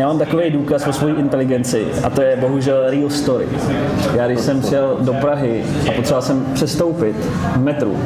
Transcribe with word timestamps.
Já 0.00 0.06
mám 0.06 0.18
takový 0.18 0.50
důkaz 0.50 0.86
o 0.86 0.92
své 0.92 1.10
inteligenci 1.10 1.86
a 2.04 2.10
to 2.10 2.22
je 2.22 2.36
bohužel 2.36 2.90
real 2.90 3.10
story. 3.10 3.46
Já 4.14 4.26
když 4.26 4.40
jsem 4.40 4.60
přijel 4.60 4.96
do 5.00 5.12
Prahy 5.12 5.64
a 5.88 5.92
potřeboval 5.92 6.22
jsem 6.22 6.44
přestoupit 6.54 7.16
v 7.56 7.56
metru, 7.56 7.96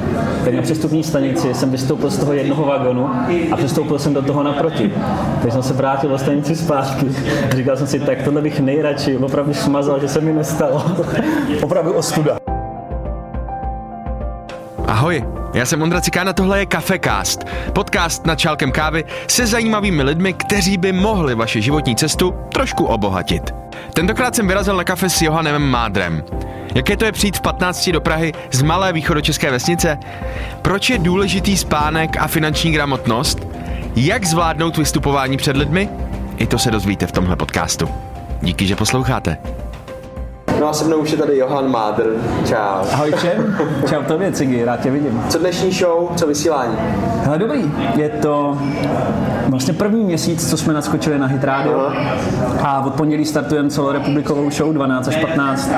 tak 0.44 0.54
na 0.54 0.62
přestupní 0.62 1.02
stanici 1.02 1.54
jsem 1.54 1.70
vystoupil 1.70 2.10
z 2.10 2.18
toho 2.18 2.32
jednoho 2.32 2.64
vagonu 2.64 3.10
a 3.50 3.56
přestoupil 3.56 3.98
jsem 3.98 4.14
do 4.14 4.22
toho 4.22 4.42
naproti. 4.42 4.94
Takže 5.42 5.52
jsem 5.52 5.62
se 5.62 5.74
vrátil 5.74 6.10
do 6.10 6.18
stanici 6.18 6.56
zpátky. 6.56 7.06
Říkal 7.56 7.76
jsem 7.76 7.86
si, 7.86 8.00
tak 8.00 8.22
tohle 8.22 8.42
bych 8.42 8.60
nejradši 8.60 9.16
opravdu 9.16 9.54
smazal, 9.54 10.00
že 10.00 10.08
se 10.08 10.20
mi 10.20 10.32
nestalo. 10.32 10.84
opravdu 11.62 11.92
ostuda. 11.92 12.53
Ahoj, 14.86 15.24
já 15.54 15.66
jsem 15.66 15.82
Ondra 15.82 16.00
Cikán 16.00 16.28
a 16.28 16.32
tohle 16.32 16.58
je 16.58 16.66
Cafecast, 16.66 17.44
podcast 17.72 18.26
nad 18.26 18.38
čálkem 18.38 18.72
kávy 18.72 19.04
se 19.26 19.46
zajímavými 19.46 20.02
lidmi, 20.02 20.32
kteří 20.32 20.76
by 20.76 20.92
mohli 20.92 21.34
vaši 21.34 21.62
životní 21.62 21.96
cestu 21.96 22.34
trošku 22.52 22.84
obohatit. 22.84 23.54
Tentokrát 23.94 24.34
jsem 24.34 24.48
vyrazil 24.48 24.76
na 24.76 24.84
kafe 24.84 25.10
s 25.10 25.22
Johanem 25.22 25.62
Mádrem. 25.62 26.24
Jaké 26.74 26.96
to 26.96 27.04
je 27.04 27.12
přijít 27.12 27.36
v 27.36 27.40
15 27.40 27.90
do 27.90 28.00
Prahy 28.00 28.32
z 28.52 28.62
malé 28.62 28.92
východočeské 28.92 29.50
vesnice? 29.50 29.98
Proč 30.62 30.90
je 30.90 30.98
důležitý 30.98 31.56
spánek 31.56 32.16
a 32.16 32.26
finanční 32.26 32.72
gramotnost? 32.72 33.46
Jak 33.96 34.24
zvládnout 34.24 34.76
vystupování 34.76 35.36
před 35.36 35.56
lidmi? 35.56 35.88
I 36.36 36.46
to 36.46 36.58
se 36.58 36.70
dozvíte 36.70 37.06
v 37.06 37.12
tomhle 37.12 37.36
podcastu. 37.36 37.88
Díky, 38.42 38.66
že 38.66 38.76
posloucháte. 38.76 39.36
No 40.60 40.68
a 40.68 40.72
se 40.72 40.84
mnou 40.84 40.96
už 40.96 41.10
je 41.10 41.18
tady 41.18 41.38
Johan 41.38 41.70
Mádr. 41.70 42.10
Čau. 42.44 42.84
Ahoj 42.92 43.12
všem, 43.16 43.56
čau 43.88 44.02
tobě 44.02 44.32
Cigi, 44.32 44.64
rád 44.64 44.80
tě 44.80 44.90
vidím. 44.90 45.22
Co 45.28 45.38
dnešní 45.38 45.72
show, 45.72 46.08
co 46.16 46.26
vysílání? 46.26 46.76
Hele, 47.24 47.38
dobrý, 47.38 47.72
je 47.96 48.08
to 48.08 48.58
vlastně 49.48 49.74
první 49.74 50.04
měsíc, 50.04 50.50
co 50.50 50.56
jsme 50.56 50.72
naskočili 50.74 51.18
na 51.18 51.26
Hit 51.26 51.44
Radio 51.44 51.92
a 52.62 52.84
od 52.86 52.94
pondělí 52.94 53.24
startujeme 53.24 53.70
celorepublikovou 53.70 54.50
show 54.50 54.72
12 54.72 55.08
až 55.08 55.16
15 55.16 55.70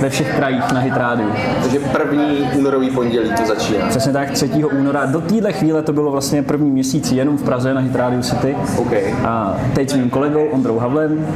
ve 0.00 0.10
všech 0.10 0.36
krajích 0.36 0.72
na 0.72 0.80
Hit 0.80 0.96
Radio. 0.96 1.28
Takže 1.62 1.78
první 1.78 2.48
únorový 2.58 2.90
pondělí 2.90 3.30
to 3.36 3.46
začíná. 3.46 3.86
Přesně 3.88 4.12
tak, 4.12 4.30
3. 4.30 4.50
února. 4.78 5.06
Do 5.06 5.20
téhle 5.20 5.52
chvíle 5.52 5.82
to 5.82 5.92
bylo 5.92 6.10
vlastně 6.10 6.42
první 6.42 6.70
měsíc 6.70 7.12
jenom 7.12 7.36
v 7.36 7.42
Praze 7.42 7.74
na 7.74 7.80
Hit 7.80 7.94
Radio 7.96 8.22
City. 8.22 8.56
OK. 8.76 8.92
A 9.24 9.56
teď 9.74 9.90
s 9.90 9.94
mým 9.94 10.10
kolegou 10.10 10.46
Ondrou 10.46 10.78
Havlem 10.78 11.26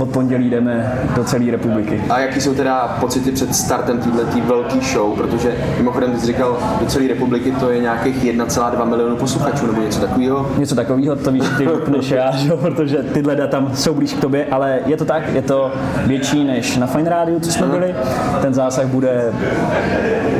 od 0.00 0.08
pondělí 0.08 0.50
jdeme 0.50 0.98
do 1.16 1.24
celé 1.24 1.50
republiky. 1.50 2.04
A 2.10 2.18
jaký 2.22 2.40
jsou 2.40 2.54
teda 2.54 2.96
pocity 3.00 3.32
před 3.32 3.54
startem 3.54 3.98
této 3.98 4.40
velké 4.46 4.80
show, 4.80 5.16
protože 5.16 5.56
mimochodem 5.76 6.20
jsi 6.20 6.26
říkal, 6.26 6.58
do 6.80 6.86
celé 6.86 7.08
republiky 7.08 7.52
to 7.60 7.70
je 7.70 7.80
nějakých 7.80 8.24
1,2 8.24 8.88
milionu 8.88 9.16
posluchačů 9.16 9.66
nebo 9.66 9.82
něco 9.82 10.00
takového. 10.00 10.50
Něco 10.58 10.74
takového, 10.74 11.16
to 11.16 11.32
víš 11.32 11.44
ty 11.58 11.68
než 11.88 12.10
já, 12.10 12.30
že? 12.36 12.48
jo, 12.48 12.56
protože 12.56 12.96
tyhle 12.96 13.36
data 13.36 13.64
jsou 13.74 13.94
blíž 13.94 14.12
k 14.12 14.20
tobě, 14.20 14.46
ale 14.50 14.78
je 14.86 14.96
to 14.96 15.04
tak, 15.04 15.34
je 15.34 15.42
to 15.42 15.72
větší 16.06 16.44
než 16.44 16.76
na 16.76 16.86
Fine 16.86 17.10
Radio, 17.10 17.40
co 17.40 17.52
jsme 17.52 17.66
byli. 17.66 17.94
Ten 18.42 18.54
zásah 18.54 18.86
bude 18.86 19.32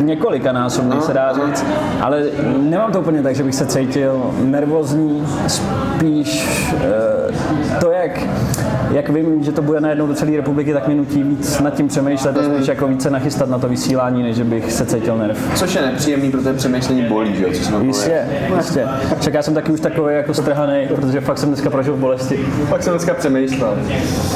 několika 0.01 0.53
násobný, 0.53 1.01
se 1.01 1.13
dá 1.13 1.33
říct, 1.33 1.65
ale 2.01 2.25
nemám 2.59 2.93
to 2.93 3.01
úplně 3.01 3.23
tak, 3.23 3.35
že 3.35 3.43
bych 3.43 3.55
se 3.55 3.67
cítil 3.67 4.31
nervózní, 4.41 5.27
spíš 5.47 6.49
eh, 6.77 7.81
to, 7.81 7.91
jak, 7.91 8.21
jak 8.91 9.09
vím, 9.09 9.45
že 9.45 9.53
to 9.53 9.63
bude 9.63 9.81
najednou 9.81 10.07
do 10.07 10.15
celé 10.15 10.37
republiky, 10.37 10.73
tak 10.73 10.87
mě 10.87 10.97
nutí 10.97 11.23
víc 11.23 11.61
nad 11.73 11.77
tím 11.77 11.89
přemýšlet 11.89 12.37
a 12.37 12.43
spíš 12.43 12.69
jako 12.69 12.89
více 12.89 13.11
nachystat 13.11 13.49
na 13.49 13.59
to 13.59 13.69
vysílání, 13.69 14.23
než 14.23 14.41
bych 14.41 14.73
se 14.73 14.87
cítil 14.87 15.17
nerv. 15.17 15.39
Což 15.55 15.75
je 15.75 15.83
nepříjemný, 15.83 16.31
protože 16.31 16.53
přemýšlení 16.53 17.03
bolí, 17.03 17.37
že 17.37 17.45
jo? 17.45 17.49
Co 17.53 17.65
jsme 17.65 17.85
Jistě, 17.85 18.29
jistě. 18.57 18.89
Však 19.21 19.35
já 19.35 19.43
jsem 19.43 19.55
taky 19.55 19.73
už 19.73 19.81
takový 19.81 20.15
jako 20.15 20.35
strhaný, 20.35 20.89
protože 20.95 21.21
fakt 21.21 21.39
jsem 21.39 21.49
dneska 21.49 21.71
prožil 21.71 21.95
v 21.95 21.99
bolesti. 21.99 22.39
Pak 22.71 22.83
jsem 22.83 22.93
dneska 22.93 23.15
přemýšlel. 23.15 23.79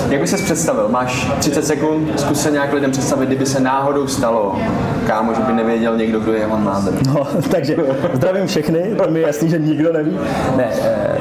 Jak 0.09 0.20
bys 0.20 0.31
se 0.31 0.37
představil? 0.37 0.89
Máš 0.89 1.31
30 1.39 1.67
sekund, 1.67 2.20
zkus 2.20 2.41
se 2.41 2.51
nějak 2.51 2.73
lidem 2.73 2.91
představit, 2.91 3.27
kdyby 3.27 3.47
se 3.47 3.61
náhodou 3.61 4.07
stalo, 4.07 4.59
kámo, 5.07 5.34
že 5.34 5.42
by 5.42 5.53
nevěděl 5.53 5.97
někdo, 5.97 6.20
kdo 6.20 6.33
je 6.33 6.47
Mádr. 6.47 6.92
No, 7.07 7.27
takže 7.51 7.77
zdravím 8.13 8.47
všechny, 8.47 8.95
to 9.05 9.11
mi 9.11 9.20
je 9.20 9.27
jasný, 9.27 9.51
že 9.51 9.58
nikdo 9.58 9.92
neví. 9.92 10.18
Ne, 10.57 10.68
eh, 10.83 11.18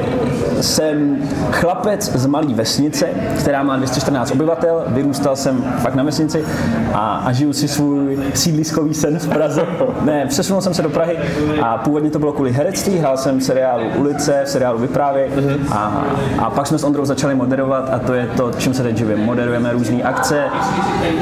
jsem 0.60 1.18
chlapec 1.50 2.12
z 2.12 2.26
malé 2.26 2.54
vesnice, 2.54 3.06
která 3.38 3.62
má 3.62 3.76
214 3.76 4.30
obyvatel, 4.30 4.84
vyrůstal 4.86 5.36
jsem 5.36 5.64
fakt 5.78 5.94
na 5.94 6.02
vesnici 6.02 6.44
a, 6.92 7.22
a 7.24 7.32
žiju 7.32 7.52
si 7.52 7.68
svůj 7.68 8.18
sídliskový 8.34 8.94
sen 8.94 9.18
v 9.18 9.28
Praze. 9.28 9.66
Ne, 10.02 10.26
přesunul 10.26 10.62
jsem 10.62 10.74
se 10.74 10.82
do 10.82 10.90
Prahy 10.90 11.18
a 11.62 11.78
původně 11.78 12.10
to 12.10 12.18
bylo 12.18 12.32
kvůli 12.32 12.52
herectví, 12.52 12.98
hrál 12.98 13.16
jsem 13.16 13.38
v 13.38 13.42
seriálu 13.42 13.84
Ulice, 13.96 14.42
v 14.44 14.48
seriálu 14.48 14.78
Vyprávy 14.78 15.30
a, 15.70 16.04
a 16.38 16.50
pak 16.50 16.66
jsme 16.66 16.78
s 16.78 16.84
Ondrou 16.84 17.04
začali 17.04 17.34
moderovat 17.34 17.90
a 17.92 17.98
to 17.98 18.14
je 18.14 18.26
to, 18.36 18.52
čím 18.58 18.74
se 18.74 18.82
teď 18.82 18.96
živím. 18.96 19.18
Moderujeme 19.18 19.72
různé 19.72 20.02
akce, 20.02 20.44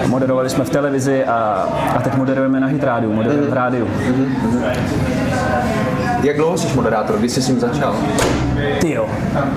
moderovali 0.07 0.51
jsme 0.51 0.65
v 0.65 0.71
televizi 0.71 1.25
a, 1.25 1.69
a 1.97 2.03
teď 2.03 2.15
moderujeme 2.15 2.61
na 2.61 2.67
Hit 2.67 2.85
rádiu, 2.85 3.13
moderujeme 3.13 3.47
v 3.51 3.53
rádiu. 3.53 3.89
Jak 6.23 6.37
dlouho 6.37 6.59
jsi 6.59 6.77
moderátor? 6.77 7.19
Kdy 7.19 7.29
jsi 7.29 7.43
s 7.43 7.49
ním 7.49 7.61
začal? 7.61 7.97
Ty 8.81 8.93
jo, 8.93 9.07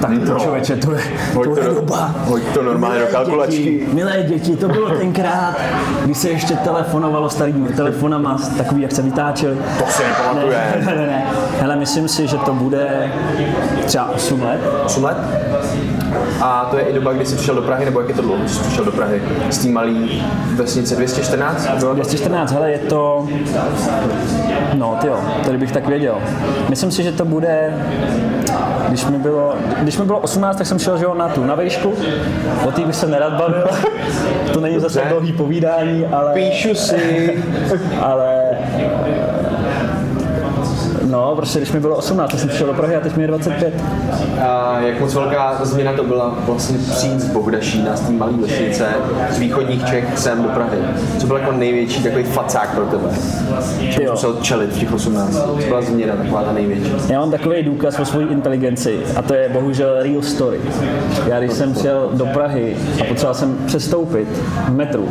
tak 0.02 0.10
to 0.26 0.34
No. 0.34 0.40
člověče, 0.40 0.76
to 0.76 0.92
je, 0.92 1.02
to 1.34 1.44
to 1.44 1.60
je 1.60 1.66
do- 1.68 1.74
doba. 1.76 2.16
hoď 2.26 2.42
to 2.54 2.64
normálně 2.64 3.00
do 3.00 3.06
kalkulačky. 3.08 3.88
Milé 3.94 4.24
děti, 4.24 4.56
to 4.56 4.68
bylo 4.68 4.90
tenkrát, 4.90 5.56
kdy 6.06 6.16
se 6.16 6.30
ještě 6.30 6.54
telefonovalo 6.56 7.30
starými 7.30 7.70
telefonama, 7.70 8.38
takový, 8.58 8.82
jak 8.82 8.92
se 8.92 9.02
vytáčeli. 9.02 9.56
To 9.80 9.84
si 9.90 10.04
nepamatuje. 10.04 10.64
Ne, 10.86 10.96
ne, 10.96 11.06
ne. 11.08 11.26
Hele, 11.60 11.76
myslím 11.76 12.08
si, 12.08 12.28
že 12.28 12.38
to 12.38 12.54
bude 12.54 13.12
třeba 13.86 14.10
8 14.16 14.42
let. 14.44 14.60
8 14.86 15.04
let? 15.04 15.18
A 16.42 16.68
to 16.72 16.78
je 16.78 16.84
i 16.84 16.94
doba, 16.94 17.14
kdy 17.14 17.26
jsi 17.26 17.36
přišel 17.36 17.56
do 17.56 17.62
Prahy, 17.62 17.86
nebo 17.86 18.00
jak 18.00 18.10
je 18.10 18.16
to 18.16 18.22
dlouho, 18.22 18.48
jsi 18.48 18.60
přišel 18.60 18.86
do 18.86 18.92
Prahy? 18.92 19.22
Z 19.50 19.58
té 19.58 19.70
malé 19.70 19.92
vesnice 20.56 20.96
214? 20.96 21.68
Bylo 21.80 21.92
to? 21.92 21.96
214, 21.96 22.52
hele, 22.52 22.72
je 22.72 22.80
to... 22.80 23.28
No, 24.74 24.98
ty 25.02 25.08
jo, 25.08 25.20
to 25.46 25.52
bych 25.54 25.72
tak 25.72 25.88
věděl. 25.88 26.18
Myslím 26.70 26.92
si, 26.92 27.04
že 27.04 27.12
to 27.12 27.26
bude... 27.26 27.74
Když 28.90 29.06
mi 29.06 29.18
bylo, 29.18 29.54
když 29.82 29.98
mi 29.98 30.06
bylo 30.06 30.20
18, 30.20 30.58
tak 30.58 30.68
jsem 30.68 30.80
šel 30.80 30.98
že 30.98 31.04
jo, 31.06 31.14
na 31.14 31.30
tu 31.30 31.44
na 31.44 31.56
vejšku, 31.56 31.94
o 32.68 32.72
té 32.72 32.82
bych 32.82 32.96
se 32.96 33.08
nerad 33.08 33.34
bavil. 33.34 33.68
To 34.54 34.60
není 34.62 34.80
zase 34.80 35.00
Dobře. 35.00 35.10
dlouhý 35.10 35.34
povídání, 35.34 36.06
ale... 36.06 36.34
Píšu 36.34 36.76
si. 36.76 37.44
ale 38.02 38.47
No, 41.18 41.36
prostě 41.36 41.60
když 41.60 41.72
mi 41.72 41.80
bylo 41.80 41.96
18, 41.96 42.32
tak 42.32 42.40
jsem 42.40 42.50
přišel 42.50 42.68
do 42.68 42.74
Prahy 42.74 42.96
a 42.96 43.00
teď 43.00 43.16
mi 43.16 43.24
je 43.24 43.28
25. 43.28 43.74
A 44.42 44.80
jak 44.80 45.00
moc 45.00 45.14
velká 45.14 45.60
změna 45.66 45.94
to 45.94 46.04
byla 46.04 46.36
vlastně 46.46 46.78
přijít 46.78 47.20
z 47.20 47.32
Bohdašína, 47.32 47.96
z 47.96 48.02
té 48.02 48.12
malé 48.14 48.32
vesnice, 48.34 48.88
z 49.32 49.40
východních 49.40 49.86
Čech 49.86 50.20
sem 50.20 50.44
do 50.44 50.50
Prahy. 50.50 50.78
Co 51.18 51.28
byl 51.28 51.36
jako 51.38 51.52
největší 51.52 52.04
takový 52.04 52.24
facák 52.24 52.76
pro 52.76 52.86
tebe? 52.86 53.10
Jo. 54.02 54.12
musel 54.12 54.38
čelit 54.42 54.72
v 54.72 54.80
těch 54.80 54.94
18? 54.94 55.34
Co 55.34 55.68
byla 55.68 55.82
změna 55.82 56.16
taková 56.16 56.44
ta 56.44 56.52
největší? 56.52 56.94
Já 57.10 57.20
mám 57.20 57.32
takový 57.32 57.64
důkaz 57.64 58.00
o 58.00 58.06
své 58.06 58.24
inteligenci 58.24 59.00
a 59.16 59.22
to 59.22 59.34
je 59.34 59.50
bohužel 59.50 60.04
real 60.04 60.22
story. 60.22 60.60
Já 61.28 61.40
když 61.40 61.54
jsem 61.54 61.74
přijel 61.74 62.10
do 62.14 62.26
Prahy 62.26 62.78
a 63.02 63.04
potřeboval 63.04 63.34
jsem 63.34 63.58
přestoupit 63.66 64.28
v 64.68 64.76
metru, 64.76 65.10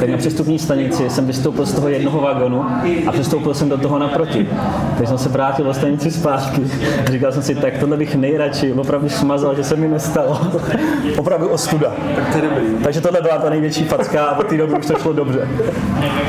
tak 0.00 0.08
na 0.08 0.16
přestupní 0.16 0.58
stanici 0.58 1.10
jsem 1.10 1.26
vystoupil 1.26 1.66
z 1.66 1.72
toho 1.72 1.88
jednoho 1.88 2.20
vagonu 2.20 2.64
a 3.06 3.12
přestoupil 3.12 3.54
jsem 3.54 3.68
do 3.68 3.78
toho 3.78 3.98
naproti. 3.98 4.48
Takže 4.96 5.08
jsem 5.08 5.18
se 5.18 5.28
vrátil 5.44 5.64
do 5.64 5.74
stanici 5.74 6.10
zpátky. 6.10 6.62
Říkal 7.04 7.32
jsem 7.32 7.42
si, 7.42 7.54
tak 7.54 7.78
tohle 7.78 7.96
bych 7.96 8.16
nejradši 8.16 8.72
opravdu 8.72 9.08
smazal, 9.08 9.56
že 9.56 9.64
se 9.64 9.76
mi 9.76 9.88
nestalo. 9.88 10.40
opravdu 11.18 11.48
ostuda. 11.48 11.92
Tak 12.16 12.28
to 12.32 12.38
je 12.38 12.42
dobrý. 12.42 12.64
Takže 12.84 13.00
tohle 13.00 13.22
byla 13.22 13.38
ta 13.38 13.50
největší 13.50 13.84
facka 13.84 14.24
a 14.24 14.38
od 14.38 14.46
té 14.46 14.56
doby 14.56 14.74
už 14.74 14.86
to 14.86 14.98
šlo 14.98 15.12
dobře. 15.12 15.48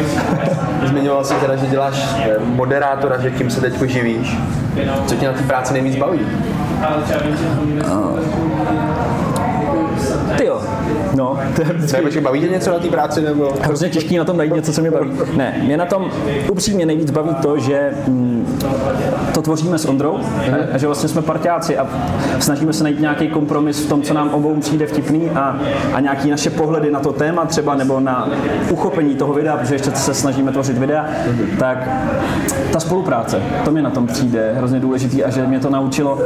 Zmiňoval 0.86 1.24
jsi 1.24 1.34
teda, 1.34 1.56
že 1.56 1.68
děláš 1.68 2.16
eh, 2.24 2.36
moderátora, 2.46 3.22
že 3.22 3.32
tím 3.32 3.52
se 3.52 3.62
teď 3.62 3.82
živíš. 3.82 4.38
Co 5.06 5.16
tě 5.16 5.28
na 5.28 5.34
té 5.34 5.44
práci 5.44 5.74
nejvíc 5.74 5.96
baví? 5.96 6.20
Ty 10.38 10.46
jo. 10.46 10.62
No, 11.16 11.40
to 11.56 11.62
je 11.62 11.68
vždycky 11.74 11.98
Ne, 11.98 12.04
počkej, 12.04 12.22
baví 12.22 12.42
tě 12.42 12.48
něco 12.48 12.72
na 12.72 12.80
té 12.80 12.88
práci 12.88 13.22
nebo? 13.22 13.54
hrozně 13.62 13.90
těžký 13.90 14.18
na 14.18 14.24
tom 14.24 14.38
najít 14.38 14.56
něco, 14.56 14.74
co 14.74 14.82
mě 14.82 14.92
baví. 14.92 15.12
Ne, 15.36 15.62
mě 15.64 15.78
na 15.78 15.86
tom 15.86 16.12
upřímně 16.52 16.86
nejvíc 16.86 17.12
baví 17.12 17.36
to, 17.42 17.60
že 17.60 17.92
mm, 18.08 18.60
to 19.34 19.42
tvoříme 19.42 19.78
s 19.78 19.86
Ondrou 19.86 20.18
a, 20.18 20.76
a 20.76 20.78
že 20.78 20.88
vlastně 20.88 21.10
jsme 21.10 21.22
partiáci 21.22 21.78
a 21.78 21.88
snažíme 22.40 22.74
se 22.74 22.84
najít 22.84 23.00
nějaký 23.00 23.28
kompromis 23.28 23.86
v 23.86 23.90
tom, 23.90 24.02
co 24.02 24.14
nám 24.14 24.30
obou 24.30 24.56
přijde 24.56 24.88
vtipný 24.88 25.30
a, 25.30 25.60
a 25.94 26.00
nějaký 26.00 26.30
naše 26.30 26.50
pohledy 26.50 26.92
na 26.92 27.00
to 27.00 27.12
téma 27.12 27.46
třeba 27.46 27.76
nebo 27.76 28.00
na 28.00 28.30
uchopení 28.72 29.16
toho 29.16 29.34
videa, 29.34 29.58
protože 29.58 29.76
ještě 29.76 29.92
se 29.92 30.14
snažíme 30.14 30.52
tvořit 30.52 30.78
videa, 30.78 31.06
tak 31.60 31.90
ta 32.74 32.80
spolupráce, 32.80 33.42
to 33.66 33.72
mě 33.72 33.82
na 33.82 33.90
tom 33.90 34.08
přijde 34.08 34.54
hrozně 34.58 34.80
důležitý 34.80 35.24
a 35.24 35.30
že 35.30 35.48
mě 35.48 35.60
to 35.60 35.70
naučilo, 35.70 36.20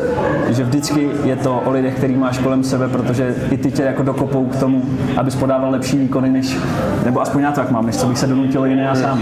že 0.50 0.64
vždycky 0.64 1.10
je 1.24 1.36
to 1.36 1.62
o 1.66 1.72
lidech, 1.72 1.96
který 1.96 2.16
máš 2.16 2.38
kolem 2.38 2.64
sebe, 2.64 2.88
protože 2.88 3.36
i 3.52 3.58
ty 3.58 3.72
tě 3.72 3.84
jako 3.84 4.04
dokopou 4.04 4.46
k 4.46 4.56
tomu, 4.56 4.79
abys 5.18 5.36
podával 5.36 5.72
lepší 5.72 5.98
výkony, 5.98 6.30
než, 6.30 6.58
nebo 7.06 7.22
aspoň 7.22 7.42
já 7.42 7.52
to 7.52 7.62
tak 7.62 7.72
mám, 7.72 7.86
než 7.86 7.96
co 7.98 8.08
bych 8.08 8.18
se 8.18 8.28
donutil 8.28 8.66
jiný 8.66 8.82
já 8.82 8.96
sám. 8.96 9.22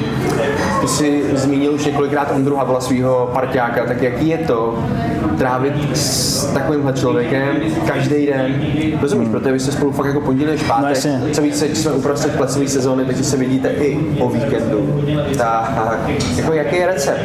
Ty 0.82 0.88
jsi 0.88 1.24
zmínil 1.34 1.74
už 1.74 1.86
několikrát 1.86 2.32
Ondru 2.36 2.56
Havla, 2.56 2.82
svého 2.82 3.30
parťáka, 3.34 3.86
tak 3.86 4.02
jaký 4.02 4.28
je 4.28 4.38
to 4.38 4.80
trávit 5.38 5.74
s 5.98 6.46
takovýmhle 6.54 6.94
člověkem 6.94 7.48
každý 7.88 8.26
den? 8.26 8.56
Rozumíš, 9.02 9.30
protože 9.30 9.52
vy 9.52 9.60
jste 9.60 9.72
spolu 9.72 9.92
fakt 9.92 10.06
jako 10.06 10.22
pondělí 10.22 10.52
až 10.52 10.62
No 10.62 10.68
pátek, 10.68 10.90
jasně. 10.90 11.22
co 11.32 11.42
víc, 11.42 11.62
jsme 11.62 11.92
uprostřed 11.92 12.36
plecové 12.38 12.68
sezóny, 12.68 13.06
takže 13.06 13.24
se 13.24 13.38
vidíte 13.38 13.70
i 13.70 14.00
o 14.20 14.30
víkendu. 14.30 15.04
Tak, 15.38 16.00
jako 16.38 16.54
jaký 16.54 16.76
je 16.76 16.88
recept? 16.88 17.22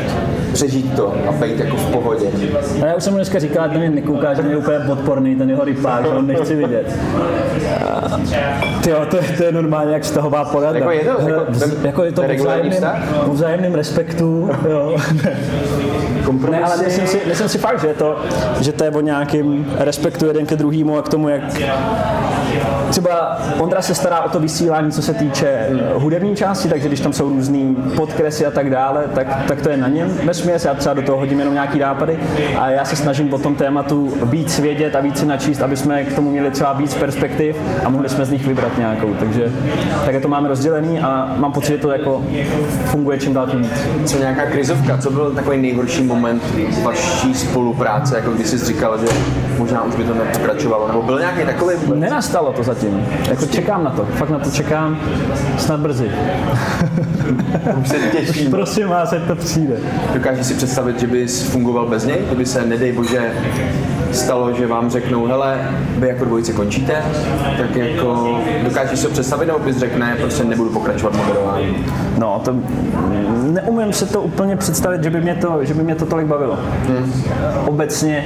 Přežít 0.52 0.96
to 0.96 1.14
a 1.28 1.32
být 1.32 1.58
jako 1.58 1.76
v 1.76 1.86
pohodě. 1.92 2.26
A 2.82 2.86
já 2.86 2.94
už 2.94 3.02
jsem 3.04 3.12
mu 3.12 3.16
dneska 3.16 3.38
říkal, 3.38 3.68
že 3.72 3.78
mě 3.78 3.90
nekouká, 3.90 4.34
že 4.34 4.42
mě 4.42 4.50
je 4.52 4.56
úplně 4.56 4.78
odporný, 4.78 5.36
ten 5.36 5.50
jeho 5.50 5.64
rypák, 5.64 6.02
že 6.04 6.08
on 6.08 6.26
nechci 6.26 6.54
vidět. 6.54 6.98
Ty 8.82 8.90
jo, 8.90 9.06
to, 9.10 9.16
je- 9.16 9.22
to 9.36 9.42
je 9.44 9.52
normálně 9.52 9.92
jak 9.92 10.02
vztahová 10.02 10.44
porada. 10.44 10.78
Jako 10.78 10.90
je 10.90 11.00
to, 11.00 11.28
jako 11.28 11.44
ten- 11.58 11.72
jako 11.82 12.04
je 12.04 12.12
to 12.12 12.20
ten 12.22 12.30
o 13.26 13.32
vzájemném 13.32 13.74
respektu, 13.74 14.50
jo. 14.70 14.96
Ne, 16.50 16.60
ale 16.64 16.76
myslím 16.84 17.06
si, 17.06 17.20
myslím 17.28 17.48
si 17.48 17.58
fakt, 17.58 17.80
že 17.80 17.86
je 17.86 17.94
to, 17.94 18.16
že 18.60 18.72
to 18.72 18.84
je 18.84 18.90
o 18.90 19.00
nějakým 19.00 19.66
respektu 19.78 20.26
jeden 20.26 20.46
ke 20.46 20.56
druhému 20.56 20.98
a 20.98 21.02
k 21.02 21.08
tomu, 21.08 21.28
jak 21.28 21.42
Třeba 22.90 23.38
Ondra 23.58 23.82
se 23.82 23.94
stará 23.94 24.20
o 24.22 24.28
to 24.28 24.40
vysílání, 24.40 24.92
co 24.92 25.02
se 25.02 25.14
týče 25.14 25.46
eh, 25.48 25.68
hudební 25.94 26.36
části, 26.36 26.68
takže 26.68 26.88
když 26.88 27.00
tam 27.00 27.12
jsou 27.12 27.28
různý 27.28 27.76
podkresy 27.96 28.46
a 28.46 28.50
tak 28.50 28.70
dále, 28.70 29.04
tak, 29.14 29.26
tak 29.48 29.60
to 29.62 29.68
je 29.70 29.76
na 29.76 29.88
něm 29.88 30.18
vesměs. 30.42 30.64
Já 30.64 30.74
třeba 30.74 30.94
do 30.94 31.02
toho 31.02 31.18
hodím 31.18 31.38
jenom 31.38 31.54
nějaký 31.54 31.78
nápady 31.78 32.18
a 32.58 32.70
já 32.70 32.84
se 32.84 32.96
snažím 32.96 33.34
o 33.34 33.38
tom 33.38 33.54
tématu 33.54 34.14
víc 34.22 34.58
vědět 34.58 34.96
a 34.96 35.00
víc 35.00 35.18
si 35.18 35.26
načíst, 35.26 35.62
aby 35.62 35.76
jsme 35.76 36.04
k 36.04 36.14
tomu 36.14 36.30
měli 36.30 36.50
třeba 36.50 36.72
víc 36.72 36.94
perspektiv 36.94 37.56
a 37.84 37.88
mohli 37.88 38.08
jsme 38.08 38.24
z 38.24 38.30
nich 38.30 38.46
vybrat 38.46 38.78
nějakou. 38.78 39.14
Takže 39.14 39.52
také 40.04 40.20
to 40.20 40.28
máme 40.28 40.48
rozdělený 40.48 41.00
a 41.00 41.34
mám 41.36 41.52
pocit, 41.52 41.72
že 41.72 41.78
to 41.78 41.90
jako 41.90 42.22
funguje 42.84 43.18
čím 43.18 43.34
dál 43.34 43.46
tím 43.46 43.62
víc. 43.62 43.70
Co 44.04 44.18
nějaká 44.18 44.46
krizovka, 44.46 44.98
co 44.98 45.10
byl 45.10 45.30
takový 45.30 45.62
nejhorší 45.62 46.02
moment 46.02 46.42
vaší 46.82 47.34
spolupráce, 47.34 48.16
jako 48.16 48.30
když 48.30 48.46
jsi 48.46 48.58
říkal, 48.58 48.98
že 48.98 49.06
možná 49.62 49.82
už 49.82 49.94
by 49.94 50.04
to 50.04 50.14
nepokračovalo, 50.14 50.88
nebo 50.88 51.02
byl 51.02 51.18
nějaký 51.18 51.44
takový 51.44 51.76
vůbec? 51.76 52.00
Nenastalo 52.00 52.52
to 52.52 52.62
zatím. 52.62 53.06
Jako 53.28 53.46
čekám 53.46 53.84
na 53.84 53.90
to, 53.90 54.04
fakt 54.04 54.30
na 54.30 54.38
to 54.38 54.50
čekám, 54.50 54.98
snad 55.58 55.80
brzy. 55.80 56.10
Už 57.80 57.88
se 57.88 57.96
těším. 57.98 58.50
Prosím 58.50 58.88
vás, 58.88 59.12
ať 59.12 59.22
to 59.22 59.36
přijde. 59.36 59.76
Dokážeš 60.14 60.46
si 60.46 60.54
představit, 60.54 61.00
že 61.00 61.06
bys 61.06 61.42
fungoval 61.42 61.86
bez 61.86 62.04
něj? 62.04 62.18
Kdyby 62.26 62.46
se, 62.46 62.66
nedej 62.66 62.92
bože, 62.92 63.32
stalo, 64.12 64.52
že 64.52 64.66
vám 64.66 64.90
řeknou, 64.90 65.26
hele, 65.26 65.70
vy 65.98 66.08
jako 66.08 66.24
dvojice 66.24 66.52
končíte, 66.52 67.02
tak 67.58 67.76
jako 67.76 68.38
dokážeš 68.64 68.98
si 68.98 69.06
to 69.06 69.12
představit, 69.12 69.46
nebo 69.46 69.58
bys 69.58 69.76
řekl, 69.76 69.98
ne, 69.98 70.16
prostě 70.20 70.44
nebudu 70.44 70.70
pokračovat 70.70 71.16
moderování. 71.16 71.86
No, 72.18 72.40
to 72.44 72.54
neumím 73.42 73.92
se 73.92 74.06
to 74.06 74.22
úplně 74.22 74.56
představit, 74.56 75.02
že 75.04 75.10
by 75.10 75.20
mě 75.20 75.34
to, 75.34 75.58
že 75.64 75.74
by 75.74 75.82
mě 75.82 75.94
to 75.94 76.06
tolik 76.06 76.26
bavilo. 76.26 76.58
Hmm. 76.88 77.12
Obecně 77.66 78.24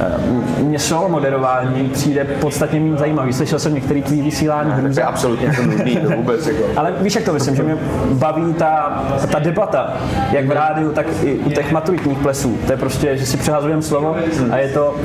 eh, 0.00 0.62
mě 0.74 0.78
solo 0.78 1.08
moderování 1.08 1.88
přijde 1.88 2.24
podstatně 2.24 2.80
méně 2.80 2.96
zajímavý. 2.96 3.32
Slyšel 3.32 3.58
jsem 3.58 3.74
některý 3.74 4.02
tvý 4.02 4.22
vysílání 4.22 4.70
to 4.70 4.76
hrůza. 4.76 5.06
absolutně 5.06 5.46
jako 5.46 5.62
nudný, 5.62 5.96
to 5.96 6.10
vůbec 6.10 6.46
jako. 6.46 6.62
Ale 6.76 6.92
víš, 7.00 7.14
jak 7.14 7.24
to 7.24 7.32
myslím, 7.32 7.56
že 7.56 7.62
mě 7.62 7.76
baví 8.12 8.54
ta, 8.54 9.02
ta 9.32 9.38
debata, 9.38 9.96
jak 10.32 10.46
v 10.46 10.50
rádiu, 10.50 10.92
tak 10.92 11.06
i 11.22 11.34
u 11.34 11.50
těch 11.50 11.72
maturitních 11.72 12.18
plesů. 12.18 12.58
To 12.66 12.72
je 12.72 12.78
prostě, 12.78 13.16
že 13.16 13.26
si 13.26 13.36
přehazujeme 13.36 13.82
slovo 13.82 14.16
a 14.50 14.56
je 14.56 14.68
to, 14.68 14.96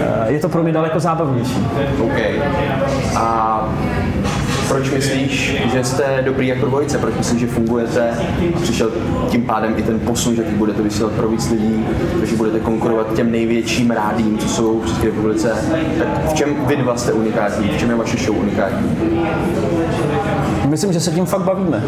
eh, 0.00 0.32
je 0.32 0.40
to 0.40 0.48
pro 0.48 0.62
mě 0.62 0.72
daleko 0.72 1.00
zábavnější. 1.00 1.66
OK. 2.00 2.20
A 3.16 3.68
proč 4.68 4.90
myslíš, 4.90 5.56
že 5.72 5.84
jste 5.84 6.22
dobrý 6.24 6.46
jako 6.46 6.66
dvojice? 6.66 6.98
Proč 6.98 7.14
myslíš, 7.18 7.40
že 7.40 7.46
fungujete? 7.46 8.10
A 8.56 8.60
přišel 8.62 8.90
tím 9.28 9.42
pádem 9.42 9.74
i 9.76 9.82
ten 9.82 10.00
posun, 10.00 10.36
že 10.36 10.42
teď 10.42 10.54
budete 10.54 10.82
vysílat 10.82 11.12
pro 11.12 11.28
víc 11.28 11.50
lidí, 11.50 11.86
že 12.24 12.36
budete 12.36 12.60
konkurovat 12.60 13.14
těm 13.14 13.32
největším 13.32 13.90
rádím, 13.90 14.38
co 14.38 14.48
jsou 14.48 14.80
v 14.80 14.86
České 14.86 15.06
republice. 15.06 15.52
Tak 15.98 16.30
v 16.30 16.34
čem 16.34 16.66
vy 16.66 16.76
dva 16.76 16.96
jste 16.96 17.12
unikátní? 17.12 17.68
V 17.68 17.78
čem 17.78 17.90
je 17.90 17.96
vaše 17.96 18.16
show 18.16 18.38
unikátní? 18.38 18.90
Myslím, 20.66 20.92
že 20.92 21.00
se 21.00 21.10
tím 21.10 21.26
fakt 21.26 21.42
bavíme. 21.42 21.84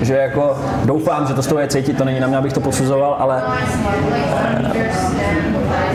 Že 0.00 0.14
jako 0.14 0.58
doufám, 0.84 1.26
že 1.26 1.34
to 1.34 1.42
z 1.42 1.46
toho 1.46 1.60
je 1.60 1.68
cítit, 1.68 1.96
to 1.96 2.04
není 2.04 2.20
na 2.20 2.26
mě, 2.26 2.36
abych 2.36 2.52
to 2.52 2.60
posuzoval, 2.60 3.16
ale 3.18 3.42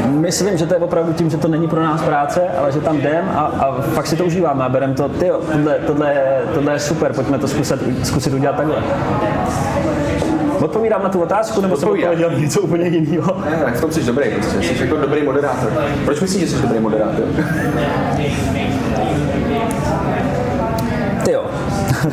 myslím, 0.07 0.57
že 0.57 0.65
to 0.65 0.73
je 0.73 0.79
opravdu 0.79 1.13
tím, 1.13 1.29
že 1.29 1.38
to 1.38 1.47
není 1.47 1.67
pro 1.67 1.83
nás 1.83 2.01
práce, 2.01 2.41
ale 2.59 2.71
že 2.71 2.79
tam 2.79 2.97
jdem 2.97 3.25
a, 3.35 3.39
a 3.39 3.81
fakt 3.81 4.07
si 4.07 4.15
to 4.15 4.25
užíváme 4.25 4.63
a 4.63 4.69
berem 4.69 4.94
to, 4.94 5.09
ty 5.09 5.31
tohle, 5.51 5.73
tohle, 5.88 6.09
je- 6.13 6.41
tohle 6.53 6.73
je 6.73 6.79
super, 6.79 7.13
pojďme 7.13 7.39
to 7.39 7.47
zkusit, 7.47 8.05
zkusit 8.07 8.33
udělat 8.33 8.55
takhle. 8.55 8.75
Odpovídám 10.61 11.03
na 11.03 11.09
tu 11.09 11.21
otázku, 11.21 11.61
nebo 11.61 11.77
jsem 11.77 11.89
odpověděl 11.89 12.31
něco 12.39 12.61
úplně 12.61 12.88
jiného? 12.88 13.38
Ne, 13.50 13.57
tak 13.65 13.75
v 13.75 13.81
tom 13.81 13.91
jsi 13.91 14.03
dobrý, 14.03 14.29
prostě. 14.31 14.57
jsi 14.61 14.83
jako 14.83 14.97
dobrý 14.97 15.23
moderátor. 15.23 15.71
Proč 16.05 16.19
myslíš, 16.21 16.41
že 16.50 16.55
jsi 16.55 16.61
dobrý 16.61 16.79
moderátor? 16.79 17.25
Ty 21.25 21.31
jo. 21.31 21.45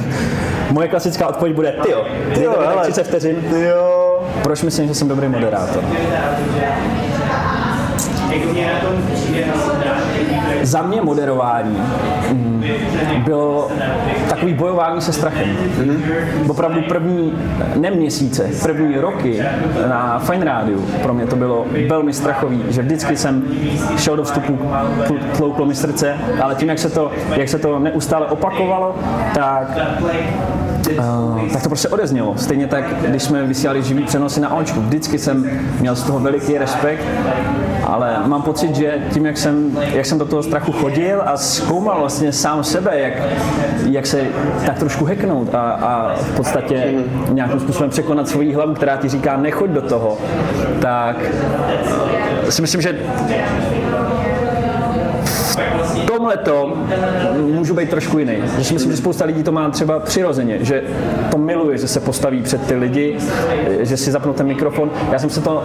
Moje 0.70 0.88
klasická 0.88 1.26
odpověď 1.28 1.56
bude 1.56 1.72
ty 1.72 1.90
jo. 1.90 2.04
Ty 2.34 2.44
jo, 2.44 2.54
hele. 2.66 2.82
30 2.82 3.02
vteřin. 3.06 3.37
Ty 3.50 3.60
jo. 3.64 4.19
Proč 4.42 4.62
myslím, 4.62 4.88
že 4.88 4.94
jsem 4.94 5.08
dobrý 5.08 5.28
moderátor? 5.28 5.82
Za 10.62 10.82
mě 10.82 11.02
moderování 11.02 11.76
mm, 12.32 12.64
bylo 13.24 13.70
takový 14.28 14.54
bojování 14.54 15.00
se 15.00 15.12
strachem. 15.12 15.56
Opravdu 16.48 16.82
první, 16.82 17.32
ne 17.76 17.90
měsíce, 17.90 18.50
první 18.62 18.94
roky 18.94 19.42
na 19.88 20.18
Fine 20.18 20.44
Rádiu 20.44 20.80
pro 21.02 21.14
mě 21.14 21.26
to 21.26 21.36
bylo 21.36 21.66
velmi 21.88 22.12
strachový, 22.12 22.64
že 22.68 22.82
vždycky 22.82 23.16
jsem 23.16 23.44
šel 23.98 24.16
do 24.16 24.24
vstupu, 24.24 24.58
tl- 25.06 25.18
tlouklo 25.36 25.66
mi 25.66 25.74
srdce, 25.74 26.16
ale 26.42 26.54
tím, 26.54 26.68
jak 26.68 26.78
se 26.78 26.90
to, 26.90 27.10
jak 27.36 27.48
se 27.48 27.58
to 27.58 27.78
neustále 27.78 28.26
opakovalo, 28.26 28.94
tak 29.34 29.78
Uh, 30.98 31.48
tak 31.52 31.62
to 31.62 31.68
prostě 31.68 31.88
odeznělo. 31.88 32.34
Stejně 32.36 32.66
tak, 32.66 32.84
když 33.08 33.22
jsme 33.22 33.42
vysílali 33.42 33.82
živý 33.82 34.04
přenosy 34.04 34.40
na 34.40 34.54
Očku, 34.54 34.80
vždycky 34.80 35.18
jsem 35.18 35.50
měl 35.80 35.96
z 35.96 36.02
toho 36.02 36.18
veliký 36.18 36.58
respekt, 36.58 37.04
ale 37.84 38.16
mám 38.26 38.42
pocit, 38.42 38.74
že 38.76 38.98
tím, 39.12 39.26
jak 39.26 39.38
jsem, 39.38 39.78
jak 39.92 40.06
jsem 40.06 40.18
do 40.18 40.24
toho 40.24 40.42
strachu 40.42 40.72
chodil 40.72 41.22
a 41.26 41.36
zkoumal 41.36 41.98
vlastně 42.00 42.32
sám 42.32 42.64
sebe, 42.64 42.98
jak, 43.00 43.12
jak 43.90 44.06
se 44.06 44.24
tak 44.66 44.78
trošku 44.78 45.04
heknout 45.04 45.54
a, 45.54 45.60
a 45.70 46.14
v 46.14 46.36
podstatě 46.36 46.94
nějakým 47.32 47.60
způsobem 47.60 47.90
překonat 47.90 48.28
svoji 48.28 48.54
hlavu, 48.54 48.74
která 48.74 48.96
ti 48.96 49.08
říká 49.08 49.36
nechoď 49.36 49.70
do 49.70 49.82
toho, 49.82 50.18
tak 50.80 51.16
si 52.48 52.62
myslím, 52.62 52.80
že 52.80 52.98
tomhle 56.10 56.36
to 56.36 56.72
můžu 57.36 57.74
být 57.74 57.90
trošku 57.90 58.18
jiný. 58.18 58.36
Že 58.58 58.64
si 58.64 58.74
myslím, 58.74 58.92
že 58.92 58.96
spousta 58.96 59.25
lidí 59.25 59.42
to 59.42 59.52
má 59.52 59.70
třeba 59.70 59.99
přirozeně, 59.99 60.58
že 60.61 60.82
to 61.30 61.38
miluje, 61.38 61.78
že 61.78 61.88
se 61.88 62.00
postaví 62.00 62.42
před 62.42 62.66
ty 62.66 62.75
lidi, 62.75 63.16
že 63.80 63.96
si 63.96 64.11
zapnou 64.11 64.32
ten 64.32 64.46
mikrofon. 64.46 64.90
Já 65.12 65.18
jsem 65.18 65.30
se 65.30 65.40
to 65.40 65.64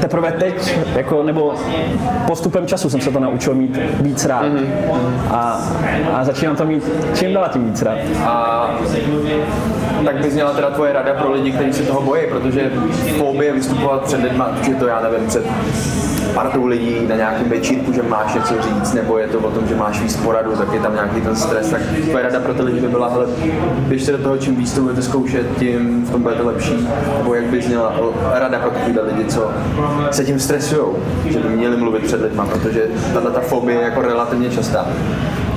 teprve 0.00 0.32
teď, 0.32 0.78
jako, 0.96 1.22
nebo 1.22 1.54
postupem 2.26 2.66
času 2.66 2.90
jsem 2.90 3.00
se 3.00 3.10
to 3.10 3.20
naučil 3.20 3.54
mít 3.54 3.78
víc 4.00 4.24
rád. 4.24 4.46
A, 5.30 5.70
a 6.14 6.24
začínám 6.24 6.56
to 6.56 6.64
mít 6.64 6.84
čím 7.14 7.34
dál 7.34 7.48
tím 7.52 7.64
víc 7.64 7.82
rád. 7.82 7.98
A 8.24 8.70
tak 10.04 10.22
by 10.22 10.30
zněla 10.30 10.52
teda 10.52 10.70
tvoje 10.70 10.92
rada 10.92 11.14
pro 11.14 11.32
lidi, 11.32 11.52
kteří 11.52 11.72
se 11.72 11.82
toho 11.82 12.02
bojí, 12.02 12.22
protože 12.30 12.70
fobie 13.18 13.52
vystupovat 13.52 14.02
před 14.02 14.22
lidma, 14.22 14.50
že 14.62 14.74
to 14.74 14.86
já 14.86 15.00
nevím, 15.00 15.28
před 15.28 15.44
partou 16.34 16.66
lidí 16.66 17.06
na 17.08 17.16
nějakém 17.16 17.48
večírku, 17.48 17.92
že 17.92 18.02
máš 18.02 18.34
něco 18.34 18.54
říct, 18.62 18.94
nebo 18.94 19.18
je 19.18 19.26
to 19.26 19.38
o 19.38 19.50
tom, 19.50 19.68
že 19.68 19.74
máš 19.74 20.00
víc 20.00 20.16
poradu, 20.16 20.56
tak 20.56 20.72
je 20.72 20.80
tam 20.80 20.94
nějaký 20.94 21.20
ten 21.20 21.36
stres, 21.36 21.70
tak 21.70 21.80
tvoje 22.08 22.24
rada 22.24 22.40
pro 22.40 22.54
ty 22.54 22.62
lidi 22.62 22.80
by 22.80 22.88
byla, 22.88 23.08
hele, 23.08 23.26
běžte 23.88 24.12
do 24.12 24.18
toho, 24.18 24.38
čím 24.38 24.56
víc 24.56 24.72
to 24.72 24.80
budete 24.80 25.02
zkoušet, 25.02 25.46
tím 25.58 26.04
v 26.06 26.10
tom 26.10 26.22
budete 26.22 26.42
lepší, 26.42 26.88
nebo 27.18 27.34
jak 27.34 27.44
by 27.44 27.62
zněla 27.62 27.92
rada 28.34 28.58
pro 28.58 28.70
tyhle 28.70 29.02
lidi, 29.02 29.24
co 29.24 29.50
se 30.10 30.24
tím 30.24 30.40
stresují, 30.40 30.86
že 31.24 31.38
by 31.38 31.48
měli 31.48 31.76
mluvit 31.76 32.02
před 32.02 32.22
lidma, 32.22 32.46
protože 32.46 32.86
tato 33.14 33.30
ta 33.30 33.40
fobie 33.40 33.78
je 33.78 33.84
jako 33.84 34.02
relativně 34.02 34.50
častá. 34.50 34.86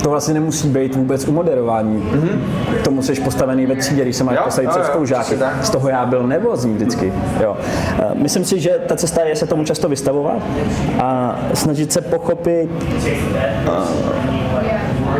To 0.02 0.10
vlastně 0.10 0.34
nemusí 0.34 0.68
být 0.68 0.94
vůbec 0.94 1.28
u 1.28 1.32
moderování. 1.32 2.02
Mm-hmm. 2.12 2.38
To 2.84 2.90
musíš 2.90 3.18
postavený 3.18 3.66
ve 3.66 3.76
třídě, 3.76 4.02
když 4.02 4.16
se 4.16 4.24
máš 4.24 4.36
Jo, 4.36 4.42
postavit 4.44 4.70
před 4.70 4.84
spolužáky. 4.84 5.38
Z 5.62 5.70
toho 5.70 5.88
já 5.88 6.06
byl 6.06 6.26
nervózní 6.26 6.74
vždycky. 6.74 7.12
Jo. 7.42 7.56
Eh, 7.98 8.14
Myslím 8.14 8.44
si, 8.44 8.60
že 8.60 8.70
ta 8.86 8.96
cesta 8.96 9.24
je 9.24 9.36
se 9.36 9.46
tomu 9.46 9.64
často 9.64 9.88
vystavovat 9.88 10.36
a 11.02 11.38
snažit 11.54 11.92
se 11.92 12.00
pochopit 12.00 12.70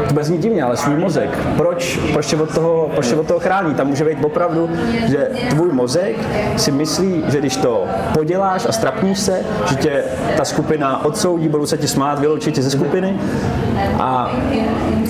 to 0.08 0.14
bude 0.14 0.24
znít 0.24 0.40
divně, 0.40 0.62
ale 0.62 0.76
svůj 0.76 0.96
mozek. 0.96 1.38
Proč, 1.56 2.00
proč, 2.12 2.26
tě 2.26 2.36
od 2.36 2.54
toho, 2.54 2.90
proč 2.94 3.08
tě 3.08 3.16
od 3.16 3.26
toho 3.26 3.40
chrání? 3.40 3.74
Tam 3.74 3.86
může 3.86 4.04
být 4.04 4.24
opravdu, 4.24 4.70
že 5.06 5.30
tvůj 5.50 5.72
mozek 5.72 6.16
si 6.56 6.72
myslí, 6.72 7.24
že 7.28 7.38
když 7.38 7.56
to 7.56 7.84
poděláš 8.14 8.66
a 8.68 8.72
strapníš 8.72 9.18
se, 9.18 9.40
že 9.70 9.76
tě 9.76 10.04
ta 10.36 10.44
skupina 10.44 11.04
odsoudí, 11.04 11.48
budou 11.48 11.66
se 11.66 11.78
ti 11.78 11.88
smát, 11.88 12.18
vyloučit 12.18 12.54
tě 12.54 12.62
ze 12.62 12.70
skupiny 12.70 13.20
a 13.98 14.32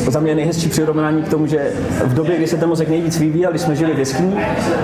za 0.09 0.21
mě 0.21 0.35
nejhezčí 0.35 0.69
přirovnání 0.69 1.23
k 1.23 1.29
tomu, 1.29 1.47
že 1.47 1.71
v 2.05 2.15
době, 2.15 2.37
kdy 2.37 2.47
se 2.47 2.57
ten 2.57 2.69
mozek 2.69 2.89
nejvíc 2.89 3.19
vyvíjel, 3.19 3.51
když 3.51 3.63
jsme 3.63 3.77
žili 3.77 3.95
v 3.95 3.99
jeskyni, 3.99 4.37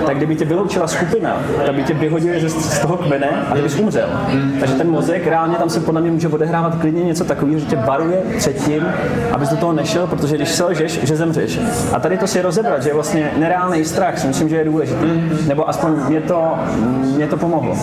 tak 0.05 0.17
kdyby 0.17 0.35
tě 0.35 0.45
vyloučila 0.45 0.87
skupina, 0.87 1.37
tak 1.65 1.75
by 1.75 1.83
tě 1.83 1.93
vyhodili 1.93 2.41
ze, 2.41 2.49
z 2.49 2.79
toho 2.79 2.97
kmene 2.97 3.27
a 3.27 3.53
ty 3.55 3.61
umřel. 3.81 4.09
Takže 4.59 4.75
ten 4.75 4.89
mozek 4.89 5.27
reálně 5.27 5.55
tam 5.55 5.69
se 5.69 5.79
podle 5.79 6.01
mě 6.01 6.11
může 6.11 6.27
odehrávat 6.27 6.75
klidně 6.75 7.03
něco 7.03 7.23
takového, 7.23 7.59
že 7.59 7.65
tě 7.65 7.75
varuje 7.75 8.21
před 8.37 8.65
tím, 8.65 8.87
abys 9.31 9.49
do 9.49 9.57
toho 9.57 9.73
nešel, 9.73 10.07
protože 10.07 10.35
když 10.35 10.49
selžeš, 10.49 10.99
že 11.03 11.15
zemřeš. 11.15 11.59
A 11.93 11.99
tady 11.99 12.17
to 12.17 12.27
si 12.27 12.41
rozebrat, 12.41 12.83
že 12.83 12.89
je 12.89 12.93
vlastně 12.93 13.31
nereálný 13.37 13.85
strach, 13.85 14.19
si 14.19 14.27
myslím, 14.27 14.49
že 14.49 14.55
je 14.55 14.65
důležitý. 14.65 15.23
Nebo 15.47 15.69
aspoň 15.69 15.91
mě 16.07 16.21
to, 16.21 16.53
mě 17.15 17.27
to 17.27 17.37
pomohlo. 17.37 17.77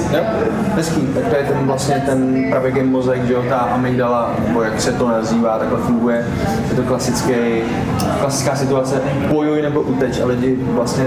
Hezký. 0.74 1.00
Tak 1.14 1.24
to 1.24 1.36
je 1.36 1.44
ten 1.44 1.66
vlastně 1.66 2.02
ten 2.06 2.44
pravěký 2.50 2.82
mozek, 2.82 3.24
že 3.24 3.32
jo, 3.32 3.44
ta 3.48 3.56
amygdala, 3.56 4.34
nebo 4.46 4.62
jak 4.62 4.80
se 4.80 4.92
to 4.92 5.08
nazývá, 5.08 5.58
takhle 5.58 5.78
funguje. 5.78 6.26
Je 6.70 6.76
to 6.76 6.82
klasický, 7.32 7.82
klasická 8.20 8.56
situace, 8.56 9.02
bojuj 9.28 9.62
nebo 9.62 9.80
uteč, 9.80 10.20
a 10.20 10.26
lidi 10.26 10.58
vlastně, 10.60 11.04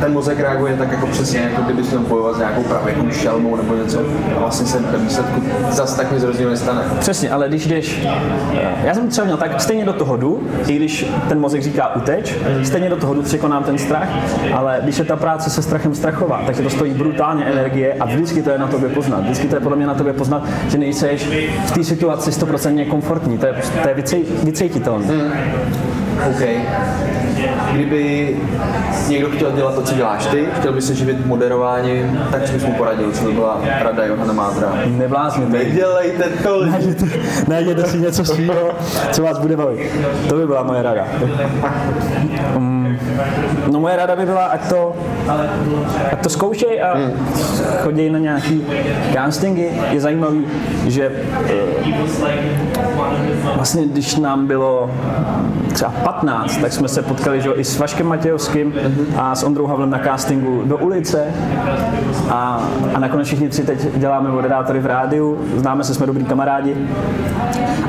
ten 0.00 0.12
mozek 0.12 0.40
reaguje 0.40 0.76
tak 0.76 0.92
jako 0.92 1.06
přesně, 1.06 1.40
jako 1.40 1.62
kdyby 1.62 1.82
měl 1.82 2.00
bojovat 2.00 2.34
s 2.34 2.38
nějakou 2.38 2.62
pravěkou 2.62 3.10
šelmou 3.10 3.56
nebo 3.56 3.74
něco. 3.74 4.00
A 4.36 4.40
vlastně 4.40 4.66
se 4.66 4.78
ve 4.78 4.98
výsledku 4.98 5.42
zase 5.70 5.96
tak 5.96 6.12
nic 6.12 6.22
rozdíl 6.22 6.50
nestane. 6.50 6.82
Přesně, 6.98 7.30
ale 7.30 7.48
když 7.48 7.66
jdeš, 7.66 8.06
eh, 8.54 8.74
já 8.84 8.94
jsem 8.94 9.08
třeba 9.08 9.24
měl 9.24 9.36
tak, 9.36 9.60
stejně 9.60 9.84
do 9.84 9.92
toho 9.92 10.16
jdu, 10.16 10.42
i 10.66 10.76
když 10.76 11.06
ten 11.28 11.40
mozek 11.40 11.62
říká 11.62 11.96
uteč, 11.96 12.34
stejně 12.62 12.88
do 12.88 12.96
toho 12.96 13.14
jdu, 13.14 13.22
překonám 13.22 13.64
ten 13.64 13.78
strach, 13.78 14.08
ale 14.54 14.80
když 14.82 14.98
je 14.98 15.04
ta 15.04 15.16
práce 15.16 15.50
se 15.50 15.62
strachem 15.62 15.94
strachová, 15.94 16.42
tak 16.46 16.60
to 16.60 16.70
stojí 16.70 16.94
brutálně 16.94 17.44
energie 17.44 17.94
a 18.00 18.04
vždycky 18.04 18.42
to 18.42 18.50
je 18.50 18.58
na 18.58 18.66
tobě 18.66 18.88
poznat. 18.88 19.20
Vždycky 19.20 19.48
to 19.48 19.56
je 19.56 19.60
podle 19.60 19.76
mě 19.76 19.86
na 19.86 19.94
tobě 19.94 20.12
poznat, 20.12 20.44
že 20.68 20.78
nejseš 20.78 21.28
v 21.66 21.70
té 21.70 21.84
situaci 21.84 22.30
100% 22.30 22.88
komfortní, 22.88 23.38
to 23.38 23.46
je, 23.46 23.54
to 23.82 23.88
je 23.88 23.94
vycej, 23.94 24.24
vycejtitelné. 24.42 25.06
Thank 25.42 25.96
you. 25.96 26.01
OK. 26.30 26.48
Kdyby 27.72 28.36
někdo 29.08 29.30
chtěl 29.30 29.52
dělat 29.52 29.74
to, 29.74 29.82
co 29.82 29.94
děláš 29.94 30.26
ty, 30.26 30.46
chtěl 30.52 30.72
by 30.72 30.82
se 30.82 30.94
živit 30.94 31.26
moderováním, 31.26 32.20
tak 32.30 32.42
co 32.44 32.52
bys 32.52 32.64
mu 32.64 32.72
poradil, 32.72 33.12
co 33.12 33.24
by 33.24 33.32
byla 33.32 33.60
rada 33.82 34.04
Johana 34.04 34.32
Mádra? 34.32 34.72
Neblázněte. 34.86 35.52
Nedělejte 35.52 36.24
to, 36.42 36.64
Najděte, 36.66 37.06
najděte 37.48 37.84
si 37.84 37.98
něco 37.98 38.24
svého, 38.24 38.70
co 39.12 39.22
vás 39.22 39.38
bude 39.38 39.56
bavit. 39.56 39.90
To 40.28 40.34
by 40.34 40.46
byla 40.46 40.62
moje 40.62 40.82
rada. 40.82 41.04
Mm, 42.58 42.82
No 43.72 43.80
moje 43.80 43.96
rada 43.96 44.16
by 44.16 44.26
byla, 44.26 44.44
ať 44.44 44.68
to, 44.68 44.94
ať 46.12 46.22
to 46.22 46.28
zkoušej 46.28 46.82
a 46.82 46.96
chodí 47.82 48.10
na 48.10 48.18
nějaký 48.18 48.64
castingy. 49.12 49.68
Je 49.90 50.00
zajímavý, 50.00 50.44
že 50.86 51.10
eh, 51.50 51.52
vlastně 53.56 53.86
když 53.86 54.16
nám 54.16 54.46
bylo 54.46 54.90
třeba 55.72 55.90
15, 56.04 56.56
tak 56.56 56.72
jsme 56.72 56.88
se 56.88 57.02
potkali 57.02 57.40
že, 57.40 57.50
i 57.50 57.64
s 57.64 57.78
Vaškem 57.78 58.06
Matějovským 58.06 58.74
a 59.16 59.34
s 59.34 59.42
Ondrou 59.42 59.66
Havlem 59.66 59.90
na 59.90 59.98
castingu 59.98 60.62
do 60.64 60.78
ulice. 60.78 61.24
A, 62.30 62.68
a 62.94 62.98
nakonec 62.98 63.26
všichni 63.26 63.48
tři 63.48 63.62
teď 63.62 63.96
děláme 63.96 64.30
moderátory 64.30 64.80
v 64.80 64.86
rádiu, 64.86 65.38
známe 65.56 65.84
se, 65.84 65.94
jsme 65.94 66.06
dobrý 66.06 66.24
kamarádi, 66.24 66.76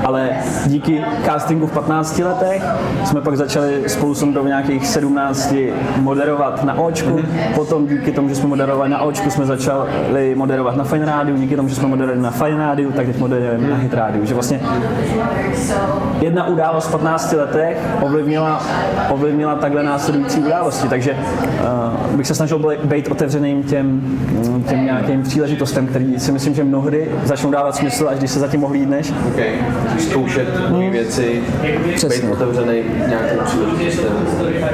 ale 0.06 0.30
díky 0.66 1.06
castingu 1.26 1.68
v 1.68 1.72
15 1.72 2.20
letech 2.20 2.64
jsme 3.06 3.22
pak 3.22 3.38
začali 3.38 3.84
spolu 3.88 4.16
s 4.16 4.24
Ondrou 4.24 4.46
nějakých 4.46 4.88
17 4.88 5.54
moderovat 5.98 6.64
na 6.64 6.74
Očku, 6.74 7.20
potom 7.56 7.88
díky 7.88 8.12
tomu, 8.12 8.30
že 8.30 8.36
jsme 8.36 8.50
moderovali 8.50 8.90
na 8.90 9.02
Očku, 9.02 9.30
jsme 9.30 9.46
začali 9.46 10.36
moderovat 10.36 10.76
na 10.76 10.84
Fine 10.84 11.06
Rádiu, 11.06 11.38
díky 11.38 11.56
tomu, 11.56 11.70
že 11.70 11.76
jsme 11.76 11.88
moderovali 11.88 12.22
na 12.22 12.32
Fine 12.32 12.58
Rádiu, 12.58 12.92
tak 12.92 13.06
teď 13.06 13.18
moderujeme 13.18 13.70
na 13.70 13.76
Hit 13.76 13.94
Rádiu, 13.94 14.26
že 14.26 14.34
vlastně 14.34 14.60
jedna 16.22 16.48
událost 16.48 16.88
v 16.88 16.92
15 16.92 17.34
letech 17.34 17.78
ovlivnila, 18.04 18.64
ovlivnila 19.10 19.56
takhle 19.56 19.84
následující 19.84 20.40
události, 20.40 20.88
takže 20.88 21.12
uh, 21.12 22.16
bych 22.16 22.28
se 22.28 22.36
snažil 22.36 22.78
být 22.84 23.08
otevřeným 23.08 23.64
těm, 23.64 24.02
těm 24.70 24.86
nějakým 24.86 25.24
příležitostem, 25.24 25.88
který 25.88 26.20
si 26.20 26.32
myslím, 26.32 26.56
že 26.56 26.64
mnohdy 26.64 27.10
začnou 27.24 27.52
dávat 27.52 27.76
smysl, 27.76 28.08
až 28.10 28.18
když 28.18 28.32
se 28.32 28.40
zatím 28.40 28.64
ohlídneš. 28.64 29.14
OK. 29.28 29.42
Zkoušet 30.00 30.70
nové 30.70 30.90
věci, 30.90 31.44
Přesně. 31.96 32.28
být 32.28 32.34
otevřený 32.34 32.82
nějakým 33.08 33.40
příležitostem. 33.46 34.14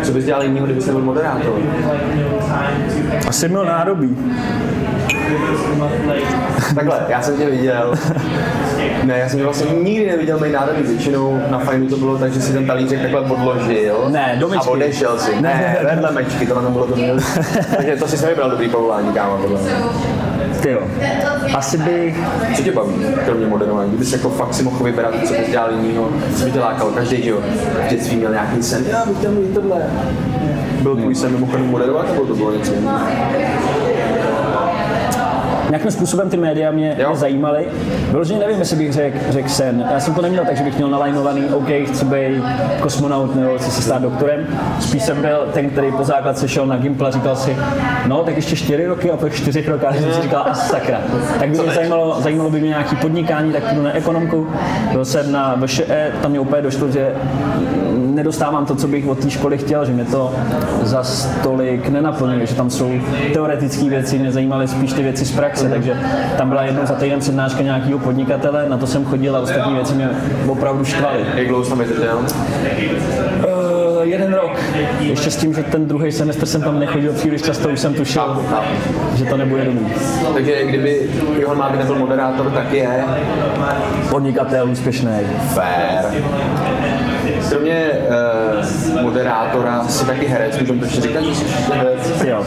Co 0.03 0.11
bys 0.11 0.25
dělal 0.25 0.43
jinýho, 0.43 0.65
kdyby 0.65 0.81
byl 0.81 1.01
moderátor? 1.01 1.53
Asi 3.27 3.49
měl 3.49 3.65
nádobí. 3.65 4.17
Takhle, 6.75 6.99
já 7.07 7.21
jsem 7.21 7.37
tě 7.37 7.45
viděl. 7.45 7.93
Ne, 9.09 9.19
já 9.19 9.29
jsem 9.29 9.39
vlastně 9.39 9.73
nikdy 9.73 10.07
neviděl 10.07 10.39
mý 10.39 10.51
nádobí. 10.51 10.83
Většinou 10.83 11.41
na 11.49 11.59
fajnu 11.59 11.87
to 11.87 11.97
bylo 11.97 12.17
tak, 12.17 12.33
že 12.33 12.41
si 12.41 12.53
ten 12.53 12.67
talířek 12.67 13.01
takhle 13.01 13.23
podložil. 13.23 14.05
Ne, 14.09 14.35
do 14.39 14.51
A 14.53 14.67
odešel 14.67 15.19
si. 15.19 15.41
Ne, 15.41 15.77
vedle 15.83 16.11
mečky, 16.11 16.47
tohle 16.47 16.63
nebylo 16.63 16.87
to 16.87 16.95
měl. 16.95 17.17
Takže 17.75 17.95
to 17.95 18.07
si 18.07 18.21
nevybral 18.21 18.49
dobrý 18.49 18.69
povolání, 18.69 19.13
kámo, 19.13 19.37
podle 19.37 19.61
mě. 19.61 19.71
Ty 20.61 20.71
jo. 20.71 20.81
Asi 21.53 21.77
bych... 21.77 22.17
Co 22.55 22.63
tě 22.63 22.71
baví, 22.71 22.93
kromě 23.25 23.45
moderování? 23.45 23.89
Kdybys 23.89 24.13
jako 24.13 24.29
fakt 24.29 24.53
si 24.53 24.63
mohl 24.63 24.83
vybrat, 24.83 25.13
co 25.27 25.33
bys 25.33 25.49
dělal 25.49 25.71
jinýho, 25.71 26.09
co 26.35 26.45
by 26.45 26.51
tě 26.51 26.59
lákalo, 26.59 26.91
každý, 26.91 27.23
že 27.23 27.29
jo, 27.29 27.37
v 27.85 27.89
dětství 27.89 28.17
měl 28.17 28.31
nějaký 28.31 28.63
sen, 28.63 28.85
já 28.91 29.05
bych 29.05 29.17
chtěl 29.17 29.31
mít 29.31 29.53
tohle. 29.53 29.81
Byl 30.81 30.95
tvůj 30.95 31.15
sen 31.15 31.31
mimochodem 31.31 31.67
moderovat, 31.67 32.07
nebo 32.11 32.25
to 32.25 32.35
bylo 32.35 32.51
něco 32.51 32.73
jiného? 32.73 32.99
Nějakým 35.69 35.91
způsobem 35.91 36.29
ty 36.29 36.37
média 36.37 36.71
mě, 36.71 36.95
Jo. 36.99 37.09
mě 37.09 37.17
zajímaly. 37.17 37.65
Vyloženě 38.11 38.39
nevím, 38.39 38.59
jestli 38.59 38.77
bych 38.77 38.93
řekl 38.93 39.17
řek 39.29 39.49
sen. 39.49 39.85
Já 39.93 39.99
jsem 39.99 40.13
to 40.13 40.21
neměl 40.21 40.45
tak, 40.45 40.57
že 40.57 40.63
bych 40.63 40.75
měl 40.75 40.89
nalajnovaný, 40.89 41.45
OK, 41.45 41.67
chci 41.85 42.05
být 42.05 42.43
kosmonaut 42.81 43.35
nebo 43.35 43.57
chci 43.57 43.71
se 43.71 43.81
stát 43.81 44.01
doktorem. 44.01 44.47
Spíš 44.79 45.03
jsem 45.03 45.21
byl 45.21 45.47
ten, 45.53 45.69
který 45.69 45.91
po 45.91 46.03
základce 46.03 46.47
šel 46.47 46.65
na 46.65 46.77
Gimpl 46.77 47.05
a 47.05 47.11
říkal 47.11 47.35
si, 47.35 47.57
no 48.07 48.23
tak 48.23 48.35
ještě 48.35 48.55
čtyři 48.55 48.85
roky 48.85 49.11
a 49.11 49.17
po 49.17 49.29
čtyřech 49.29 49.67
rokách 49.67 49.97
jsem 49.97 50.13
si 50.13 50.21
říkal, 50.21 50.45
a 50.49 50.53
sakra. 50.53 51.01
Tak 51.39 51.49
by 51.49 51.57
mě 51.57 51.71
zajímalo, 51.71 52.21
zajímalo 52.21 52.49
by 52.49 52.59
mě 52.59 52.69
nějaký 52.69 52.95
podnikání, 52.95 53.51
tak 53.53 53.63
půjdu 53.63 53.83
na 53.83 53.91
ekonomku. 53.93 54.47
Byl 54.91 55.05
jsem 55.05 55.31
na 55.31 55.55
VŠE, 55.65 56.11
tam 56.21 56.31
mě 56.31 56.39
úplně 56.39 56.61
došlo, 56.61 56.91
že 56.91 57.11
nedostávám 58.19 58.65
to, 58.65 58.75
co 58.75 58.87
bych 58.87 59.07
od 59.07 59.19
té 59.19 59.29
školy 59.29 59.57
chtěl, 59.57 59.85
že 59.85 59.91
mě 59.91 60.05
to 60.05 60.35
za 60.83 61.03
tolik 61.43 61.89
nenaplňuje, 61.89 62.45
že 62.45 62.55
tam 62.55 62.69
jsou 62.69 62.91
teoretické 63.33 63.89
věci, 63.89 64.19
mě 64.19 64.31
zajímaly 64.31 64.67
spíš 64.67 64.93
ty 64.93 65.03
věci 65.03 65.25
z 65.25 65.31
praxe, 65.31 65.69
takže 65.69 65.97
tam 66.37 66.49
byla 66.49 66.63
jednou 66.63 66.85
za 66.85 66.95
týden 66.95 67.19
přednáška 67.19 67.63
nějakého 67.63 67.99
podnikatele, 67.99 68.69
na 68.69 68.77
to 68.77 68.87
jsem 68.87 69.05
chodil 69.05 69.35
a 69.35 69.39
ostatní 69.39 69.73
věci 69.73 69.93
mě 69.93 70.09
opravdu 70.47 70.85
štvaly. 70.85 71.25
Jak 71.35 71.47
dlouho 71.47 71.65
jsi 71.65 71.71
tam? 71.71 72.17
Uh, 72.19 74.03
jeden 74.03 74.33
rok. 74.33 74.51
Ještě 74.99 75.31
s 75.31 75.35
tím, 75.35 75.53
že 75.53 75.63
ten 75.63 75.87
druhý 75.87 76.11
semestr 76.11 76.45
jsem 76.45 76.61
tam 76.61 76.79
nechodil 76.79 77.13
příliš 77.13 77.41
často, 77.41 77.69
už 77.69 77.79
jsem 77.79 77.93
tušil, 77.93 78.45
že 79.15 79.25
to 79.25 79.37
nebude 79.37 79.65
dobrý. 79.65 79.85
Takže 80.33 80.65
kdyby 80.65 81.09
Johan 81.39 81.57
Máby 81.57 81.77
nebyl 81.77 81.95
moderátor, 81.95 82.51
tak 82.51 82.73
je 82.73 83.03
Podnikatel 84.09 84.69
úspěšný. 84.69 85.11
fair. 85.53 86.23
Kromě 87.49 87.91
uh, 88.95 89.01
moderátora 89.01 89.87
jsi 89.87 90.05
taky 90.05 90.25
herec, 90.25 90.59
můžeme 90.59 90.79
to 90.79 90.85
ještě 90.85 91.01
říkat, 91.01 91.23
že 91.23 91.35
jsi 91.35 91.45
herec. 91.73 92.23
Jo. 92.27 92.45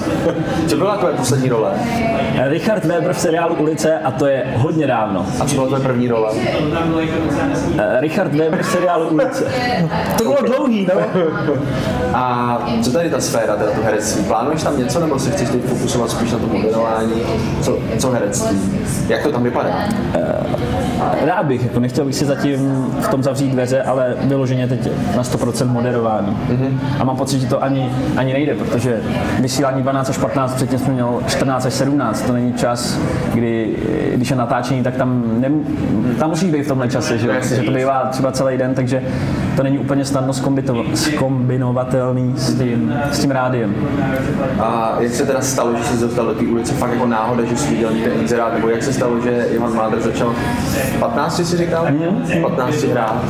Co 0.66 0.76
byla 0.76 0.96
tvoje 0.96 1.14
poslední 1.14 1.48
role? 1.48 1.70
Richard 2.48 2.84
Weber 2.84 3.12
v 3.12 3.18
seriálu 3.18 3.54
Ulice 3.54 3.98
a 3.98 4.10
to 4.10 4.26
je 4.26 4.44
hodně 4.56 4.86
dávno. 4.86 5.26
A 5.40 5.44
co 5.46 5.54
byla 5.54 5.66
tvoje 5.66 5.82
první 5.82 6.08
role? 6.08 6.32
Eh, 7.78 8.00
Richard 8.00 8.34
Weber 8.34 8.62
v 8.62 8.66
seriálu 8.66 9.08
Ulice. 9.08 9.44
To 10.18 10.24
bylo 10.24 10.42
dlouhý, 10.42 10.88
no. 10.94 11.00
A 12.14 12.58
co 12.82 12.92
tady 12.92 13.10
ta 13.10 13.20
sféra, 13.20 13.56
teda 13.56 13.70
to 13.70 13.82
herectví? 13.82 14.24
Plánuješ 14.24 14.62
tam 14.62 14.78
něco, 14.78 15.00
nebo 15.00 15.18
se 15.18 15.30
chceš 15.30 15.48
teď 15.48 15.64
fokusovat 15.64 16.10
spíš 16.10 16.32
na 16.32 16.38
to 16.38 16.46
moderování? 16.46 17.22
Co, 17.62 17.78
co 17.98 18.10
herectví? 18.10 18.58
Jak 19.08 19.22
to 19.22 19.32
tam 19.32 19.42
vypadá? 19.42 19.88
Rád 21.20 21.46
bych, 21.46 21.62
jako 21.62 21.80
nechtěl 21.80 22.04
bych 22.04 22.14
si 22.14 22.24
zatím 22.24 22.86
v 23.00 23.08
tom 23.08 23.22
zavřít 23.22 23.50
dveře, 23.50 23.82
ale 23.82 24.14
vyloženě 24.20 24.68
teď 24.68 24.88
na 25.16 25.22
100% 25.22 25.68
moderování. 25.68 26.36
Mm-hmm. 26.48 26.78
A 27.00 27.04
mám 27.04 27.16
pocit, 27.16 27.40
že 27.40 27.46
to 27.46 27.62
ani, 27.62 27.90
ani 28.16 28.32
nejde, 28.32 28.54
protože 28.54 29.00
vysílání 29.40 29.82
12 29.82 30.10
až 30.10 30.18
15, 30.18 30.54
předtím 30.54 30.78
jsme 30.78 30.92
měl 30.92 31.20
14 31.26 31.66
až 31.66 31.74
17, 31.74 32.22
to 32.22 32.32
není 32.32 32.52
čas, 32.52 32.98
kdy, 33.34 33.76
když 34.14 34.30
je 34.30 34.36
natáčení, 34.36 34.82
tak 34.82 34.96
tam, 34.96 35.40
nem, 35.40 35.64
tam 36.18 36.30
musíš 36.30 36.50
být 36.50 36.62
v 36.62 36.68
tomhle 36.68 36.88
čase, 36.88 37.18
že, 37.18 37.40
že 37.42 37.62
to 37.62 37.70
bývá 37.70 38.08
třeba 38.10 38.32
celý 38.32 38.58
den, 38.58 38.74
takže 38.74 39.02
to 39.56 39.62
není 39.62 39.78
úplně 39.78 40.04
snadno 40.04 40.32
zkombinovatelný 40.94 42.34
s 42.36 42.58
tím, 42.58 42.94
s 43.10 43.18
tím 43.18 43.30
rádiem. 43.30 43.74
A 44.60 44.96
jak 45.00 45.12
se 45.12 45.26
teda 45.26 45.40
stalo, 45.40 45.76
že 45.78 45.84
jsi 45.84 46.00
dostal 46.00 46.26
do 46.26 46.34
té 46.34 46.44
ulice 46.44 46.74
fakt 46.74 46.92
jako 46.92 47.06
náhoda, 47.06 47.44
že 47.44 47.56
jsi 47.56 47.70
viděl 47.70 47.92
někde 47.92 48.10
inzerát, 48.10 48.54
nebo 48.54 48.68
jak 48.68 48.82
se 48.82 48.92
stalo, 48.92 49.20
že 49.20 49.46
Ivan 49.50 49.74
Mádr 49.74 50.00
začal 50.00 50.34
v 50.96 50.98
15 50.98 51.46
si 51.48 51.56
říkal? 51.56 51.86
V 52.24 52.40
15 52.42 52.82
hrát. 52.82 53.24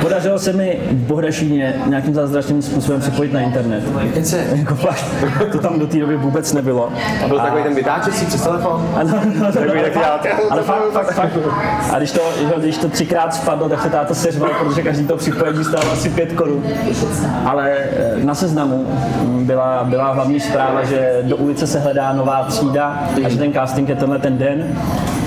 Podařilo 0.00 0.38
se 0.38 0.52
mi 0.52 0.78
v 0.90 0.94
Bohdašíně 0.94 1.74
nějakým 1.86 2.14
zázračným 2.14 2.62
způsobem 2.62 3.00
připojit 3.00 3.32
na 3.32 3.40
internet. 3.40 3.84
Kece. 4.14 4.44
Jako 4.58 4.74
fakt, 4.74 5.04
to 5.52 5.58
tam 5.58 5.78
do 5.78 5.86
té 5.86 5.98
doby 5.98 6.16
vůbec 6.16 6.52
nebylo. 6.52 6.92
A 7.24 7.28
byl 7.28 7.38
takový 7.38 7.62
ten 7.62 7.74
vytáčecí 7.74 8.26
přes 8.26 8.42
telefon? 8.42 8.88
Ano, 8.94 9.20
no, 9.40 9.52
Takový 9.52 9.80
fakt, 9.92 10.26
ale 10.50 10.62
fakt, 10.62 10.92
fakt, 10.92 11.12
fakt. 11.12 11.32
A 11.92 11.98
když 11.98 12.12
to, 12.12 12.20
když 12.56 12.78
to 12.78 12.88
třikrát 12.88 13.34
spadlo, 13.34 13.68
tak 13.68 13.82
se 13.82 13.90
táta 13.90 14.14
seřval, 14.14 14.50
protože 14.64 14.82
každý 14.82 15.06
to 15.06 15.16
připojil 15.16 15.37
pojetí 15.38 15.64
stálo 15.64 15.92
asi 15.92 16.10
5 16.10 16.32
korun. 16.32 16.62
Ale 17.44 17.70
eh, 17.70 18.24
na 18.24 18.34
seznamu 18.34 18.86
byla, 19.44 19.84
byla 19.84 20.12
hlavní 20.12 20.40
zpráva, 20.40 20.84
že 20.84 21.18
do 21.22 21.36
ulice 21.36 21.66
se 21.66 21.80
hledá 21.80 22.12
nová 22.12 22.44
třída 22.44 23.02
a 23.24 23.28
že 23.28 23.38
ten 23.38 23.52
casting 23.52 23.88
je 23.88 23.94
tenhle 23.94 24.18
ten 24.18 24.38
den. 24.38 24.64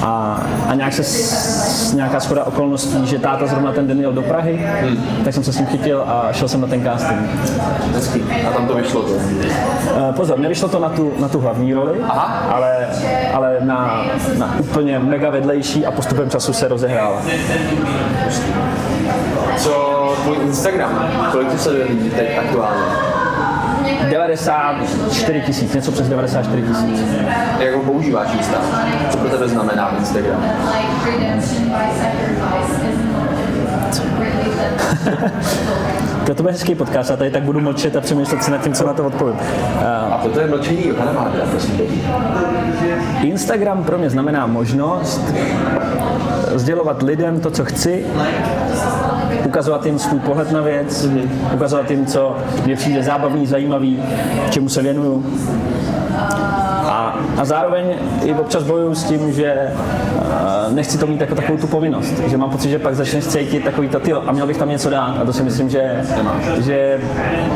A, 0.02 0.42
a 0.68 0.76
nějak 0.76 0.94
se 0.94 1.04
s, 1.04 1.94
nějaká 1.94 2.20
schoda 2.20 2.44
okolností, 2.44 3.08
že 3.08 3.20
táta 3.20 3.48
zrovna 3.48 3.72
ten 3.72 3.88
den 3.88 4.02
jel 4.02 4.14
do 4.14 4.22
Prahy, 4.22 4.66
hmm. 4.82 4.98
tak 5.24 5.34
jsem 5.34 5.44
se 5.44 5.54
s 5.54 5.58
ním 5.58 5.68
chytil 5.68 6.02
a 6.02 6.30
šel 6.32 6.48
jsem 6.48 6.62
na 6.62 6.68
ten 6.68 6.84
casting. 6.84 7.20
Hezký. 7.94 8.24
A 8.48 8.52
tam 8.52 8.68
to 8.68 8.76
vyšlo 8.76 9.02
to. 9.02 9.12
Uh, 9.12 9.22
pozor, 10.16 10.40
nevyšlo 10.40 10.70
to 10.70 10.80
na 10.80 10.90
tu, 10.90 11.14
na 11.20 11.28
tu 11.28 11.40
hlavní 11.40 11.74
roli, 11.74 12.00
Aha. 12.04 12.48
ale, 12.52 12.88
ale 13.34 13.58
na, 13.60 14.06
na 14.38 14.56
úplně 14.60 15.00
mega 15.00 15.30
vedlejší 15.30 15.86
a 15.86 15.92
postupem 15.92 16.30
času 16.30 16.54
se 16.54 16.68
rozehrála. 16.68 17.22
Co 19.64 20.16
tvůj 20.24 20.38
Instagram? 20.42 21.10
Kolik 21.32 21.52
ty 21.52 21.58
sleduje 21.58 21.86
lidí 21.86 22.10
teď 22.10 22.38
aktuálně? 22.38 22.82
94 24.10 25.42
tisíc, 25.42 25.74
něco 25.74 25.92
přes 25.92 26.10
94 26.10 26.62
tisíc. 26.62 27.00
Jak 27.60 27.76
ho 27.76 27.82
používáš 27.82 28.34
Insta? 28.34 28.58
Co 29.10 29.18
pro 29.18 29.30
tebe 29.30 29.48
znamená 29.48 29.96
Instagram? 30.00 30.44
To, 36.26 36.36
to 36.36 36.44
bude 36.44 36.54
hezký 36.54 36.76
podcast, 36.76 37.10
já 37.10 37.18
tady 37.18 37.32
tak 37.32 37.44
budu 37.44 37.60
mlčet 37.60 37.96
a 37.96 38.02
přemýšlet 38.02 38.44
si 38.44 38.52
nad 38.52 38.58
tím, 38.58 38.74
co 38.74 38.88
na 38.88 38.94
to 38.94 39.04
odpovím. 39.06 39.36
A 40.12 40.20
toto 40.24 40.40
je 40.40 40.48
mlčení 40.48 40.88
Johana 40.88 41.12
Mágra, 41.12 41.46
prosím 41.52 41.78
tě. 41.78 41.84
Instagram 43.22 43.84
pro 43.84 43.98
mě 43.98 44.10
znamená 44.10 44.48
možnost 44.48 45.22
sdělovat 46.56 47.02
lidem 47.02 47.40
to, 47.40 47.52
co 47.52 47.66
chci, 47.66 48.06
ukazovat 49.52 49.86
jim 49.86 50.00
svůj 50.00 50.20
pohled 50.20 50.52
na 50.52 50.62
věc, 50.62 51.08
ukazovat 51.54 51.92
jim, 51.92 52.06
co 52.06 52.36
mě 52.66 52.76
přijde 52.76 53.04
zábavný, 53.04 53.48
zajímavý, 53.48 54.04
čemu 54.50 54.70
se 54.70 54.82
věnuju. 54.82 55.26
A, 56.84 57.20
a 57.38 57.46
zároveň 57.46 57.86
i 58.24 58.34
občas 58.34 58.64
bojuju 58.64 58.96
s 58.96 59.04
tím, 59.04 59.32
že 59.32 59.72
uh, 60.68 60.74
nechci 60.74 60.98
to 60.98 61.08
mít 61.08 61.22
jako 61.22 61.36
takovou 61.36 61.58
tu 61.58 61.68
povinnost, 61.68 62.20
že 62.20 62.38
mám 62.38 62.50
pocit, 62.50 62.70
že 62.70 62.80
pak 62.80 62.96
začneš 62.96 63.28
cítit 63.28 63.64
takový 63.64 63.90
to, 63.90 64.00
tyjo, 64.00 64.24
a 64.28 64.32
měl 64.32 64.48
bych 64.48 64.58
tam 64.58 64.70
něco 64.70 64.90
dát 64.90 65.18
a 65.22 65.26
to 65.26 65.34
si 65.34 65.44
myslím, 65.44 65.70
že, 65.70 66.04
že 66.58 66.74
je 66.74 67.00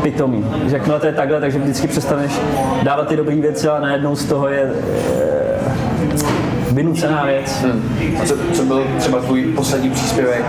pitomý. 0.04 0.46
Že 0.66 0.76
jakmile 0.76 1.00
to 1.00 1.06
je 1.08 1.14
takhle, 1.14 1.40
takže 1.42 1.60
vždycky 1.60 1.88
přestaneš 1.88 2.32
dávat 2.84 3.08
ty 3.08 3.16
dobré 3.16 3.36
věci 3.36 3.68
a 3.68 3.80
najednou 3.80 4.16
z 4.16 4.26
toho 4.26 4.50
je 4.50 4.64
uh, 4.64 5.35
vynucená 6.76 7.26
věc. 7.26 7.64
Hmm. 7.64 8.18
A 8.22 8.26
co, 8.26 8.36
co 8.54 8.64
byl 8.64 8.84
třeba 8.98 9.20
tvůj 9.22 9.44
poslední 9.44 9.90
příspěvek 9.90 10.46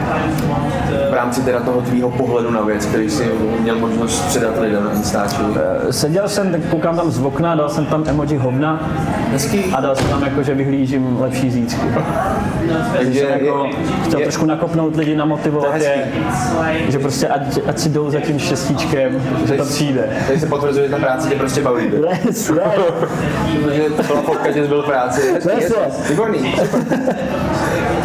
v 1.11 1.15
rámci 1.15 1.41
teda 1.41 1.61
toho 1.61 1.81
tvýho 1.81 2.11
pohledu 2.11 2.51
na 2.51 2.61
věc, 2.61 2.87
který 2.87 3.11
jsi 3.11 3.31
měl 3.61 3.79
možnost 3.79 4.21
předat 4.27 4.59
lidem 4.61 4.85
na 4.85 4.93
Instači? 4.93 5.37
Seděl 5.91 6.29
jsem, 6.29 6.53
tak 6.53 6.61
koukám 6.71 6.97
tam 6.97 7.11
z 7.11 7.19
okna, 7.19 7.55
dal 7.55 7.69
jsem 7.69 7.87
tam 7.87 8.05
emoji 8.07 8.37
hovna 8.37 8.91
Hezký. 9.33 9.65
a 9.65 9.81
dal 9.81 9.97
jsem 9.97 10.09
tam 10.09 10.23
jako, 10.23 10.43
že 10.43 10.55
vyhlížím 10.55 11.17
lepší 11.21 11.51
zítřky. 11.51 11.87
Takže 12.97 13.21
jsem 13.21 13.31
jako 13.31 13.69
chtěl 14.05 14.19
je- 14.21 14.25
trošku 14.27 14.47
nakopnout 14.47 14.97
lidi, 14.97 15.17
namotivovat 15.17 15.81
je 15.81 15.83
je, 15.89 16.91
že 16.93 16.99
prostě 16.99 17.29
ať, 17.29 17.59
ať 17.67 17.79
si 17.79 17.89
jdou 17.89 18.11
za 18.11 18.21
tím 18.21 18.39
šestíčkem, 18.39 19.23
že 19.47 19.55
to 19.55 19.65
přijde. 19.65 20.09
Tady 20.27 20.41
se 20.41 20.47
potvrzuje, 20.47 20.89
že 20.89 20.95
ta 20.95 20.99
práce 21.01 21.29
tě 21.29 21.35
prostě 21.35 21.61
baví. 21.63 21.91
Les, 22.01 22.49
les. 22.49 22.75
Protože 23.65 23.83
to 23.97 24.03
byla 24.03 24.23
fotka, 24.23 24.51
že 24.51 24.63
jsi 24.63 24.69
byl 24.69 24.83
v 24.83 24.87
práci. 24.87 25.21
To 25.43 25.51
je 25.51 25.57
Je- 25.63 25.69
co? 25.71 25.77
Výborný. 26.11 26.55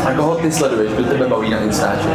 A 0.08 0.12
koho 0.16 0.36
ty 0.36 0.52
sleduješ, 0.52 0.92
kdo 0.94 1.04
tebe 1.04 1.28
baví 1.28 1.50
na 1.50 1.58
Instači? 1.60 2.08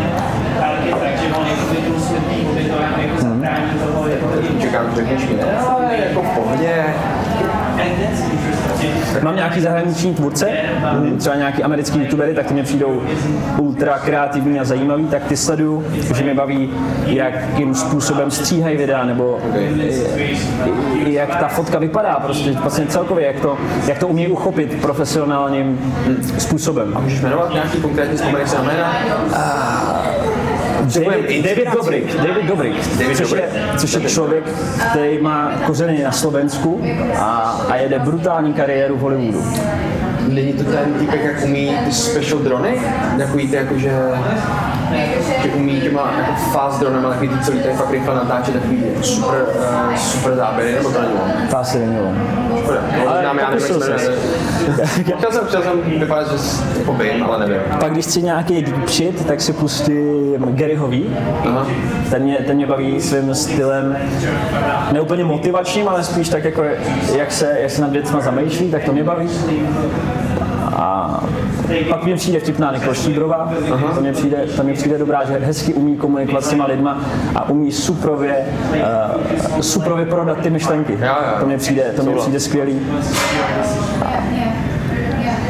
Čekám, 4.60 4.90
že 4.90 4.96
řekneš 4.96 5.28
mi, 5.28 5.38
jako 6.08 6.22
v 6.22 6.28
pohodě. 6.34 6.84
Mám 9.22 9.36
nějaký 9.36 9.60
zahraniční 9.60 10.14
tvůrce, 10.14 10.48
třeba 11.18 11.34
nějaký 11.36 11.62
americký 11.62 11.98
youtubery, 11.98 12.34
tak 12.34 12.46
ty 12.46 12.54
mě 12.54 12.62
přijdou 12.62 13.02
ultra 13.58 13.98
kreativní 13.98 14.60
a 14.60 14.64
zajímavý, 14.64 15.04
tak 15.04 15.24
ty 15.24 15.36
sleduju, 15.36 15.84
že 16.16 16.22
mě 16.24 16.34
baví, 16.34 16.70
jakým 17.06 17.74
způsobem 17.74 18.30
stříhají 18.30 18.76
videa, 18.76 19.04
nebo 19.04 19.38
i- 20.94 21.12
jak 21.14 21.36
ta 21.36 21.48
fotka 21.48 21.78
vypadá, 21.78 22.14
prostě 22.14 22.52
vlastně 22.52 22.86
celkově, 22.86 23.26
jak 23.26 23.40
to, 23.40 23.56
jak 23.86 23.98
to 23.98 24.08
umí 24.08 24.26
uchopit 24.28 24.80
profesionálním 24.80 25.94
způsobem. 26.38 26.94
Můžeš 27.02 27.20
jmenovat 27.20 27.52
nějaký 27.52 27.78
konkrétní 27.80 28.18
se 28.18 28.24
na 28.24 28.62
jména? 28.62 28.92
David, 30.94 31.44
David 31.44 31.68
Dobrik, 31.74 32.16
David 32.16 32.46
Dobrik, 32.46 32.74
David 32.98 33.16
což, 33.16 33.30
je, 33.30 33.36
Dobrik. 33.36 33.80
což 33.80 33.92
je 33.92 34.00
člověk, 34.00 34.44
který 34.90 35.18
má 35.18 35.52
kořeny 35.66 36.02
na 36.02 36.12
Slovensku 36.12 36.82
a, 37.18 37.60
a 37.68 37.76
jede 37.76 37.98
brutální 37.98 38.52
kariéru 38.52 38.96
v 38.96 39.00
Hollywoodu. 39.00 39.44
Není 40.28 40.52
to 40.52 40.64
ten 40.64 40.94
týpek, 40.98 41.24
jak 41.24 41.44
umí 41.44 41.76
ty 41.84 41.92
special 41.92 42.38
drony? 42.38 42.80
Takový 43.18 43.48
ty 43.48 43.56
jako, 43.56 43.74
že, 45.42 45.50
umí 45.54 45.80
těma 45.80 46.12
jako 46.18 46.32
fast 46.52 46.80
dronema, 46.80 47.08
takový 47.08 47.28
ty 47.28 47.38
celý 47.44 47.60
tady 47.60 47.74
fakt 47.74 47.90
rychle 47.90 48.14
natáčet, 48.14 48.54
takový 48.54 48.84
super, 49.02 49.44
uh, 49.88 49.94
super 49.94 50.36
záběry, 50.36 50.72
nebo 50.72 50.90
to 50.90 50.98
on? 50.98 51.48
To 51.50 51.58
asi. 51.58 51.86
No, 51.86 52.14
Ale 53.08 53.20
znám, 53.20 53.38
já 53.38 53.50
nevím, 53.50 53.78
jmenuje. 53.78 54.16
Chtěl 55.16 55.32
jsem, 55.32 55.46
chtěl 55.46 55.62
jsem 55.62 55.80
vypadat, 55.98 56.26
že 56.30 56.38
jako 56.78 56.92
vím, 56.92 57.24
ale 57.24 57.38
nevím. 57.38 57.62
Pak 57.80 57.92
když 57.92 58.04
chci 58.04 58.22
nějaký 58.22 58.62
deep 58.62 59.24
tak 59.26 59.40
si 59.40 59.52
pustím 59.52 60.46
Garyho 60.50 60.88
V. 60.88 61.16
Aha. 61.46 61.66
Ten 62.10 62.22
mě, 62.22 62.36
ten 62.36 62.56
mě 62.56 62.66
baví 62.66 63.00
svým 63.00 63.34
stylem, 63.34 63.96
ne 64.92 65.00
úplně 65.00 65.24
motivačním, 65.24 65.88
ale 65.88 66.04
spíš 66.04 66.28
tak 66.28 66.44
jako, 66.44 66.64
jak 67.16 67.32
se, 67.32 67.56
jak 67.60 67.70
se 67.70 67.82
nad 67.82 67.90
věcma 67.90 68.20
zamýšlí, 68.20 68.70
tak 68.70 68.84
to 68.84 68.92
mě 68.92 69.04
baví. 69.04 69.28
A 70.78 71.20
pak 71.88 72.04
mě 72.04 72.14
přijde 72.14 72.40
vtipná 72.40 72.72
Nikol 72.72 72.94
Štíbrová, 72.94 73.52
to 73.94 74.00
mě, 74.00 74.12
přijde, 74.12 74.36
to 74.56 74.62
mě 74.62 74.72
přijde 74.72 74.98
dobrá, 74.98 75.24
že 75.24 75.38
hezky 75.38 75.74
umí 75.74 75.96
komunikovat 75.96 76.44
s 76.44 76.48
těma 76.48 76.66
lidma 76.66 77.00
a 77.34 77.48
umí 77.48 77.72
suprově, 77.72 78.46
uh, 79.54 79.60
suprově 79.60 80.06
prodat 80.06 80.38
ty 80.38 80.50
myšlenky. 80.50 80.98
To 81.40 81.46
mě 81.46 81.58
přijde, 81.58 81.92
to 81.96 82.02
mě 82.02 82.14
přijde 82.14 82.40
skvělý. 82.40 82.80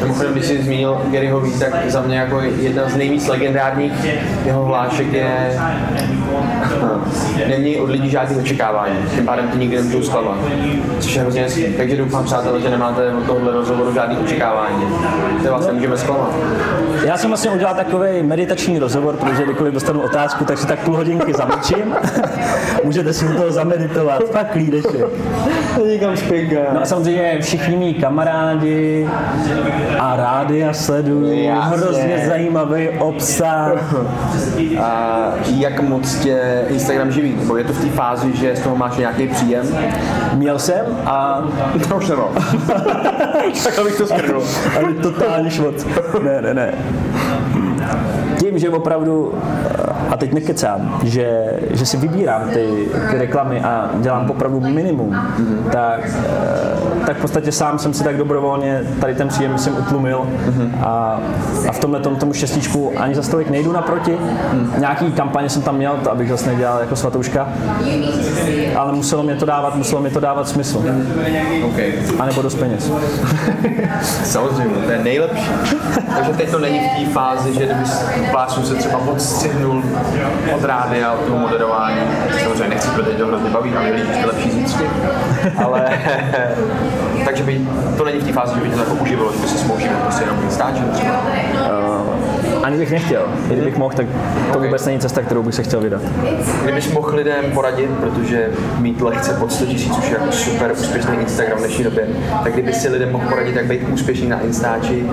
Mimochodem, 0.01 0.33
když 0.33 0.45
jsi 0.45 0.63
zmínil 0.63 1.01
Garyho 1.11 1.39
Vee, 1.39 1.59
tak 1.59 1.73
za 1.87 2.01
mě 2.01 2.17
jako 2.17 2.41
jedna 2.41 2.89
z 2.89 2.95
nejvíc 2.95 3.27
legendárních 3.27 3.93
jeho 4.45 4.65
hlášek 4.65 5.13
je 5.13 5.59
Neměj 7.47 7.81
od 7.81 7.89
lidí 7.89 8.09
žádný 8.09 8.35
očekávání, 8.35 8.95
tím 9.15 9.25
pádem 9.25 9.47
ty 9.47 9.57
nikdy 9.57 9.75
nemůžou 9.75 10.03
zklamat. 10.03 10.37
Což 10.99 11.15
je 11.15 11.21
hrozně 11.21 11.41
hezký. 11.41 11.65
Takže 11.77 11.97
doufám, 11.97 12.23
přátelé, 12.23 12.61
že 12.61 12.69
nemáte 12.69 13.13
od 13.13 13.25
tohohle 13.25 13.53
rozhovoru 13.53 13.93
žádný 13.93 14.17
očekávání. 14.17 14.85
Ty 15.41 15.47
vás 15.49 15.67
nemůžeme 15.67 15.97
zklamat. 15.97 16.35
Já 17.05 17.17
jsem 17.17 17.29
vlastně 17.29 17.51
udělal 17.51 17.75
takový 17.75 18.23
meditační 18.23 18.79
rozhovor, 18.79 19.15
protože 19.15 19.43
kdykoliv 19.43 19.73
dostanu 19.73 20.01
otázku, 20.01 20.45
tak 20.45 20.57
si 20.57 20.67
tak 20.67 20.79
půl 20.79 20.95
hodinky 20.95 21.33
zamlčím. 21.33 21.95
Můžete 22.83 23.13
si 23.13 23.25
toho 23.25 23.51
zameditovat, 23.51 24.23
fakt 24.31 24.51
klídeček. 24.51 25.05
Někam 25.87 26.15
špinka. 26.15 26.59
No 26.73 26.81
a 26.81 26.85
samozřejmě 26.85 27.37
všichni 27.41 27.77
mý 27.77 27.93
kamarádi 27.93 29.09
a 30.17 30.21
rádi 30.21 30.63
a 30.63 30.73
sleduju, 30.73 31.43
Jasně. 31.43 31.77
hrozně 31.77 32.23
zajímavý 32.27 32.89
obsah. 32.89 33.93
A 34.81 35.29
jak 35.55 35.79
moc 35.81 36.15
tě 36.15 36.63
Instagram 36.67 37.11
živí? 37.11 37.35
Nebo 37.39 37.57
je 37.57 37.63
to 37.63 37.73
v 37.73 37.81
té 37.81 37.89
fázi, 37.89 38.37
že 38.37 38.55
z 38.55 38.59
toho 38.59 38.75
máš 38.75 38.97
nějaký 38.97 39.27
příjem? 39.27 39.65
Měl 40.33 40.59
jsem 40.59 40.85
a 41.05 41.43
To 41.89 41.95
už 41.97 42.07
nemám. 42.09 42.29
tak 43.63 43.79
abych 43.79 43.97
to 43.97 44.07
skrnul. 44.07 44.43
ale 44.77 44.93
totálně 44.93 45.51
švot. 45.51 45.75
Ne, 46.23 46.41
ne, 46.41 46.53
ne. 46.53 46.73
Tím, 48.39 48.59
že 48.59 48.69
opravdu, 48.69 49.33
a 50.17 50.19
teď 50.19 50.33
nekecám, 50.33 50.99
že, 51.03 51.53
že 51.71 51.85
si 51.85 51.97
vybírám 51.97 52.49
ty, 52.49 52.67
ty 53.11 53.17
reklamy 53.17 53.61
a 53.61 53.89
dělám 53.95 54.31
opravdu 54.31 54.59
minimum, 54.59 55.15
tak, 55.71 55.99
eh, 56.05 57.05
tak 57.05 57.17
v 57.17 57.21
podstatě 57.21 57.51
sám 57.51 57.79
jsem 57.79 57.93
si 57.93 58.03
tak 58.03 58.17
dobrovolně 58.17 58.81
tady 59.01 59.15
ten 59.15 59.27
příjem 59.27 59.51
myslím 59.53 59.77
utlumil 59.77 60.27
a, 60.83 61.19
a 61.69 61.71
v 61.71 61.79
tomhle 61.79 61.99
tom, 61.99 62.15
tomu 62.15 62.33
šestíčku 62.33 62.93
ani 62.97 63.15
za 63.15 63.23
stolik 63.23 63.49
nejdu 63.49 63.71
naproti. 63.71 64.17
Nějaký 64.77 65.11
kampaně 65.11 65.49
jsem 65.49 65.61
tam 65.61 65.75
měl, 65.75 65.97
to 66.03 66.11
abych 66.11 66.29
zase 66.29 66.49
nedělal 66.49 66.79
jako 66.79 66.95
svatouška, 66.95 67.47
ale 68.75 68.93
muselo 68.93 69.23
mě 69.23 69.35
to 69.35 69.45
dávat, 69.45 69.75
muselo 69.75 70.01
mě 70.01 70.09
to 70.09 70.19
dávat 70.19 70.49
smysl. 70.49 70.83
Okay. 71.63 71.93
A 72.19 72.25
nebo 72.25 72.41
dost 72.41 72.55
peněz. 72.55 72.91
Samozřejmě, 74.23 74.75
to 74.85 74.91
je 74.91 75.03
nejlepší. 75.03 75.51
Takže 76.15 76.31
teď 76.33 76.51
to 76.51 76.59
není 76.59 76.79
v 76.79 77.05
té 77.05 77.11
fázi, 77.11 77.53
že 77.53 77.65
kdyby 77.65 77.83
plácnu 78.31 78.63
se 78.63 78.75
třeba 78.75 78.97
odstřihnul 78.97 79.83
od 80.55 80.63
rádia, 80.63 81.11
od 81.11 81.19
toho 81.19 81.37
moderování. 81.37 82.01
Samozřejmě 82.43 82.67
nechci, 82.67 82.89
protože 82.89 83.17
to 83.17 83.27
hrozně 83.27 83.49
baví, 83.49 83.73
a 83.75 83.81
líbí 83.81 84.01
ty 84.01 84.25
lepší 84.25 84.51
zítřky. 84.51 84.83
Ale 85.65 85.85
takže 87.25 87.43
by 87.43 87.67
to 87.97 88.05
není 88.05 88.19
v 88.19 88.23
té 88.23 88.33
fázi, 88.33 88.55
že 88.55 88.61
by 88.61 88.69
to 88.69 88.79
jako 88.79 88.93
uživilo, 88.93 89.33
že 89.33 89.39
by 89.39 89.47
se 89.47 89.57
živit 89.79 89.97
prostě 89.97 90.23
jenom 90.23 90.49
stáčet 90.49 90.91
třeba. 90.91 91.21
Ani 92.67 92.77
bych 92.77 92.91
nechtěl. 92.91 93.21
I 93.49 93.53
kdybych 93.53 93.77
mohl, 93.77 93.95
tak 93.95 94.05
to 94.53 94.59
vůbec 94.59 94.85
není 94.85 94.99
cesta, 94.99 95.21
kterou 95.21 95.43
bych 95.43 95.55
se 95.55 95.63
chtěl 95.63 95.79
vydat. 95.81 96.01
Kdybys 96.63 96.91
mohl 96.93 97.15
lidem 97.15 97.45
poradit, 97.53 97.89
protože 97.89 98.49
mít 98.79 99.01
lehce 99.01 99.33
pod 99.33 99.51
100 99.51 99.65
tisíc 99.65 99.97
už 99.97 100.05
je 100.09 100.13
jako 100.13 100.31
super 100.31 100.71
úspěšný 100.71 101.15
Instagram 101.17 101.57
v 101.57 101.61
dnešní 101.61 101.83
době, 101.83 102.07
tak 102.43 102.53
kdyby 102.53 102.73
si 102.73 102.89
lidem 102.89 103.11
mohl 103.11 103.29
poradit, 103.29 103.55
jak 103.55 103.65
být 103.65 103.81
úspěšný 103.93 104.29
na 104.29 104.39
Instači, 104.41 105.09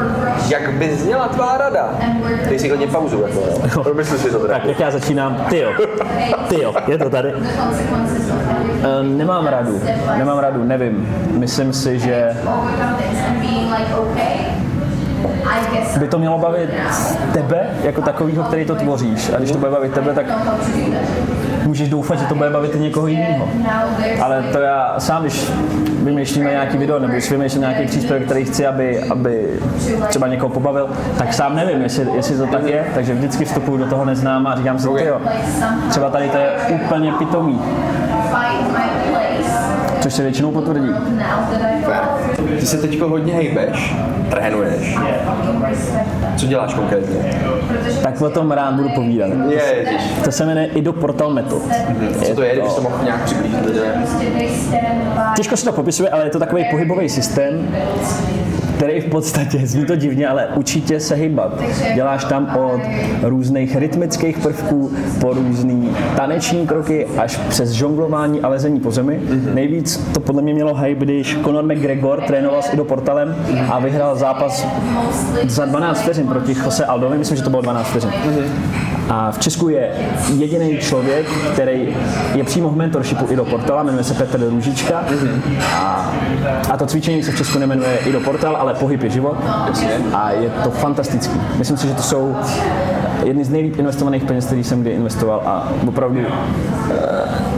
jak 0.49 0.73
by 0.73 0.95
zněla 0.97 1.29
tvá 1.29 1.59
rada? 1.59 1.95
Dej 2.49 2.59
si 2.59 2.69
klidně 2.69 2.87
pauzu, 2.87 3.23
jako 3.23 3.43
jo. 3.75 3.83
Promysli 3.83 4.19
si 4.19 4.31
to 4.31 4.39
teda. 4.39 4.55
Tak 4.55 4.65
jak 4.65 4.81
já 4.81 4.91
začínám, 4.91 5.47
ty 5.51 5.59
jo, 5.59 5.71
ty 6.49 6.63
jo, 6.63 6.75
je 6.87 6.99
to 6.99 7.11
tady. 7.11 7.33
Eh, 8.83 9.03
Nemám 9.03 9.47
radu, 9.47 9.81
nemám 10.19 10.39
radu, 10.39 10.65
nevím. 10.65 11.09
Myslím 11.39 11.73
si, 11.73 11.99
že 11.99 12.31
by 15.99 16.09
to 16.09 16.19
mělo 16.19 16.39
bavit 16.39 16.71
tebe 17.33 17.67
jako 17.83 18.03
takového, 18.03 18.45
který 18.45 18.65
to 18.65 18.75
tvoříš. 18.75 19.31
A 19.35 19.39
když 19.39 19.51
to 19.51 19.59
bude 19.59 19.71
bavit 19.71 19.93
tebe, 19.93 20.13
tak 20.15 20.27
můžeš 21.67 21.89
doufat, 21.89 22.19
že 22.19 22.27
to 22.27 22.35
bude 22.35 22.51
bavit 22.51 22.75
i 22.75 22.79
někoho 22.79 23.07
jiného. 23.07 23.49
Ale 24.21 24.43
to 24.53 24.59
já 24.59 24.95
sám, 24.99 25.23
když 25.23 25.53
vymýšlíme 26.03 26.51
nějaký 26.51 26.77
video 26.77 26.99
nebo 26.99 27.13
když 27.13 27.31
vymýšlím 27.31 27.61
nějaký 27.61 27.87
příspěvek, 27.87 28.25
který 28.25 28.45
chci, 28.45 28.67
aby, 28.67 29.03
aby 29.11 29.49
třeba 30.09 30.27
někoho 30.27 30.51
pobavil, 30.51 30.89
tak 31.19 31.35
sám 31.35 31.57
nevím, 31.57 31.83
jestli, 31.83 32.07
jestli 32.15 32.37
to 32.37 32.47
tak 32.47 32.67
je, 32.67 32.85
takže 32.95 33.15
vždycky 33.15 33.45
vstupuju 33.45 33.77
do 33.77 33.87
toho 33.87 34.05
neznáma 34.05 34.51
a 34.51 34.57
říkám 34.57 34.79
si, 34.79 34.89
okay. 34.89 35.07
jo, 35.07 35.21
třeba 35.89 36.11
tady 36.11 36.29
to 36.29 36.37
je 36.37 36.51
úplně 36.69 37.13
pitomý, 37.13 37.61
což 40.01 40.15
se 40.15 40.23
většinou 40.23 40.51
potvrdí. 40.51 40.89
Super. 41.81 42.44
Ty 42.61 42.67
se 42.67 42.79
teď 42.79 43.01
hodně 43.01 43.35
hejbeš, 43.35 43.95
trénuješ. 44.31 44.99
Co 46.37 46.47
děláš 46.47 46.75
konkrétně? 46.75 47.41
Tak 48.03 48.21
o 48.21 48.31
tom 48.31 48.51
rád 48.51 48.75
budu 48.75 48.89
povídat. 48.89 49.31
Je. 49.49 49.85
To 50.25 50.33
se 50.33 50.47
jmenuje 50.47 50.67
Ido 50.67 50.93
Portal 50.93 51.31
Method. 51.31 51.63
Co 52.23 52.35
to 52.35 52.43
je, 52.43 52.53
kdybys 52.53 52.75
to 52.75 52.81
mohl 52.81 52.97
nějak 53.05 53.25
přiblížit 53.25 53.67
lidem? 53.67 54.05
Těžko 55.37 55.57
se 55.57 55.65
to 55.65 55.73
popisuje, 55.73 56.11
ale 56.11 56.25
je 56.25 56.31
to 56.31 56.39
takový 56.39 56.65
pohybový 56.71 57.09
systém, 57.09 57.69
který 58.85 59.01
v 59.01 59.11
podstatě, 59.11 59.59
zní 59.65 59.85
to 59.85 59.97
divně, 59.97 60.29
ale 60.29 60.49
učí 60.57 60.83
tě 60.83 61.01
se 61.01 61.15
hýbat. 61.15 61.63
Děláš 61.95 62.25
tam 62.25 62.57
od 62.57 62.81
různých 63.23 63.77
rytmických 63.77 64.39
prvků 64.39 64.91
po 65.21 65.35
různý 65.35 65.91
taneční 66.17 66.67
kroky 66.67 67.07
až 67.19 67.37
přes 67.37 67.71
žonglování 67.71 68.41
a 68.41 68.49
lezení 68.49 68.81
po 68.81 68.91
zemi. 68.91 69.21
Mm-hmm. 69.25 69.55
Nejvíc 69.55 69.97
to 70.15 70.21
podle 70.21 70.43
mě 70.43 70.55
mělo 70.55 70.75
hype, 70.75 71.05
když 71.05 71.39
Conor 71.45 71.65
McGregor 71.65 72.21
trénoval 72.21 72.63
s 72.63 72.73
Ido 72.73 72.85
Portalem 72.85 73.37
a 73.71 73.79
vyhrál 73.79 74.17
zápas 74.17 74.67
za 75.47 75.65
12 75.65 76.03
vteřin 76.03 76.27
proti 76.27 76.57
Jose 76.65 76.85
Aldovi, 76.85 77.19
myslím, 77.19 77.37
že 77.37 77.43
to 77.43 77.51
bylo 77.51 77.63
12 77.63 77.87
vteřin. 77.87 78.11
Mm-hmm. 78.11 78.94
A 79.09 79.31
v 79.31 79.39
Česku 79.39 79.69
je 79.69 79.91
jediný 80.37 80.79
člověk, 80.79 81.27
který 81.53 81.97
je 82.35 82.45
přímo 82.45 82.69
v 82.69 82.77
mentorshipu 82.77 83.33
Ido 83.33 83.45
Portala, 83.45 83.83
jmenuje 83.83 84.05
se 84.05 84.15
Petr 84.15 84.49
Růžička. 84.49 85.05
A, 85.75 86.13
a 86.71 86.77
to 86.77 86.87
cvičení 86.87 87.23
se 87.23 87.33
v 87.33 87.37
Česku 87.37 87.59
nemenuje 87.59 87.99
Ido 88.07 88.21
Portal, 88.21 88.57
ale 88.57 88.75
pohyb 88.75 89.03
je 89.03 89.11
život. 89.11 89.37
A 90.15 90.31
je 90.31 90.51
to 90.65 90.71
fantastický. 90.71 91.41
Myslím 91.57 91.77
si, 91.77 91.89
že 91.89 91.95
to 91.95 92.03
jsou 92.03 92.37
jedny 93.25 93.45
z 93.45 93.51
nejlíp 93.51 93.79
investovaných 93.79 94.25
peněz, 94.25 94.47
který 94.47 94.65
jsem 94.65 94.81
kdy 94.81 94.91
investoval 94.91 95.43
a 95.47 95.69
opravdu 95.89 96.21
uh, 96.21 96.27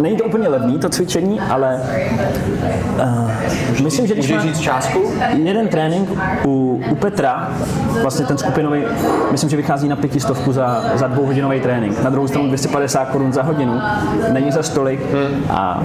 není 0.01 0.17
to 0.17 0.25
úplně 0.25 0.49
levný 0.49 0.79
to 0.79 0.89
cvičení, 0.89 1.41
ale 1.41 1.81
uh, 3.03 3.83
myslím, 3.85 4.07
že 4.07 4.15
když 4.15 4.29
Můžeš 4.33 4.43
říct 4.43 4.61
částku? 4.61 5.13
jeden 5.33 5.69
trénink 5.69 6.09
u, 6.45 6.83
u 6.91 6.95
Petra, 6.95 7.51
vlastně 8.03 8.27
ten 8.27 8.39
skupinový, 8.39 8.83
myslím, 9.33 9.51
že 9.51 9.57
vychází 9.57 9.89
na 9.89 9.97
pětistovku 9.97 10.53
za, 10.53 10.85
za 10.95 11.07
dvouhodinový 11.07 11.61
trénink. 11.61 12.03
Na 12.03 12.11
druhou 12.11 12.29
stranu 12.29 12.49
250 12.49 13.05
korun 13.05 13.33
za 13.33 13.43
hodinu. 13.43 13.81
Není 14.33 14.53
za 14.53 14.63
stolik 14.63 15.01
a 15.51 15.83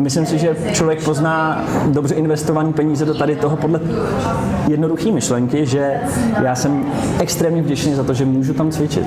myslím 0.00 0.26
si, 0.26 0.38
že 0.38 0.56
člověk 0.72 1.04
pozná 1.04 1.64
dobře 1.86 2.14
investovaný 2.14 2.72
peníze 2.72 3.04
do 3.04 3.14
tady 3.14 3.36
toho 3.36 3.56
podle 3.56 3.80
jednoduché 4.68 5.12
myšlenky, 5.12 5.66
že 5.66 5.94
já 6.42 6.54
jsem 6.54 6.84
extrémně 7.18 7.62
vděčný 7.62 7.94
za 7.94 8.04
to, 8.04 8.14
že 8.14 8.24
můžu 8.24 8.54
tam 8.54 8.70
cvičit. 8.70 9.04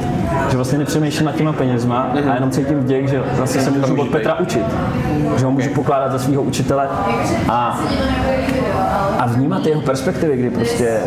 Že 0.50 0.56
vlastně 0.56 0.78
nepřemýšlím 0.78 1.26
nad 1.26 1.36
těma 1.36 1.54
penězma 1.54 2.12
a 2.30 2.34
jenom 2.34 2.52
cítím 2.52 2.80
vděk, 2.80 3.08
že 3.08 3.24
vlastně 3.38 3.62
se 3.62 3.72
můžu 3.88 4.02
od 4.02 4.10
Petra 4.10 4.40
učit. 4.40 4.66
Že 5.38 5.46
ho 5.46 5.52
můžu 5.52 5.70
pokládat 5.70 6.12
za 6.12 6.20
svého 6.20 6.42
učitele 6.44 6.88
a 7.50 7.80
a 9.20 9.26
vnímat 9.26 9.66
jeho 9.66 9.82
perspektivy, 9.82 10.38
kdy 10.38 10.50
prostě 10.50 11.00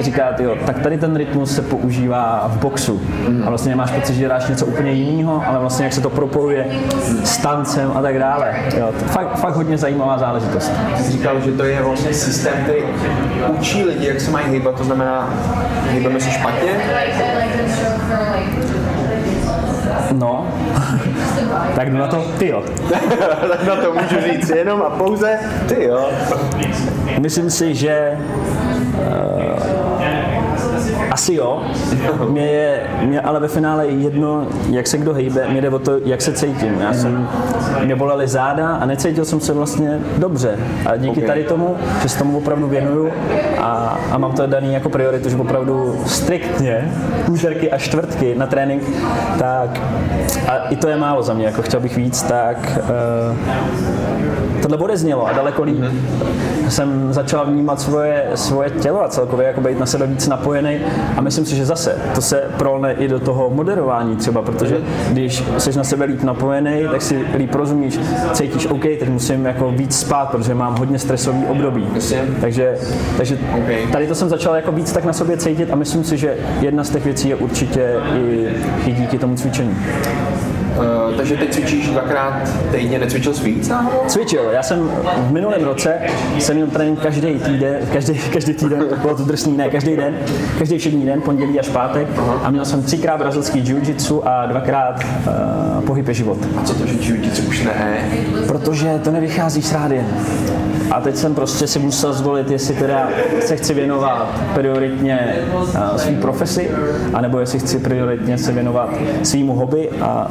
říká, 0.00 0.34
jo, 0.38 0.56
tak 0.66 0.78
tady 0.78 0.98
ten 0.98 1.16
rytmus 1.16 1.54
se 1.54 1.62
používá 1.62 2.50
v 2.52 2.58
boxu 2.58 3.00
a 3.46 3.48
vlastně 3.48 3.76
máš 3.76 3.90
pocit, 3.90 4.14
že 4.14 4.20
děláš 4.20 4.48
něco 4.48 4.66
úplně 4.66 4.92
jiného, 4.92 5.42
ale 5.46 5.58
vlastně 5.58 5.84
jak 5.84 5.92
se 5.92 6.00
to 6.00 6.10
propojuje 6.10 6.66
s 7.24 7.36
tancem 7.36 7.92
a 7.94 8.02
tak 8.02 8.18
dále. 8.18 8.54
Jo, 8.78 8.92
to 8.98 9.04
fakt, 9.04 9.36
fakt 9.36 9.56
hodně 9.56 9.78
zajímavá 9.78 10.18
záležitost. 10.18 10.72
Říkal, 11.08 11.40
že 11.40 11.52
to 11.52 11.64
je 11.64 11.82
vlastně 11.82 12.14
systém, 12.14 12.54
který 12.64 12.80
učí 13.48 13.84
lidi, 13.84 14.06
jak 14.06 14.20
se 14.20 14.30
mají 14.30 14.46
hýbat, 14.46 14.74
to 14.74 14.84
znamená, 14.84 15.34
hýbeme 15.90 16.20
se 16.20 16.30
špatně, 16.30 16.70
No, 20.12 20.46
tak 21.76 21.90
jdu 21.90 21.98
na 21.98 22.06
to, 22.06 22.24
ty 22.38 22.48
jo. 22.48 22.62
tak 23.48 23.66
na 23.66 23.76
to 23.76 23.92
můžu 23.92 24.32
říct 24.32 24.50
jenom 24.50 24.82
a 24.82 24.90
pouze 24.90 25.38
ty 25.68 25.84
jo. 25.84 26.10
Myslím 27.18 27.50
si, 27.50 27.74
že 27.74 28.18
uh, 28.98 29.71
asi 31.22 31.34
jo. 31.34 31.62
Mě 32.28 32.46
je, 32.46 32.80
mě 33.02 33.20
ale 33.20 33.40
ve 33.40 33.48
finále 33.48 33.86
jedno, 33.86 34.46
jak 34.70 34.86
se 34.86 34.98
kdo 34.98 35.14
hejbe, 35.14 35.48
mě 35.48 35.60
jde 35.60 35.70
o 35.70 35.78
to, 35.78 35.92
jak 36.04 36.22
se 36.22 36.32
cítím. 36.32 36.80
Já 36.80 36.94
jsem, 36.94 37.28
mě 37.84 37.96
bolely 37.96 38.28
záda 38.28 38.68
a 38.68 38.86
necítil 38.86 39.24
jsem 39.24 39.40
se 39.40 39.52
vlastně 39.52 40.00
dobře. 40.18 40.58
A 40.86 40.96
díky 40.96 41.20
Ok. 41.20 41.26
tady 41.26 41.44
tomu, 41.44 41.76
že 42.02 42.08
se 42.08 42.18
tomu 42.18 42.38
opravdu 42.38 42.68
věnuju 42.68 43.10
a, 43.58 43.98
a 44.10 44.18
mám 44.18 44.32
to 44.32 44.46
daný 44.46 44.74
jako 44.74 44.88
prioritu, 44.88 45.28
že 45.28 45.36
opravdu 45.36 46.00
striktně 46.06 46.92
úterky 47.30 47.70
a 47.70 47.78
čtvrtky 47.78 48.34
na 48.38 48.46
trénink, 48.46 48.82
tak 49.38 49.80
a 50.48 50.56
i 50.56 50.76
to 50.76 50.88
je 50.88 50.96
málo 50.96 51.22
za 51.22 51.34
mě, 51.34 51.46
jako 51.46 51.62
chtěl 51.62 51.80
bych 51.80 51.96
víc, 51.96 52.22
tak 52.22 52.80
uh, 53.30 53.36
tohle 54.62 54.76
odeznělo 54.76 55.26
a 55.26 55.32
daleko 55.32 55.62
líp. 55.62 55.84
Jsem 56.68 57.12
začal 57.12 57.46
vnímat 57.46 57.80
svoje, 57.80 58.30
svoje 58.34 58.70
tělo 58.70 59.04
a 59.04 59.08
celkově 59.08 59.46
jako 59.46 59.60
být 59.60 59.78
na 59.78 59.86
sebe 59.86 60.06
víc 60.06 60.28
napojený 60.28 60.78
a 61.16 61.20
myslím 61.20 61.46
si, 61.46 61.56
že 61.56 61.66
zase 61.66 61.98
to 62.14 62.22
se 62.22 62.44
prolne 62.58 62.92
i 62.92 63.08
do 63.08 63.20
toho 63.20 63.50
moderování 63.50 64.16
třeba, 64.16 64.42
protože 64.42 64.76
když 65.10 65.44
jsi 65.58 65.76
na 65.76 65.84
sebe 65.84 66.04
líp 66.04 66.22
napojený, 66.22 66.88
tak 66.90 67.02
si 67.02 67.24
líp 67.36 67.54
rozumíš, 67.54 67.98
cítíš, 68.32 68.66
OK, 68.66 68.82
teď 68.82 69.08
musím 69.08 69.46
jako 69.46 69.70
víc 69.70 69.98
spát, 69.98 70.30
protože 70.30 70.54
mám 70.54 70.78
hodně 70.78 70.98
stresový 70.98 71.46
období. 71.46 71.86
Takže, 72.40 72.78
takže 73.16 73.38
tady 73.92 74.06
to 74.06 74.14
jsem 74.14 74.28
začal 74.28 74.54
jako 74.54 74.72
víc 74.72 74.92
tak 74.92 75.04
na 75.04 75.12
sobě 75.12 75.36
cítit 75.36 75.70
a 75.72 75.76
myslím 75.76 76.04
si, 76.04 76.16
že 76.16 76.36
jedna 76.60 76.84
z 76.84 76.90
těch 76.90 77.04
věcí 77.04 77.28
je 77.28 77.36
určitě 77.36 77.96
i, 78.14 78.48
i 78.86 78.92
díky 78.92 79.18
tomu 79.18 79.36
cvičení. 79.36 79.76
Uh, 80.78 81.16
takže 81.16 81.36
teď 81.36 81.52
cvičíš 81.52 81.88
dvakrát 81.88 82.48
týdně, 82.70 82.98
necvičil 82.98 83.34
jsi 83.34 83.44
víc? 83.44 83.72
Cvičil. 84.06 84.42
Já 84.52 84.62
jsem 84.62 84.90
v 85.16 85.32
minulém 85.32 85.64
roce 85.64 85.94
jsem 86.38 86.56
měl 86.56 86.66
trénink 86.66 87.00
každý 87.00 87.34
týden, 87.38 87.76
každý, 87.92 88.18
každý 88.32 88.52
týden, 88.52 88.84
bylo 89.02 89.16
to 89.16 89.24
drsný, 89.24 89.56
ne, 89.56 89.70
každý 89.70 89.96
den, 89.96 90.14
každý 90.58 90.78
všední 90.78 91.06
den, 91.06 91.20
pondělí 91.20 91.60
až 91.60 91.68
pátek 91.68 92.08
a 92.42 92.50
měl 92.50 92.64
jsem 92.64 92.82
třikrát 92.82 93.18
brazilský 93.18 93.60
jiu-jitsu 93.60 94.22
a 94.24 94.46
dvakrát 94.46 95.04
uh, 95.04 95.84
pohyb 95.84 96.08
je 96.08 96.14
život. 96.14 96.38
A 96.56 96.62
co 96.62 96.74
to, 96.74 96.86
že 96.86 96.94
jiu-jitsu 96.94 97.48
už 97.48 97.62
ne? 97.64 98.08
Protože 98.46 99.00
to 99.04 99.10
nevychází 99.10 99.62
z 99.62 99.72
rádiem. 99.72 100.06
A 100.92 101.00
teď 101.00 101.16
jsem 101.16 101.34
prostě 101.34 101.66
si 101.66 101.78
musel 101.78 102.12
zvolit, 102.12 102.50
jestli 102.50 102.74
teda 102.74 103.08
se 103.40 103.56
chci 103.56 103.74
věnovat 103.74 104.28
prioritně 104.54 105.34
uh, 105.54 105.96
svým 105.96 106.16
profesi, 106.16 106.70
anebo 107.14 107.38
jestli 107.40 107.58
chci 107.58 107.78
prioritně 107.78 108.38
se 108.38 108.52
věnovat 108.52 108.88
svýmu 109.22 109.54
hobby 109.54 109.90
a 110.00 110.30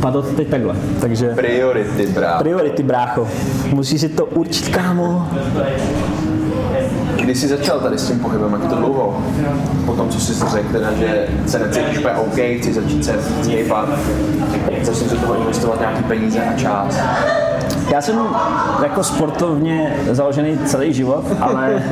padlo 0.00 0.22
to 0.22 0.28
teď 0.28 0.48
takhle. 0.48 0.74
Takže 1.00 1.28
Priority, 1.28 2.06
brácho. 2.06 2.42
priority, 2.42 2.82
brácho. 2.82 3.28
Musíš 3.72 4.00
si 4.00 4.08
to 4.08 4.24
určit, 4.26 4.68
kámo. 4.68 5.28
Když 7.22 7.38
jsi 7.38 7.48
začal 7.48 7.80
tady 7.80 7.98
s 7.98 8.06
tím 8.06 8.18
pohybem, 8.18 8.52
jak 8.52 8.70
to 8.70 8.76
dlouho? 8.76 9.22
Po 9.86 9.92
tom, 9.92 10.08
co 10.08 10.20
jsi 10.20 10.34
si 10.34 10.44
řekl, 10.48 10.68
teda, 10.72 10.92
že 10.92 11.26
se 11.46 11.58
necítíš 11.58 11.98
úplně 11.98 12.14
OK, 12.14 12.58
chci 12.60 12.72
začít 12.72 13.04
se 13.04 13.14
hýbat, 13.48 13.88
začni 14.82 15.08
do 15.08 15.16
toho 15.16 15.40
investovat 15.40 15.80
nějaký 15.80 16.02
peníze 16.02 16.40
a 16.40 16.52
čas. 16.58 16.98
Já 17.90 18.00
jsem 18.00 18.18
jako 18.82 19.04
sportovně 19.04 19.96
založený 20.10 20.58
celý 20.58 20.92
život, 20.92 21.24
ale 21.40 21.82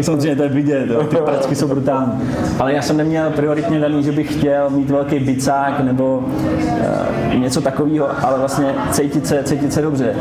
samozřejmě 0.00 0.36
to 0.36 0.42
je 0.42 0.48
vidět, 0.48 0.90
jo. 0.90 1.02
ty 1.04 1.16
pračky 1.16 1.54
jsou 1.54 1.68
brutální. 1.68 2.12
Ale 2.58 2.72
já 2.72 2.82
jsem 2.82 2.96
neměl 2.96 3.30
prioritně 3.30 3.80
daný, 3.80 4.02
že 4.02 4.12
bych 4.12 4.38
chtěl 4.38 4.70
mít 4.70 4.90
velký 4.90 5.18
bicák 5.18 5.80
nebo 5.80 6.18
uh, 6.18 7.34
něco 7.34 7.60
takového, 7.60 8.08
ale 8.24 8.38
vlastně 8.38 8.74
cítit 8.90 9.26
se, 9.26 9.42
cítit 9.44 9.72
se 9.72 9.82
dobře. 9.82 10.14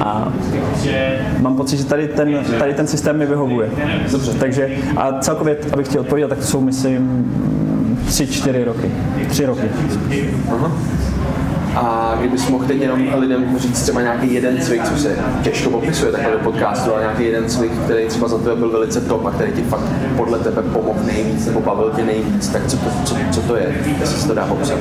A 0.00 0.32
mám 1.40 1.56
pocit, 1.56 1.76
že 1.76 1.84
tady 1.84 2.08
ten, 2.08 2.38
tady 2.58 2.74
ten 2.74 2.86
systém 2.86 3.18
mi 3.18 3.26
vyhovuje. 3.26 3.70
Dobře. 4.12 4.32
Takže 4.32 4.68
a 4.96 5.12
celkově, 5.20 5.56
abych 5.72 5.86
chtěl 5.86 6.00
odpovědět, 6.00 6.28
tak 6.28 6.38
to 6.38 6.44
jsou, 6.44 6.60
myslím, 6.60 7.32
tři, 8.06 8.26
čtyři 8.26 8.64
roky. 8.64 8.90
Tři 9.28 9.46
roky. 9.46 9.70
Aha. 10.52 10.72
A 11.74 12.14
kdybys 12.18 12.48
mohl 12.48 12.64
teď 12.64 12.80
jenom 12.80 13.00
lidem 13.18 13.58
říct 13.58 13.82
třeba 13.82 14.00
nějaký 14.00 14.34
jeden 14.34 14.60
cvik, 14.60 14.84
co 14.84 14.96
se 14.96 15.16
těžko 15.42 15.70
popisuje 15.70 16.12
takhle 16.12 16.32
do 16.32 16.38
podcastu, 16.38 16.92
ale 16.92 17.00
nějaký 17.00 17.24
jeden 17.24 17.48
cvik, 17.48 17.72
který 17.84 18.08
třeba 18.08 18.28
za 18.28 18.38
tebe 18.38 18.56
byl 18.56 18.70
velice 18.70 19.00
top 19.00 19.26
a 19.26 19.30
který 19.30 19.52
ti 19.52 19.62
fakt 19.62 19.84
podle 20.16 20.38
tebe 20.38 20.62
pomohl 20.62 21.00
nejvíc 21.06 21.46
nebo 21.46 21.60
bavil 21.60 21.92
tě 21.96 22.04
nejvíc, 22.04 22.48
tak 22.48 22.66
co 22.66 22.76
to, 22.76 22.90
co, 23.04 23.16
co 23.30 23.40
to 23.40 23.56
je, 23.56 23.74
jestli 24.00 24.20
se 24.20 24.28
to 24.28 24.34
dá 24.34 24.46
popsat? 24.46 24.78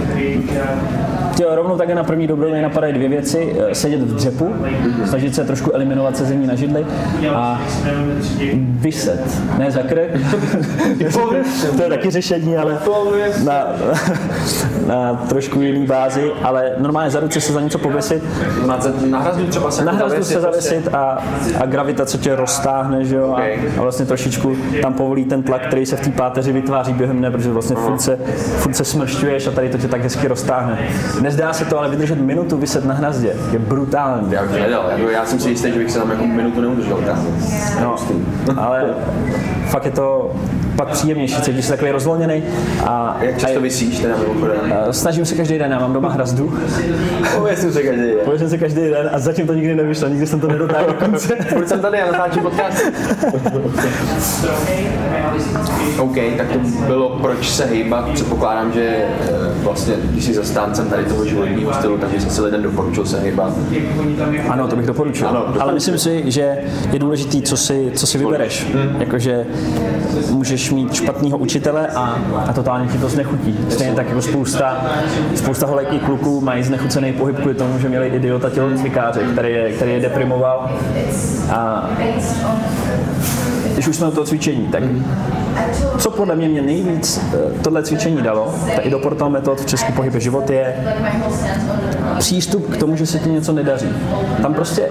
Tě, 1.35 1.45
rovnou 1.55 1.77
také 1.77 1.95
na 1.95 2.03
první 2.03 2.27
dobrou 2.27 2.51
mi 2.51 2.61
napadají 2.61 2.93
dvě 2.93 3.09
věci. 3.09 3.55
Eh, 3.69 3.75
sedět 3.75 4.01
v 4.01 4.15
dřepu, 4.15 4.45
mm-hmm. 4.45 5.05
snažit 5.05 5.35
se 5.35 5.43
trošku 5.43 5.71
eliminovat 5.71 6.17
sezení 6.17 6.47
na 6.47 6.55
židli 6.55 6.85
a 7.35 7.61
vyset, 8.59 9.41
ne 9.57 9.71
za 9.71 9.81
krk. 9.81 10.11
to 11.77 11.83
je 11.83 11.89
taky 11.89 12.09
řešení, 12.09 12.57
ale 12.57 12.77
na, 13.43 13.67
na 14.87 15.13
trošku 15.13 15.61
jiný 15.61 15.85
bázi, 15.85 16.31
ale 16.43 16.71
normálně 16.81 17.09
za 17.09 17.19
ruce 17.19 17.41
se 17.41 17.53
za 17.53 17.61
něco 17.61 17.77
pověsit. 17.77 18.23
Na, 19.09 19.19
hrazdu 19.19 19.47
třeba 19.47 19.71
se 19.71 19.85
Na 19.85 19.91
hrazdu 19.91 20.23
se 20.23 20.41
zavěsit 20.41 20.93
a, 20.93 21.23
a 21.59 21.65
gravitace 21.65 22.17
tě 22.17 22.35
roztáhne, 22.35 23.05
že 23.05 23.15
jo, 23.15 23.27
okay. 23.27 23.53
a, 23.53 23.79
a, 23.79 23.81
vlastně 23.81 24.05
trošičku 24.05 24.55
tam 24.81 24.93
povolí 24.93 25.25
ten 25.25 25.43
tlak, 25.43 25.67
který 25.67 25.85
se 25.85 25.95
v 25.95 26.01
té 26.01 26.09
páteři 26.09 26.51
vytváří 26.51 26.93
během 26.93 27.17
dne, 27.17 27.31
protože 27.31 27.51
vlastně 27.51 27.75
furt 27.75 28.01
se, 28.01 28.19
furt 28.57 28.75
se 28.75 28.85
smršťuješ 28.85 29.47
a 29.47 29.51
tady 29.51 29.69
to 29.69 29.77
tě 29.77 29.87
tak 29.87 30.01
hezky 30.01 30.27
roztáhne. 30.27 30.79
Nezdá 31.21 31.53
se 31.53 31.65
to, 31.65 31.79
ale 31.79 31.89
vydržet 31.89 32.21
minutu 32.21 32.57
vyset 32.57 32.85
na 32.85 32.93
hrazdě 32.93 33.33
je 33.51 33.59
brutální. 33.59 34.31
Já 34.31 34.41
bych 34.41 34.51
nedal, 34.51 34.85
jako 34.97 35.09
já 35.09 35.25
jsem 35.25 35.39
si 35.39 35.49
jistý, 35.49 35.71
že 35.71 35.79
bych 35.79 35.91
se 35.91 35.99
tam 35.99 36.11
jako 36.11 36.27
minutu 36.27 36.61
neudržel. 36.61 36.99
No, 37.81 37.95
ale 38.57 38.83
fakt 39.69 39.85
je 39.85 39.91
to 39.91 40.31
pak 40.75 40.87
příjemnější, 40.87 41.41
cítíš 41.41 41.65
se 41.65 41.71
takový 41.71 41.91
rozvolněný. 41.91 42.43
A, 42.85 43.17
Jak 43.19 43.37
často 43.37 43.57
a, 43.57 43.61
vysíš 43.61 43.99
teda 43.99 44.15
mimochodem? 44.17 44.55
Snažím 44.91 45.25
se 45.25 45.35
každý 45.35 45.59
den, 45.59 45.71
já 45.71 45.79
mám 45.79 45.93
doma 45.93 46.09
hrazdu. 46.09 46.53
Pověřím 47.35 47.73
se 47.73 47.83
každý 47.83 48.01
den. 48.01 48.15
Pověřím 48.25 48.49
se 48.49 48.57
každý 48.57 48.81
den 48.81 49.09
a 49.13 49.19
zatím 49.19 49.47
to 49.47 49.53
nikdy 49.53 49.75
nevyšlo, 49.75 50.07
nikdy 50.07 50.27
jsem 50.27 50.39
to 50.39 50.47
nedotáhl 50.47 50.87
do 50.87 50.93
konce. 50.93 51.35
Proč 51.49 51.67
jsem 51.67 51.79
tady, 51.79 51.97
já 51.97 52.11
natáčím 52.11 52.41
podcast. 52.41 52.83
OK, 55.99 56.15
tak 56.37 56.47
to 56.51 56.59
bylo 56.87 57.09
proč 57.09 57.49
se 57.49 57.65
hýbat. 57.65 58.09
Předpokládám, 58.09 58.73
že 58.73 58.81
eh, 58.81 59.07
vlastně, 59.63 59.95
když 60.03 60.25
jsi 60.25 60.33
zastáncem 60.33 60.89
tady 60.89 61.05
toho 61.05 61.25
životního 61.25 61.73
stylu, 61.73 61.97
tak 61.97 62.09
bys 62.09 62.35
si 62.35 62.41
lidem 62.41 62.63
doporučil 62.63 63.05
se 63.05 63.19
hýbat. 63.19 63.53
Ano, 64.49 64.67
to 64.67 64.75
bych 64.75 64.85
doporučil. 64.85 65.27
Ano, 65.27 65.45
Ale 65.59 65.73
myslím 65.73 65.97
si, 65.97 66.31
že 66.31 66.57
je 66.91 66.99
důležitý, 66.99 67.41
co 67.41 67.57
si, 67.57 67.91
co 67.95 68.07
si 68.07 68.17
vybereš. 68.17 68.65
Hmm. 68.73 69.01
Jakože 69.01 69.45
můžeš 70.29 70.71
mít 70.71 70.93
špatného 70.93 71.37
učitele 71.37 71.87
a, 71.87 72.19
a 72.47 72.53
totálně 72.53 72.87
ti 72.87 72.97
to 72.97 73.09
znechutí. 73.09 73.59
Stejně 73.69 73.95
tak 73.95 74.07
jako 74.09 74.21
spousta, 74.21 74.85
spousta 75.35 75.65
holekých 75.65 76.01
kluků 76.01 76.41
mají 76.41 76.60
znechucený 76.63 77.13
pohyb 77.13 77.39
kvůli 77.39 77.53
tomu, 77.55 77.79
že 77.79 77.89
měli 77.89 78.07
idiota 78.07 78.49
tělocvikáře, 78.49 79.19
který 79.31 79.53
je, 79.53 79.71
který 79.71 79.91
je 79.91 79.99
deprimoval. 79.99 80.79
A 81.51 81.89
když 83.73 83.87
už 83.87 83.95
jsme 83.95 84.07
u 84.07 84.11
toho 84.11 84.25
cvičení, 84.25 84.67
tak 84.67 84.83
co 85.97 86.11
podle 86.11 86.35
mě 86.35 86.47
mě 86.47 86.61
nejvíc 86.61 87.21
eh, 87.33 87.59
tohle 87.61 87.83
cvičení 87.83 88.21
dalo, 88.21 88.55
tak 88.75 88.85
i 88.85 88.89
do 88.89 88.99
portal 88.99 89.29
metod 89.29 89.61
v 89.61 89.65
Česku 89.65 89.91
pohybe 89.91 90.19
život 90.19 90.49
je 90.49 90.75
přístup 92.19 92.73
k 92.73 92.77
tomu, 92.77 92.95
že 92.95 93.05
se 93.05 93.19
ti 93.19 93.29
něco 93.29 93.51
nedaří. 93.51 93.89
Tam 94.41 94.53
prostě 94.53 94.89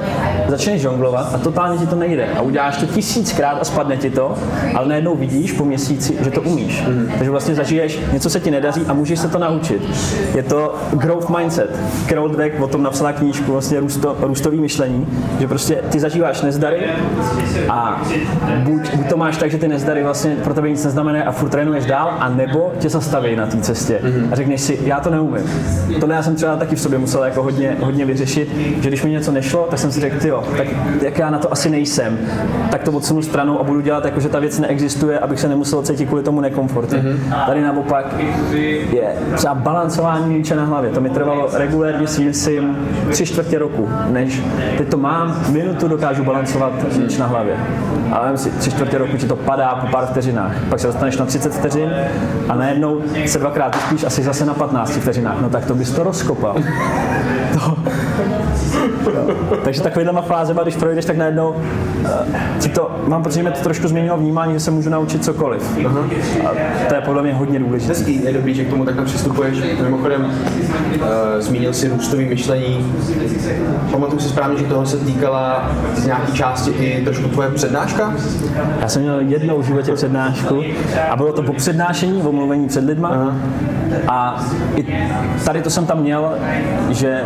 začneš 0.49 0.81
žonglovat 0.81 1.35
a 1.35 1.39
totálně 1.39 1.79
ti 1.79 1.87
to 1.87 1.97
nejde. 1.97 2.27
A 2.37 2.41
uděláš 2.41 2.77
to 2.77 2.87
tisíckrát 2.87 3.59
a 3.61 3.65
spadne 3.65 3.97
ti 3.97 4.11
to, 4.11 4.35
ale 4.75 4.89
najednou 4.89 5.17
vidíš 5.17 5.53
po 5.53 5.65
měsíci, 5.65 6.17
že 6.25 6.31
to 6.31 6.43
umíš. 6.43 6.85
Mm. 6.89 7.09
Takže 7.19 7.31
vlastně 7.31 7.55
zažiješ, 7.55 8.01
něco 8.13 8.31
se 8.31 8.41
ti 8.41 8.51
nedaří 8.51 8.83
a 8.89 8.93
můžeš 8.93 9.19
se 9.19 9.29
to 9.29 9.39
naučit. 9.39 9.83
Je 10.35 10.43
to 10.43 10.75
growth 10.93 11.29
mindset. 11.29 11.79
Carol 12.09 12.29
Dweck 12.29 12.61
o 12.61 12.67
tom 12.67 12.83
napsala 12.83 13.13
knížku, 13.13 13.53
vlastně 13.53 13.81
růsto, 13.81 14.17
růstový 14.21 14.61
myšlení, 14.61 15.07
že 15.41 15.49
prostě 15.49 15.75
ty 15.91 16.01
zažíváš 16.01 16.43
nezdary 16.43 16.87
a 17.69 18.03
buď, 18.71 18.95
buď 18.95 19.09
to 19.09 19.17
máš 19.17 19.37
tak, 19.37 19.51
že 19.51 19.59
ty 19.59 19.69
nezdary 19.69 20.03
vlastně 20.03 20.37
pro 20.45 20.55
tebe 20.55 20.71
nic 20.71 20.85
neznamená 20.85 21.25
a 21.25 21.33
furt 21.33 21.49
trénuješ 21.49 21.87
dál, 21.87 22.17
a 22.19 22.29
nebo 22.29 22.73
tě 22.79 22.89
zastaví 22.89 23.37
na 23.37 23.47
té 23.47 23.57
cestě 23.57 23.99
mm. 24.03 24.29
a 24.33 24.37
řekneš 24.37 24.61
si, 24.61 24.79
já 24.83 25.01
to 25.01 25.11
neumím. 25.11 25.43
Tohle 26.01 26.15
já 26.15 26.23
jsem 26.23 26.37
třeba 26.37 26.57
taky 26.57 26.77
v 26.77 26.81
sobě 26.81 26.99
musel 26.99 27.25
jako 27.25 27.43
hodně, 27.43 27.77
hodně 27.81 28.05
vyřešit, 28.05 28.57
že 28.81 28.89
když 28.89 29.03
mi 29.03 29.11
něco 29.11 29.33
nešlo, 29.33 29.67
tak 29.71 29.79
jsem 29.79 29.93
si 29.93 30.01
řekl, 30.01 30.27
jo, 30.27 30.45
tak 30.57 30.67
jak 31.03 31.19
já 31.19 31.31
na 31.31 31.39
to 31.39 31.53
asi 31.53 31.71
nejsem, 31.71 32.19
tak 32.71 32.83
to 32.83 32.93
odsunu 32.93 33.23
stranou 33.23 33.61
a 33.61 33.63
budu 33.63 33.81
dělat 33.81 34.05
jako, 34.05 34.21
že 34.21 34.29
ta 34.29 34.39
věc 34.39 34.59
neexistuje, 34.59 35.19
abych 35.19 35.41
se 35.41 35.49
nemusel 35.49 35.83
cítit 35.83 36.07
kvůli 36.07 36.23
tomu 36.23 36.41
nekomfortu. 36.41 36.97
Mm-hmm. 36.97 37.47
Tady 37.47 37.63
naopak 37.63 38.15
je 38.91 39.15
třeba 39.35 39.55
balancování 39.55 40.35
míče 40.35 40.57
na 40.57 40.65
hlavě. 40.65 40.91
To 40.91 41.01
mi 41.01 41.11
trvalo 41.11 41.49
regulérně 41.53 42.07
si 42.07 42.25
myslím 42.25 42.77
tři 43.11 43.27
čtvrtě 43.27 43.59
roku, 43.59 43.89
než 44.11 44.43
teď 44.79 44.89
to 44.89 44.97
mám, 44.97 45.37
minutu 45.49 45.89
dokážu 45.89 46.25
balancovat 46.25 46.73
míč 46.99 47.19
na 47.19 47.27
hlavě. 47.27 47.57
Ale 48.13 48.39
si, 48.39 48.51
tři 48.61 48.71
čtvrtě 48.71 48.99
roku 48.99 49.17
ti 49.17 49.27
to 49.27 49.37
padá 49.37 49.75
po 49.75 49.87
pár 49.87 50.07
vteřinách. 50.07 50.53
Pak 50.69 50.81
se 50.81 50.87
dostaneš 50.87 51.17
na 51.17 51.27
30 51.27 51.55
vteřin 51.55 51.95
a 52.49 52.55
najednou 52.55 53.01
se 53.27 53.39
dvakrát 53.39 53.77
vyspíš 53.77 54.05
asi 54.05 54.23
zase 54.23 54.45
na 54.45 54.55
15 54.55 54.91
vteřinách. 54.91 55.41
No 55.41 55.51
tak 55.51 55.65
to 55.65 55.75
bys 55.75 55.91
to 55.91 56.03
rozkopal. 56.03 56.55
to, 57.55 57.77
takže 59.65 59.83
takovýhlema 59.83 60.23
fázema, 60.23 60.63
když 60.63 60.77
projdeš, 60.77 61.05
tak 61.05 61.17
najednou 61.17 61.51
uh, 61.51 62.09
si 62.59 62.69
to, 62.69 63.01
mám 63.07 63.23
pocit, 63.23 63.35
že 63.35 63.43
mě 63.43 63.51
to 63.51 63.61
trošku 63.61 63.89
změnilo 63.89 64.17
vnímání, 64.17 64.53
že 64.53 64.61
se 64.61 64.71
můžu 64.71 64.91
naučit 64.91 65.25
cokoliv. 65.25 65.77
Uh-huh. 65.77 66.05
A 66.47 66.51
to 66.89 66.95
je 66.95 67.01
podle 67.01 67.23
mě 67.23 67.35
hodně 67.35 67.59
důležité. 67.59 67.93
Hezký, 67.93 68.25
je 68.25 68.33
dobrý, 68.33 68.55
že 68.55 68.65
k 68.65 68.71
tomu 68.71 68.85
takhle 68.85 69.05
přistupuješ. 69.05 69.59
Mimochodem, 69.83 70.25
uh, 70.25 70.31
zmínil 71.39 71.73
si 71.73 71.89
růstový 71.89 72.25
myšlení. 72.25 72.93
Pamatuju 73.91 74.21
si 74.21 74.29
správně, 74.29 74.59
že 74.59 74.65
toho 74.65 74.87
se 74.87 74.97
týkala 74.97 75.71
z 75.95 76.07
nějaké 76.07 76.33
části 76.33 76.71
i 76.71 77.05
trošku 77.05 77.29
tvoje 77.29 77.51
přednáška? 77.51 78.15
Já 78.81 78.89
jsem 78.89 79.03
měl 79.03 79.21
jednou 79.21 79.59
v 79.59 79.65
životě 79.65 79.93
přednášku 79.93 80.63
a 81.11 81.17
bylo 81.17 81.33
to 81.33 81.43
po 81.43 81.53
přednášení, 81.53 82.23
o 82.23 82.33
mluvení 82.33 82.69
před 82.69 82.85
lidma. 82.85 83.11
Uh-huh. 83.11 83.33
A 84.09 84.45
i 84.77 84.87
tady 85.45 85.63
to 85.63 85.71
jsem 85.71 85.87
tam 85.87 86.01
měl, 86.01 86.33
že 86.89 87.21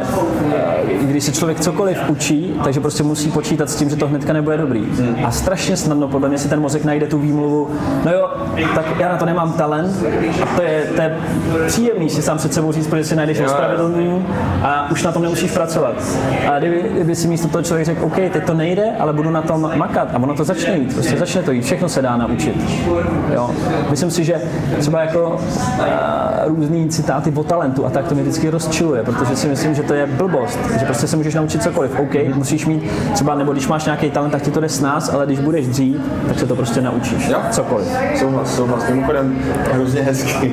když 1.03 1.25
se 1.25 1.33
člověk 1.33 1.61
cokoliv 1.61 1.99
učí, 2.09 2.61
takže 2.65 2.81
prostě 2.81 3.03
musí 3.03 3.31
počítat 3.31 3.71
s 3.71 3.77
tím, 3.77 3.91
že 3.91 3.97
to 3.97 4.09
hnedka 4.09 4.33
nebude 4.33 4.57
dobrý. 4.57 4.81
Hmm. 4.81 5.17
A 5.25 5.31
strašně 5.31 5.77
snadno 5.77 6.09
podle 6.09 6.29
mě 6.29 6.39
si 6.39 6.49
ten 6.49 6.61
mozek 6.61 6.85
najde 6.85 7.07
tu 7.07 7.19
výmluvu, 7.19 7.71
no 8.05 8.13
jo, 8.13 8.31
tak 8.75 8.87
já 8.99 9.09
na 9.09 9.17
to 9.17 9.25
nemám 9.25 9.53
talent 9.53 9.97
a 10.43 10.57
to 10.57 10.63
je, 10.63 10.85
to 10.97 11.03
je 11.03 11.19
příjemný 11.67 12.11
si 12.11 12.23
sám 12.23 12.39
před 12.39 12.55
sebou 12.55 12.73
říct, 12.73 12.87
protože 12.87 13.05
si 13.05 13.17
najdeš 13.17 13.41
ospravedlnění 13.41 14.27
a 14.63 14.91
už 14.91 15.03
na 15.03 15.13
tom 15.13 15.23
nemusíš 15.23 15.51
pracovat. 15.51 15.95
A 16.53 16.59
kdyby, 16.59 16.85
kdyby 16.95 17.15
si 17.15 17.29
místo 17.29 17.49
toho 17.49 17.63
člověk 17.63 17.87
řekl, 17.87 18.05
OK, 18.05 18.15
teď 18.15 18.45
to 18.47 18.55
nejde, 18.55 18.85
ale 18.99 19.13
budu 19.13 19.31
na 19.31 19.43
tom 19.43 19.73
makat 19.77 20.09
a 20.15 20.23
ono 20.23 20.35
to 20.35 20.45
začne 20.45 20.77
jít, 20.77 20.95
prostě 20.95 21.14
začne 21.19 21.43
to 21.43 21.53
jít, 21.53 21.63
všechno 21.65 21.89
se 21.89 22.03
dá 22.03 22.17
naučit. 22.17 22.57
Jo. 23.35 23.51
Myslím 23.91 24.11
si, 24.11 24.25
že 24.25 24.35
třeba 24.79 25.01
jako 25.01 25.41
uh, 25.79 25.85
různý 26.45 26.89
citáty 26.89 27.33
o 27.37 27.45
talentu 27.45 27.87
a 27.87 27.91
tak 27.91 28.09
to 28.09 28.15
mě 28.15 28.23
vždycky 28.23 28.51
rozčiluje, 28.51 29.03
protože 29.03 29.37
si 29.37 29.47
myslím, 29.49 29.75
že 29.75 29.83
to 29.83 29.95
je 29.95 30.07
blbost, 30.07 30.59
že 30.79 30.85
prostě 30.87 31.07
se 31.07 31.17
můžeš 31.17 31.35
naučit 31.35 31.63
cokoliv. 31.63 32.01
OK, 32.01 32.15
musíš 32.35 32.67
mít 32.67 32.91
třeba, 33.13 33.35
nebo 33.35 33.53
když 33.53 33.69
máš 33.69 33.85
nějaký 33.85 34.11
talent, 34.11 34.31
tak 34.31 34.43
ti 34.43 34.51
to 34.51 34.61
jde 34.61 34.69
s 34.69 34.81
nás, 34.81 35.15
ale 35.15 35.27
když 35.27 35.39
budeš 35.39 35.67
dřív, 35.67 35.97
tak 36.29 36.39
se 36.39 36.47
to 36.47 36.57
prostě 36.57 36.81
naučíš. 36.81 37.29
Jo? 37.29 37.39
Cokoliv. 37.51 37.89
Souhlas, 38.17 38.57
souhlas. 38.57 38.89
Mimochodem, 38.91 39.39
hrozně 39.73 40.03
hezky 40.03 40.53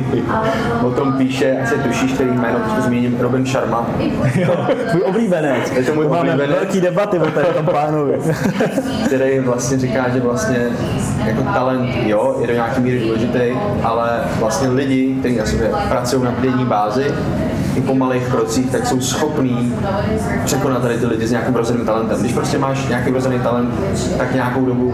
o 0.84 0.92
tom 0.92 1.14
píše, 1.14 1.58
asi 1.64 1.76
tušíš, 1.76 2.14
který 2.14 2.30
jméno 2.30 2.60
to 2.76 2.82
zmíním, 2.82 3.18
Robin 3.20 3.46
Sharma. 3.46 3.88
jo, 4.36 4.68
můj 4.94 5.02
oblíbenec. 5.06 5.72
Je 5.76 5.84
to 5.84 5.96
můj 5.96 6.08
Máme 6.08 6.20
oblíbenec. 6.20 6.58
velký 6.60 6.82
debaty 6.82 7.20
o 7.20 7.54
tom 7.54 7.66
pánovi. 7.66 8.20
který 9.06 9.40
vlastně 9.40 9.78
říká, 9.78 10.10
že 10.10 10.20
vlastně 10.20 10.51
jako 11.26 11.44
talent, 11.44 11.90
jo, 12.06 12.38
je 12.42 12.48
do 12.48 12.54
nějaký 12.54 12.82
míry 12.82 13.00
důležitý, 13.00 13.40
ale 13.84 14.20
vlastně 14.40 14.68
lidi, 14.68 15.16
kteří 15.20 15.38
na 15.38 15.46
sobě 15.46 15.72
pracují 15.90 16.24
na 16.24 16.32
denní 16.42 16.66
bázi, 16.66 17.06
i 17.76 17.82
po 17.82 17.96
malých 17.96 18.24
krocích, 18.28 18.72
tak 18.72 18.88
jsou 18.88 19.02
schopní 19.02 19.76
překonat 20.46 20.82
tady 20.82 20.98
ty 20.98 21.06
lidi 21.06 21.28
s 21.28 21.32
nějakým 21.32 21.56
rozhodným 21.56 21.86
talentem. 21.86 22.20
Když 22.20 22.34
prostě 22.34 22.58
máš 22.58 22.88
nějaký 22.88 23.12
rozhodný 23.12 23.40
talent, 23.40 23.74
tak 24.18 24.34
nějakou 24.34 24.66
dobu 24.66 24.94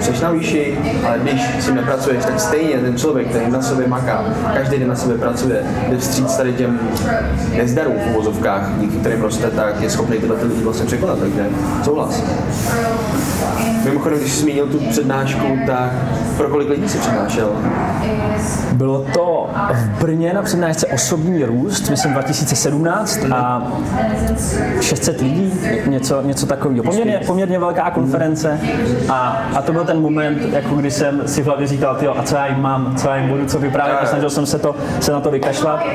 jsi 0.00 0.22
na 0.22 0.30
výši, 0.30 0.78
ale 1.06 1.18
když 1.18 1.42
si 1.60 1.72
nepracuješ, 1.72 2.24
tak 2.24 2.40
stejně 2.40 2.78
ten 2.78 2.96
člověk, 2.96 3.28
který 3.28 3.50
na 3.50 3.62
sobě 3.62 3.88
maká, 3.88 4.24
každý 4.54 4.78
den 4.78 4.88
na 4.88 4.96
sobě 4.96 5.18
pracuje, 5.18 5.64
jde 5.88 5.98
vstříc 5.98 6.36
tady 6.36 6.52
těm 6.52 6.78
nezdarům 7.56 7.96
v 7.98 8.10
uvozovkách, 8.10 8.70
díky 8.78 8.96
kterým 8.96 9.22
roste, 9.22 9.50
tak 9.50 9.80
je 9.80 9.90
schopný 9.90 10.18
tyhle 10.18 10.36
ty 10.36 10.46
lidi 10.46 10.62
vlastně 10.62 10.86
překonat, 10.86 11.18
takže 11.18 11.46
souhlas. 11.82 12.22
Mimochodem, 13.84 14.18
když 14.18 14.32
jsi 14.32 14.40
zmínil 14.40 14.66
tu 14.66 14.78
přednášku, 14.78 15.58
tak 15.66 15.92
pro 16.36 16.48
kolik 16.48 16.68
lidí 16.68 16.88
jsi 16.88 16.98
přednášel? 16.98 17.50
Bylo 18.72 19.04
to 19.14 19.50
v 19.72 20.00
Brně 20.00 20.32
na 20.32 20.42
přednášce 20.42 20.86
osobní 20.86 21.44
růst, 21.44 21.90
myslím 21.90 22.13
2017 22.14 23.18
a 23.32 23.62
600 24.80 25.20
lidí, 25.20 25.52
něco, 25.86 26.22
něco 26.22 26.46
takového. 26.46 26.84
Poměrně, 26.84 27.20
poměrně 27.26 27.58
velká 27.58 27.90
konference 27.90 28.60
a, 29.08 29.42
a 29.54 29.62
to 29.62 29.72
byl 29.72 29.84
ten 29.84 30.00
moment, 30.00 30.38
jako 30.52 30.74
když 30.74 30.94
jsem 30.94 31.22
si 31.26 31.42
v 31.42 31.46
hlavě 31.46 31.66
říkal, 31.66 31.94
tyjo, 31.94 32.14
a 32.18 32.22
co 32.22 32.36
já 32.36 32.46
jim 32.46 32.60
mám, 32.60 32.96
co 32.96 33.08
já 33.08 33.16
jim 33.16 33.28
budu, 33.28 33.46
co 33.46 33.58
vyprávět, 33.58 33.98
a 34.02 34.06
snažil 34.06 34.30
jsem 34.30 34.46
se, 34.46 34.58
to, 34.58 34.76
se 35.00 35.12
na 35.12 35.20
to 35.20 35.30
vykašlat, 35.30 35.86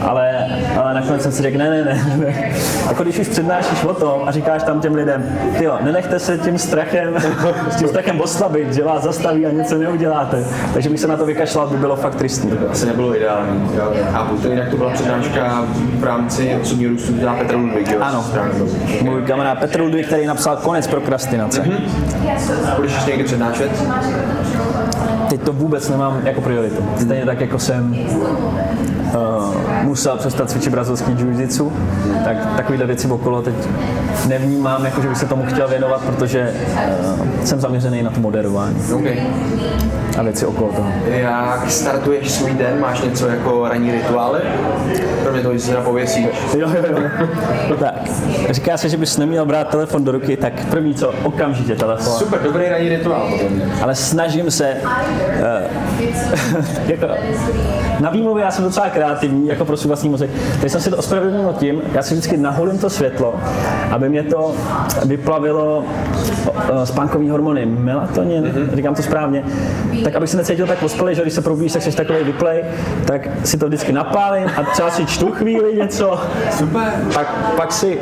ale, 0.00 0.46
ale 0.78 0.94
nakonec 0.94 1.22
jsem 1.22 1.32
si 1.32 1.42
řekl, 1.42 1.58
ne, 1.58 1.70
ne, 1.70 1.84
ne, 1.84 2.16
ne. 2.16 2.52
Jako 2.88 3.02
když 3.02 3.18
už 3.18 3.28
přednášíš 3.28 3.84
o 3.84 3.94
tom 3.94 4.20
a 4.26 4.30
říkáš 4.30 4.62
tam 4.62 4.80
těm 4.80 4.94
lidem, 4.94 5.38
tyjo, 5.58 5.78
nenechte 5.82 6.18
se 6.18 6.38
tím 6.38 6.58
strachem, 6.58 7.14
s 7.70 7.76
tím 7.76 7.88
strachem 7.88 8.20
oslabit, 8.20 8.74
že 8.74 8.84
vás 8.84 9.02
zastaví 9.02 9.46
a 9.46 9.50
něco 9.50 9.78
neuděláte. 9.78 10.44
Takže 10.74 10.90
bych 10.90 11.00
se 11.00 11.06
na 11.06 11.16
to 11.16 11.26
vykašlal, 11.26 11.66
by 11.66 11.76
bylo 11.76 11.96
fakt 11.96 12.14
tristní. 12.14 12.50
To 12.50 12.70
asi 12.70 12.86
nebylo 12.86 13.16
ideální. 13.16 13.70
Jo. 13.76 13.92
A 14.14 14.30
to 14.42 14.48
jinak 14.48 14.68
to 14.68 14.76
byla 14.76 14.90
přednáška 14.90 15.59
v 15.98 16.04
rámci 16.04 16.56
osobního 16.62 16.92
růstu, 16.92 17.12
dělá 17.12 17.34
Petr 17.34 17.54
Ludvík, 17.54 17.90
jo? 17.90 17.98
Ano. 18.00 18.24
Můj 19.02 19.22
kamarád 19.22 19.58
Petr 19.58 19.80
Ludvík, 19.80 20.06
který 20.06 20.26
napsal 20.26 20.56
konec 20.56 20.86
prokrastinace. 20.86 21.62
Mm-hmm. 21.62 22.76
Budeš 22.76 22.94
ještě 22.94 23.10
někdy 23.10 23.24
přednášet? 23.24 23.84
Teď 25.28 25.40
to 25.42 25.52
vůbec 25.52 25.88
nemám 25.88 26.20
jako 26.24 26.40
prioritu. 26.40 26.84
Stejně 26.96 27.26
tak, 27.26 27.40
jako 27.40 27.58
jsem 27.58 27.96
uh, 29.14 29.54
musel 29.82 30.16
přestat 30.16 30.50
cvičit 30.50 30.72
brazilský 30.72 31.12
jiu-jitsu, 31.12 31.72
tak 32.24 32.36
takovéhle 32.56 32.86
věci 32.86 33.08
okolo 33.08 33.42
teď 33.42 33.54
nevnímám, 34.26 34.84
jako 34.84 35.02
že 35.02 35.08
bych 35.08 35.18
se 35.18 35.26
tomu 35.26 35.44
chtěl 35.46 35.68
věnovat, 35.68 36.00
protože 36.00 36.54
uh, 37.18 37.44
jsem 37.44 37.60
zaměřený 37.60 38.02
na 38.02 38.10
to 38.10 38.20
moderování 38.20 38.76
Okay. 38.94 39.22
a 40.18 40.22
věci 40.22 40.46
okolo 40.46 40.72
toho. 40.72 40.92
Jak 41.06 41.70
startuješ 41.70 42.30
svůj 42.30 42.54
den? 42.54 42.80
Máš 42.80 43.00
něco 43.00 43.28
jako 43.28 43.68
ranní 43.68 43.92
rituály? 43.92 44.40
Kromě 45.22 45.42
toho, 45.42 45.54
že 45.54 45.60
se 45.60 45.74
napověsíš. 45.74 46.26
Jo, 46.58 46.68
jo, 46.68 46.84
jo. 47.68 47.76
Tak, 47.76 47.94
říká 48.50 48.76
se, 48.76 48.88
že 48.88 48.96
bys 48.96 49.16
neměl 49.16 49.46
brát 49.46 49.68
telefon 49.68 50.04
do 50.04 50.12
ruky, 50.12 50.36
tak 50.36 50.52
první 50.70 50.94
co, 50.94 51.12
okamžitě 51.22 51.76
telefon. 51.76 52.12
Super, 52.18 52.40
dobrý 52.42 52.68
ranní 52.68 52.88
rituál. 52.88 53.28
ale 53.82 53.94
snažím 53.94 54.50
se, 54.50 54.76
uh, 54.76 56.56
jako, 56.86 57.06
na 58.00 58.10
výmluvě 58.10 58.44
já 58.44 58.50
jsem 58.50 58.64
docela 58.64 58.88
kreativní, 58.88 59.48
jako 59.48 59.64
pro 59.64 59.76
svůj 59.76 59.88
vlastní 59.88 60.10
mozek, 60.10 60.30
takže 60.52 60.68
jsem 60.68 60.80
si 60.80 60.90
to 60.90 60.96
ospravedlnil 60.96 61.54
tím, 61.58 61.82
já 61.92 62.02
si 62.02 62.14
vždycky 62.14 62.36
naholím 62.36 62.78
to 62.78 62.90
světlo, 62.90 63.34
aby 63.90 64.08
mě 64.08 64.22
to 64.22 64.54
vyplavilo 65.04 65.84
spánkový 66.84 67.30
hormony, 67.30 67.66
melatonin, 67.66 68.44
mm-hmm. 68.44 68.76
říkám 68.76 68.94
to 68.94 69.02
správně, 69.02 69.44
tak 70.04 70.16
abych 70.16 70.30
se 70.30 70.36
necítil 70.36 70.66
tak 70.66 70.82
ospalý, 70.82 71.14
že 71.14 71.22
když 71.22 71.34
se 71.34 71.42
probudíš, 71.42 71.72
tak 71.72 71.82
jsi 71.82 71.96
takový 71.96 72.24
vyplej, 72.24 72.64
tak 73.04 73.28
si 73.44 73.58
to 73.58 73.66
vždycky 73.66 73.92
napálím 73.92 74.50
a 74.56 74.62
třeba 74.62 74.90
si 74.90 75.06
čtu 75.06 75.32
chvíli 75.32 75.76
něco, 75.76 76.20
Super. 76.50 76.92
pak, 77.14 77.26
pak 77.56 77.72
si 77.72 78.00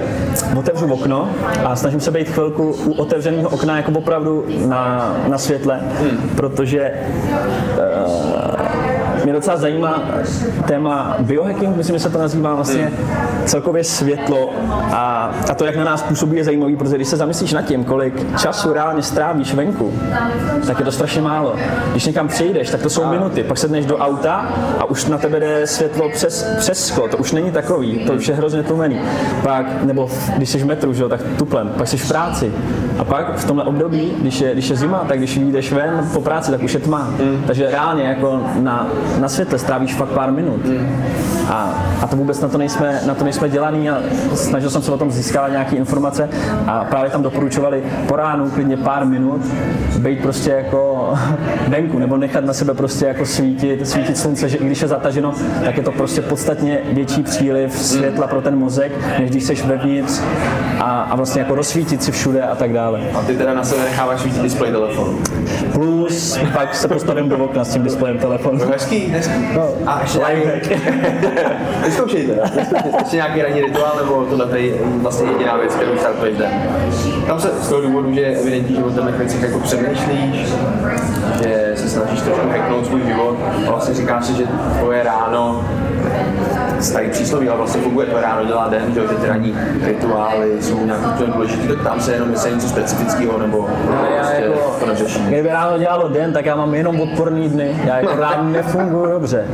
otevřu 0.59 0.93
okno 0.93 1.29
a 1.65 1.77
snažím 1.77 2.01
se 2.01 2.11
být 2.11 2.29
chvilku 2.29 2.77
u 2.85 2.93
otevřeného 2.93 3.49
okna 3.49 3.77
jako 3.77 3.93
opravdu 3.93 4.45
na, 4.67 5.17
na 5.29 5.39
světle, 5.39 5.81
protože 6.37 6.93
uh, 7.79 8.58
mě 9.25 9.33
docela 9.33 9.57
zajímá 9.57 10.03
téma 10.67 11.17
biohacking, 11.19 11.77
myslím, 11.77 11.97
že 11.97 12.03
se 12.03 12.11
to 12.11 12.19
nazývá 12.19 12.55
vlastně 12.55 12.93
celkově 13.45 13.85
světlo 13.85 14.51
a, 14.93 15.33
a 15.51 15.55
to, 15.55 15.65
jak 15.65 15.77
na 15.77 15.85
nás 15.85 16.03
působí, 16.03 16.37
je 16.37 16.45
zajímavý, 16.45 16.77
protože 16.77 16.97
když 16.97 17.09
se 17.09 17.17
zamyslíš 17.17 17.53
nad 17.53 17.63
tím, 17.63 17.85
kolik 17.85 18.39
času 18.39 18.73
reálně 18.73 19.03
strávíš 19.03 19.55
venku, 19.55 19.93
tak 20.67 20.79
je 20.79 20.85
to 20.85 20.93
strašně 20.93 21.23
málo. 21.23 21.57
Když 21.91 22.07
někam 22.07 22.29
přijdeš, 22.29 22.71
tak 22.71 22.83
to 22.83 22.91
jsou 22.91 23.07
minuty, 23.07 23.43
pak 23.43 23.59
sedneš 23.59 23.87
do 23.87 23.99
auta 23.99 24.47
a 24.79 24.85
už 24.85 25.07
na 25.07 25.19
tebe 25.19 25.41
jde 25.41 25.67
světlo 25.67 26.09
přes, 26.09 26.47
přes 26.59 26.87
sklo, 26.87 27.09
to 27.09 27.17
už 27.17 27.33
není 27.33 27.51
takový, 27.51 27.99
to 28.07 28.13
už 28.13 28.29
je 28.29 28.35
hrozně 28.35 28.63
tlumený. 28.63 29.01
Pak, 29.43 29.83
nebo 29.83 30.09
když 30.37 30.49
jsi 30.51 30.59
v 30.59 30.67
metru, 30.67 30.93
že 30.93 31.03
jo, 31.03 31.09
tak 31.09 31.21
tuplem, 31.39 31.69
pak 31.77 31.89
jsi 31.89 31.97
v 31.97 32.09
práci. 32.09 32.53
A 32.99 33.05
pak 33.05 33.37
v 33.37 33.45
tomhle 33.47 33.65
období, 33.65 34.13
když 34.21 34.41
je, 34.41 34.53
když 34.53 34.69
je 34.69 34.77
zima, 34.77 35.05
tak 35.09 35.19
když 35.19 35.39
vyjdeš 35.39 35.73
ven 35.73 36.09
po 36.13 36.21
práci, 36.21 36.51
tak 36.51 36.63
už 36.63 36.75
je 36.75 36.81
tma. 36.81 37.11
Takže 37.47 37.71
reálně 37.71 38.03
jako 38.03 38.41
na, 38.61 38.87
na 39.19 39.29
světle 39.29 39.59
strávíš 39.59 39.95
fakt 39.95 40.09
pár 40.09 40.33
minut. 40.33 40.61
A, 41.49 41.85
a 42.03 42.07
to 42.07 42.17
vůbec 42.17 42.41
na 42.41 42.49
to 42.49 42.59
nejsme, 42.59 43.01
na 43.07 43.15
to 43.15 43.25
nejsme 43.25 43.49
dělaný 43.49 43.91
a 43.91 44.03
snažil 44.35 44.71
jsem 44.71 44.83
se 44.83 44.93
o 44.93 44.99
tom 44.99 45.11
získávat 45.11 45.49
nějaké 45.49 45.77
informace 45.77 46.29
a 46.67 46.85
právě 46.85 47.11
tam 47.11 47.23
doporučovali 47.23 47.83
po 48.09 48.17
ránu 48.17 48.51
klidně 48.51 48.77
pár 48.77 49.07
minut 49.07 49.43
být 49.99 50.23
prostě 50.23 50.51
jako 50.51 51.15
venku 51.69 51.99
nebo 51.99 52.17
nechat 52.17 52.45
na 52.45 52.53
sebe 52.53 52.75
prostě 52.75 53.07
jako 53.07 53.27
svítit, 53.27 53.89
svítit 53.89 54.19
slunce, 54.19 54.49
že 54.49 54.57
i 54.57 54.67
když 54.67 54.83
je 54.83 54.89
zataženo, 54.89 55.35
tak 55.65 55.77
je 55.77 55.83
to 55.83 55.93
prostě 55.93 56.23
podstatně 56.23 56.79
větší 56.93 57.23
příliv 57.23 57.73
světla 57.73 58.27
pro 58.27 58.43
ten 58.43 58.59
mozek, 58.59 58.93
než 59.19 59.31
když 59.31 59.45
seš 59.45 59.65
vevnitř 59.65 60.21
a, 60.81 61.01
a 61.03 61.17
vlastně 61.17 61.41
jako 61.41 61.55
rozsvítit 61.55 62.03
si 62.03 62.13
všude 62.13 62.43
a 62.43 62.55
tak 62.55 62.73
dále. 62.73 63.01
A 63.15 63.23
ty 63.23 63.37
teda 63.37 63.55
na 63.55 63.65
sebe 63.65 63.85
necháváš 63.85 64.21
svítit 64.21 64.43
displej 64.43 64.73
telefonu. 64.73 65.19
Plus 65.73 66.39
pak 66.53 66.75
se 66.75 66.89
postavím 66.89 67.29
do 67.29 67.37
okna 67.37 67.65
s 67.65 67.73
tím 67.73 67.83
displejem 67.83 68.19
telefonu. 68.19 68.59
No, 68.59 68.67
hezký, 68.67 68.98
hezký. 69.07 69.49
No, 69.55 69.69
A 69.87 70.01
ještě 70.03 70.19
lifehack. 70.19 70.67
vyzkoušejte, 71.85 72.33
vyzkoušejte. 72.57 72.99
ještě 72.99 73.17
nějaký 73.17 73.43
ranní 73.43 73.61
rituál, 73.61 73.93
nebo 73.97 74.25
tohle 74.25 74.61
je 74.61 74.75
vlastně 75.03 75.31
jediná 75.31 75.57
věc, 75.57 75.75
kterou 75.75 75.97
startuješ 75.99 76.39
den. 76.39 76.51
Tam 77.27 77.41
se 77.41 77.49
z 77.63 77.69
toho 77.69 77.81
důvodu, 77.81 78.15
že 78.15 78.21
je 78.21 78.39
evidentní, 78.39 78.77
že 78.77 78.83
o 78.85 78.91
těchto 78.91 79.13
věcech 79.13 79.43
jako 79.43 79.59
přemýšlíš, 79.61 80.49
že 81.43 81.73
se 81.75 81.89
snažíš 81.89 82.21
trošku 82.21 82.49
hacknout 82.49 82.87
svůj 82.87 83.03
život 83.07 83.37
a 83.67 83.71
vlastně 83.71 83.95
říkáš 83.95 84.25
si, 84.27 84.35
že 84.35 84.45
tvoje 84.79 85.03
ráno 85.03 85.65
starý 86.81 87.11
přísloví, 87.11 87.49
ale 87.49 87.59
vlastně 87.59 87.81
funguje 87.83 88.07
to 88.07 88.21
ráno 88.21 88.45
dělá 88.45 88.69
den, 88.69 88.95
že, 88.95 89.01
ty 89.01 89.27
ranní 89.27 89.55
rituály 89.85 90.63
jsou 90.63 90.87
nějak 90.87 91.01
důležitý, 91.35 91.69
tak 91.69 91.83
tam 91.83 92.01
se 92.01 92.13
jenom 92.13 92.31
jestli 92.31 92.51
je 92.51 92.55
něco 92.55 92.69
specifického, 92.69 93.39
nebo 93.39 93.69
to 94.89 95.03
neřeším. 95.03 95.27
Kdyby 95.27 95.49
ráno 95.49 95.79
dělalo 95.79 96.09
den, 96.09 96.33
tak 96.33 96.47
já 96.47 96.57
mám 96.57 96.75
jenom 96.75 97.01
odporný 97.01 97.49
dny. 97.49 97.77
Já 97.85 97.97
jako 98.01 98.21
ráno 98.21 98.51
nefunguji 98.51 99.11
dobře. 99.11 99.45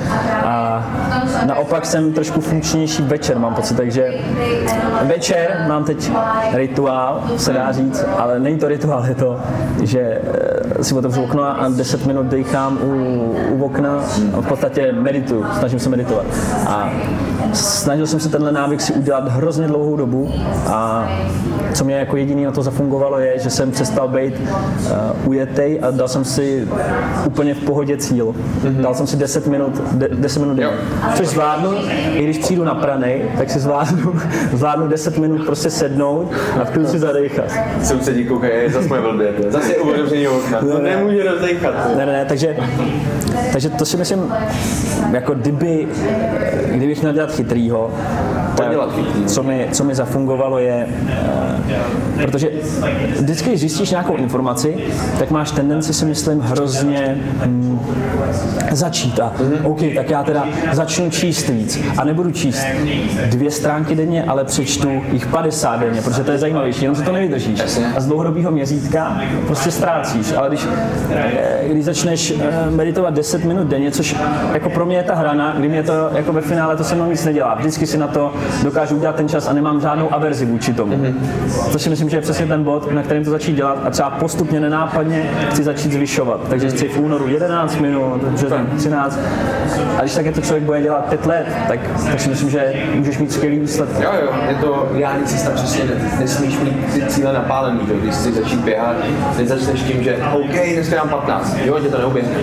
A 0.44 0.84
naopak 1.46 1.86
jsem 1.86 2.12
trošku 2.12 2.40
funkčnější 2.40 3.02
večer, 3.02 3.38
mám 3.38 3.54
pocit. 3.54 3.76
Takže 3.76 4.14
večer 5.02 5.64
mám 5.68 5.84
teď 5.84 6.10
rituál, 6.52 7.22
se 7.36 7.52
dá 7.52 7.72
říct, 7.72 8.04
ale 8.18 8.40
není 8.40 8.58
to 8.58 8.68
rituál, 8.68 9.04
je 9.08 9.14
to, 9.14 9.40
že 9.82 10.00
eh, 10.00 10.84
si 10.84 10.94
otevřu 10.94 11.22
okno 11.22 11.44
a 11.62 11.68
10 11.68 12.06
minut 12.06 12.26
dýchám 12.26 12.78
u, 12.82 13.36
u 13.50 13.64
okna 13.64 13.90
a 14.34 14.40
v 14.40 14.46
podstatě 14.48 14.92
medituju, 14.92 15.46
snažím 15.58 15.78
se 15.78 15.88
meditovat. 15.88 16.26
A 16.68 16.90
snažil 17.52 18.06
jsem 18.06 18.20
se 18.20 18.28
tenhle 18.28 18.52
návyk 18.52 18.80
si 18.80 18.92
udělat 18.92 19.28
hrozně 19.28 19.66
dlouhou 19.66 19.96
dobu 19.96 20.30
a 20.66 21.08
co 21.74 21.84
mě 21.84 21.94
jako 21.94 22.16
jediný 22.16 22.44
na 22.44 22.52
to 22.52 22.62
zafungovalo 22.62 23.18
je, 23.18 23.38
že 23.38 23.50
jsem 23.50 23.70
přestal 23.70 24.08
být 24.08 24.34
uh, 24.40 25.28
ujetej 25.28 25.80
a 25.82 25.90
dal 25.90 26.08
jsem 26.08 26.24
si 26.24 26.68
úplně 27.26 27.54
v 27.54 27.64
pohodě 27.64 27.96
cíl. 27.96 28.26
Mm-hmm. 28.26 28.80
Dal 28.80 28.94
jsem 28.94 29.06
si 29.06 29.16
10 29.16 29.46
minut, 29.46 29.82
de, 29.92 30.08
10 30.08 30.40
minut 30.40 30.54
denně. 30.54 30.72
Což 31.14 31.26
zvládnu, 31.26 31.70
i 32.14 32.24
když 32.24 32.38
přijdu 32.38 32.64
na 32.64 32.74
pranej, 32.74 33.30
tak 33.38 33.50
si 33.50 33.58
zvládnu, 33.58 34.14
zvládnu 34.52 34.88
10 34.88 35.18
minut 35.18 35.46
prostě 35.46 35.70
sednout 35.70 36.32
a 36.60 36.64
v 36.64 36.70
klidu 36.70 36.88
si 36.88 36.98
zadechat. 36.98 37.46
Sousedí 37.82 38.24
koukají, 38.24 38.72
zase 38.72 38.88
moje 38.88 39.00
blbě, 39.00 39.34
je. 39.44 39.52
zase 39.52 39.72
je 39.72 39.78
otevření 39.78 40.28
okna, 40.28 40.60
to 40.60 40.78
ne. 40.78 40.96
nemůže 40.96 41.30
rozdechat. 41.30 41.74
Ne, 41.96 42.06
ne, 42.06 42.12
ne, 42.12 42.24
takže, 42.24 42.56
takže 43.52 43.70
to 43.70 43.84
si 43.84 43.96
myslím, 43.96 44.32
jako 45.12 45.34
kdyby, 45.34 45.88
kdybych 46.70 47.00
měl 47.00 47.12
dělat 47.12 47.33
chytrýho, 47.34 47.90
Dělat 48.70 48.90
co 49.26 49.42
mi, 49.42 49.68
co 49.72 49.84
mi 49.84 49.94
zafungovalo 49.94 50.58
je, 50.58 50.86
eh, 51.08 52.26
protože 52.26 52.50
vždycky, 53.20 53.48
když 53.48 53.60
zjistíš 53.60 53.90
nějakou 53.90 54.16
informaci, 54.16 54.76
tak 55.18 55.30
máš 55.30 55.50
tendenci 55.50 55.94
si 55.94 56.04
myslím 56.04 56.40
hrozně 56.40 57.16
hm, 57.46 57.80
začít 58.70 59.20
a 59.20 59.32
Mhm. 59.40 59.66
OK, 59.66 59.80
tak 59.94 60.10
já 60.10 60.22
teda 60.22 60.44
začnu 60.72 61.10
číst 61.10 61.48
víc 61.48 61.78
a 61.98 62.04
nebudu 62.04 62.30
číst 62.30 62.64
dvě 63.30 63.50
stránky 63.50 63.94
denně, 63.94 64.24
ale 64.24 64.44
přečtu 64.44 65.02
jich 65.12 65.26
50 65.26 65.80
denně, 65.80 66.02
protože 66.02 66.24
to 66.24 66.30
je 66.30 66.38
zajímavější, 66.38 66.82
jenom 66.82 66.96
se 66.96 67.02
to 67.02 67.12
nevydržíš. 67.12 67.60
A 67.96 68.00
z 68.00 68.06
dlouhodobého 68.06 68.50
měřítka 68.50 69.20
prostě 69.46 69.70
ztrácíš, 69.70 70.32
ale 70.36 70.48
když, 70.48 70.66
eh, 71.10 71.68
když 71.68 71.84
začneš 71.84 72.34
eh, 72.40 72.70
meditovat 72.70 73.14
10 73.14 73.44
minut 73.44 73.66
denně, 73.66 73.90
což 73.90 74.16
jako 74.52 74.70
pro 74.70 74.86
mě 74.86 74.96
je 74.96 75.02
ta 75.02 75.14
hrana, 75.14 75.54
kdy 75.58 75.68
mě 75.68 75.82
to 75.82 75.92
jako 76.14 76.32
ve 76.32 76.40
finále 76.40 76.76
to 76.76 76.84
se 76.84 76.94
mnou 76.94 77.10
nic 77.10 77.24
nedělá. 77.24 77.54
Vždycky 77.54 77.86
si 77.86 77.98
na 77.98 78.06
to 78.06 78.32
dokážu 78.62 78.96
udělat 78.96 79.16
ten 79.16 79.28
čas 79.28 79.48
a 79.48 79.52
nemám 79.52 79.80
žádnou 79.80 80.14
averzi 80.14 80.46
vůči 80.46 80.72
tomu. 80.72 81.14
Což 81.70 81.82
si 81.82 81.90
myslím, 81.90 82.08
že 82.10 82.16
je 82.16 82.20
přesně 82.20 82.46
ten 82.46 82.64
bod, 82.64 82.92
na 82.92 83.02
kterém 83.02 83.24
to 83.24 83.30
začít 83.30 83.52
dělat 83.52 83.78
a 83.84 83.90
třeba 83.90 84.10
postupně 84.10 84.60
nenápadně 84.60 85.30
chci 85.50 85.62
začít 85.64 85.92
zvyšovat. 85.92 86.40
Takže 86.48 86.68
chci 86.68 86.88
v 86.88 86.98
únoru 86.98 87.28
11 87.28 87.80
minut, 87.80 88.22
březen 88.22 88.66
13. 88.76 89.18
A 89.98 90.00
když 90.00 90.14
také 90.14 90.32
to 90.32 90.40
člověk 90.40 90.64
bude 90.64 90.82
dělat 90.82 91.04
5 91.04 91.26
let, 91.26 91.46
tak, 91.68 91.80
tak 92.10 92.20
si 92.20 92.28
myslím, 92.28 92.50
že 92.50 92.72
můžeš 92.94 93.18
mít 93.18 93.32
skvělý 93.32 93.58
výsledky. 93.58 94.02
Jo, 94.02 94.10
jo, 94.22 94.32
je 94.48 94.54
to 94.54 94.88
ideální 94.94 95.24
cesta, 95.24 95.50
přesně 95.50 95.84
ne- 95.84 96.18
nesmíš 96.20 96.58
mít 96.58 96.92
ty 96.94 97.06
cíle 97.06 97.32
napálený, 97.32 97.80
že? 97.88 97.94
když 97.94 98.14
chci 98.14 98.32
začít 98.32 98.60
běhat, 98.60 98.96
teď 99.36 99.48
začneš 99.48 99.80
tím, 99.82 100.02
že 100.02 100.16
OK, 100.32 100.72
dneska 100.74 100.96
dám 100.96 101.08
15, 101.08 101.56
jo, 101.64 101.78
tě 101.80 101.88
to 101.88 101.98
neuběhne, 101.98 102.34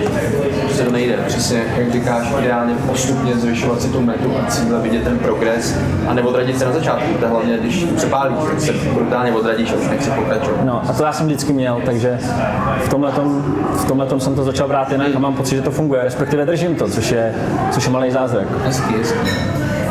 to 0.85 0.91
nejde, 0.91 1.17
přesně, 1.27 1.63
jak 1.77 1.91
říkáš, 1.91 2.27
ideálně 2.39 2.73
postupně 2.75 3.35
zvyšovat 3.35 3.81
si 3.81 3.87
tu 3.87 4.01
metu 4.01 4.33
a 4.37 4.51
cíle, 4.51 4.81
vidět 4.81 5.03
ten 5.03 5.19
progres 5.19 5.77
a 6.07 6.13
neodradit 6.13 6.59
se 6.59 6.65
na 6.65 6.71
začátku, 6.71 7.13
to 7.19 7.27
hlavně, 7.27 7.57
když 7.57 7.85
přepálíš, 7.95 8.37
tak 8.49 8.59
se 8.61 8.71
brutálně 8.71 9.31
odradíš 9.31 9.71
a 9.71 9.75
už 9.75 9.89
nechci 9.89 10.09
pokračovat. 10.09 10.63
No 10.63 10.81
a 10.89 10.93
to 10.93 11.03
já 11.03 11.13
jsem 11.13 11.25
vždycky 11.25 11.53
měl, 11.53 11.81
takže 11.85 12.19
v 12.85 12.89
tomhle 12.89 13.11
v 13.75 13.85
tomhletom 13.85 14.19
jsem 14.19 14.35
to 14.35 14.43
začal 14.43 14.67
brát 14.67 14.91
jinak 14.91 15.15
a 15.15 15.19
mám 15.19 15.33
pocit, 15.33 15.55
že 15.55 15.61
to 15.61 15.71
funguje, 15.71 16.03
respektive 16.03 16.45
držím 16.45 16.75
to, 16.75 16.89
což 16.89 17.11
je, 17.11 17.35
což 17.71 17.85
je 17.85 17.91
malý 17.91 18.11
zázrak. 18.11 18.47
Hezký, 18.65 18.93
hezký. 18.93 19.19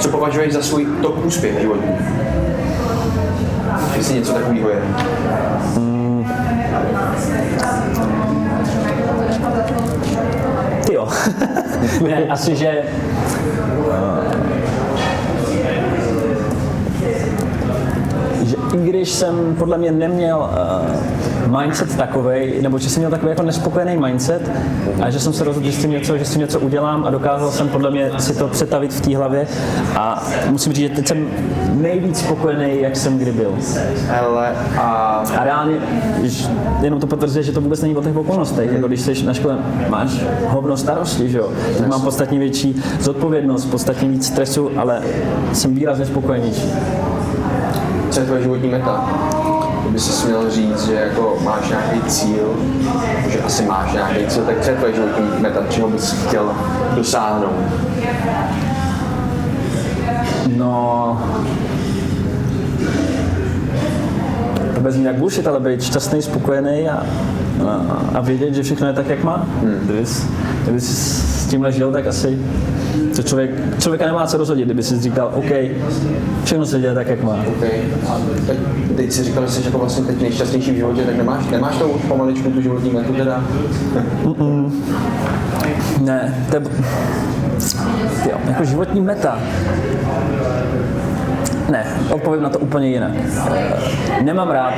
Co 0.01 0.09
považuješ 0.09 0.53
za 0.53 0.63
svůj 0.63 0.87
top 1.03 1.25
úspěch 1.25 1.61
životní? 1.61 1.91
Jestli 3.97 4.15
něco 4.15 4.33
takového 4.33 4.69
je. 4.69 4.83
Ty 10.87 10.95
jo. 10.95 11.09
ne, 12.03 12.27
asi, 12.29 12.57
že 12.57 12.83
že 18.43 18.57
i 18.75 18.89
když 18.89 19.11
jsem 19.11 19.57
podle 19.59 19.79
mě 19.79 19.93
neměl 19.93 20.39
uh, 20.39 21.30
mindset 21.47 21.97
takový, 21.97 22.63
nebo 22.63 22.79
že 22.79 22.91
jsem 22.91 23.01
měl 23.01 23.11
takový 23.11 23.31
jako 23.31 23.43
nespokojený 23.43 23.97
mindset 23.97 24.51
a 25.03 25.11
že 25.11 25.21
jsem 25.21 25.33
se 25.33 25.45
rozhodl, 25.45 25.67
že 25.67 25.73
s 25.73 25.83
tím 25.83 25.91
něco, 25.91 26.19
že 26.19 26.25
s 26.25 26.31
tím 26.31 26.41
něco 26.41 26.61
udělám 26.61 27.05
a 27.05 27.11
dokázal 27.11 27.51
jsem 27.51 27.69
podle 27.69 27.91
mě 27.91 28.11
si 28.19 28.39
to 28.39 28.49
přetavit 28.49 28.93
v 28.93 29.01
té 29.01 29.17
hlavě 29.17 29.47
a 29.97 30.25
musím 30.49 30.73
říct, 30.73 30.89
že 30.89 30.95
teď 30.95 31.09
jsem 31.09 31.29
nejvíc 31.73 32.19
spokojený, 32.21 32.81
jak 32.81 32.97
jsem 32.97 33.19
kdy 33.19 33.33
byl. 33.33 33.55
Hele, 34.07 34.53
a 34.79 35.25
A 35.37 35.45
reálně, 35.45 35.77
jenom 36.83 37.01
to 37.01 37.07
potvrzuje, 37.07 37.43
že 37.43 37.53
to 37.53 37.61
vůbec 37.61 37.83
není 37.83 37.97
o 37.97 38.03
těch 38.03 38.17
okolnostech. 38.17 38.73
Jako 38.73 38.89
když 38.89 39.01
jsi 39.01 39.27
na 39.27 39.35
škole, 39.35 39.59
máš 39.89 40.11
hovno 40.49 40.77
starosti, 40.77 41.29
že 41.29 41.39
jo? 41.39 41.49
Tak 41.79 41.87
mám 41.87 42.03
podstatně 42.03 42.39
větší 42.39 42.83
zodpovědnost, 43.01 43.65
podstatně 43.65 44.09
víc 44.09 44.27
stresu, 44.27 44.71
ale 44.77 45.03
jsem 45.53 45.75
výrazně 45.75 46.07
spokojenější. 46.07 46.73
co 48.11 48.21
je 48.21 48.27
tvoje 48.27 48.43
životní 48.43 48.69
meta? 48.69 49.30
Kdyby 49.83 50.01
si 50.01 50.27
měl 50.27 50.51
říct, 50.51 50.87
že 50.87 50.95
jako 50.95 51.39
máš 51.45 51.69
nějaký 51.69 52.01
cíl, 52.01 52.57
že 53.29 53.41
asi 53.41 53.63
máš 53.63 53.93
nějaký 53.93 54.27
cíl, 54.27 54.43
tak 54.43 54.61
co 54.61 54.71
je 54.71 54.77
tvoje 54.77 54.95
životní 54.95 55.25
meta, 55.39 55.61
čeho 55.71 55.89
bys 55.89 56.13
chtěl 56.13 56.53
dosáhnout? 56.97 57.55
No, 60.57 61.23
to 64.75 64.81
bez 64.81 64.97
nějak 64.97 65.17
bullshit, 65.17 65.47
ale 65.47 65.61
být 65.61 65.83
šťastný, 65.83 66.23
spokojený 66.23 66.89
a, 66.89 67.07
a, 67.69 67.97
a 68.15 68.21
vědět, 68.21 68.55
že 68.55 68.63
všechno 68.63 68.87
je 68.87 68.93
tak, 68.93 69.09
jak 69.09 69.25
má. 69.25 69.47
Hmm. 69.61 69.81
Kdyby, 69.85 70.05
kdyby 70.63 70.81
jsi 70.81 70.95
s 70.95 71.47
tímhle 71.47 71.73
žil, 71.73 71.93
tak 71.93 72.07
asi 72.07 72.39
to 73.23 73.29
člověk, 73.29 73.51
člověka 73.79 74.07
nemá 74.07 74.27
co 74.27 74.37
rozhodit, 74.37 74.65
kdyby 74.65 74.83
si 74.83 75.01
říkal, 75.01 75.31
OK, 75.35 75.53
všechno 76.45 76.67
se 76.67 76.81
děje 76.81 76.95
tak, 76.95 77.07
jak 77.07 77.23
má. 77.23 77.45
Okay. 77.57 77.71
A 78.09 78.21
teď, 78.47 78.59
teď 78.97 79.13
si 79.13 79.25
říkal, 79.25 79.47
že 79.47 79.53
jsi 79.53 79.65
jako 79.65 79.79
vlastně 79.79 80.05
teď 80.05 80.21
nejšťastnější 80.21 80.71
v 80.71 80.77
životě, 80.77 81.03
tak 81.03 81.17
nemáš, 81.17 81.49
nemáš 81.51 81.77
to 81.77 81.89
už 81.89 82.03
pomaličku 82.03 82.51
tu 82.51 82.61
životní 82.61 82.91
metu 82.91 83.13
teda? 83.13 83.45
Ne, 86.01 86.47
to 86.51 86.57
je... 86.57 86.63
Jo, 88.31 88.39
jako 88.47 88.65
životní 88.65 89.01
meta. 89.01 89.39
Ne, 91.71 91.87
odpovím 92.11 92.43
na 92.43 92.49
to 92.49 92.59
úplně 92.59 92.89
jinak. 92.89 93.13
Nemám 94.23 94.51
rád 94.51 94.75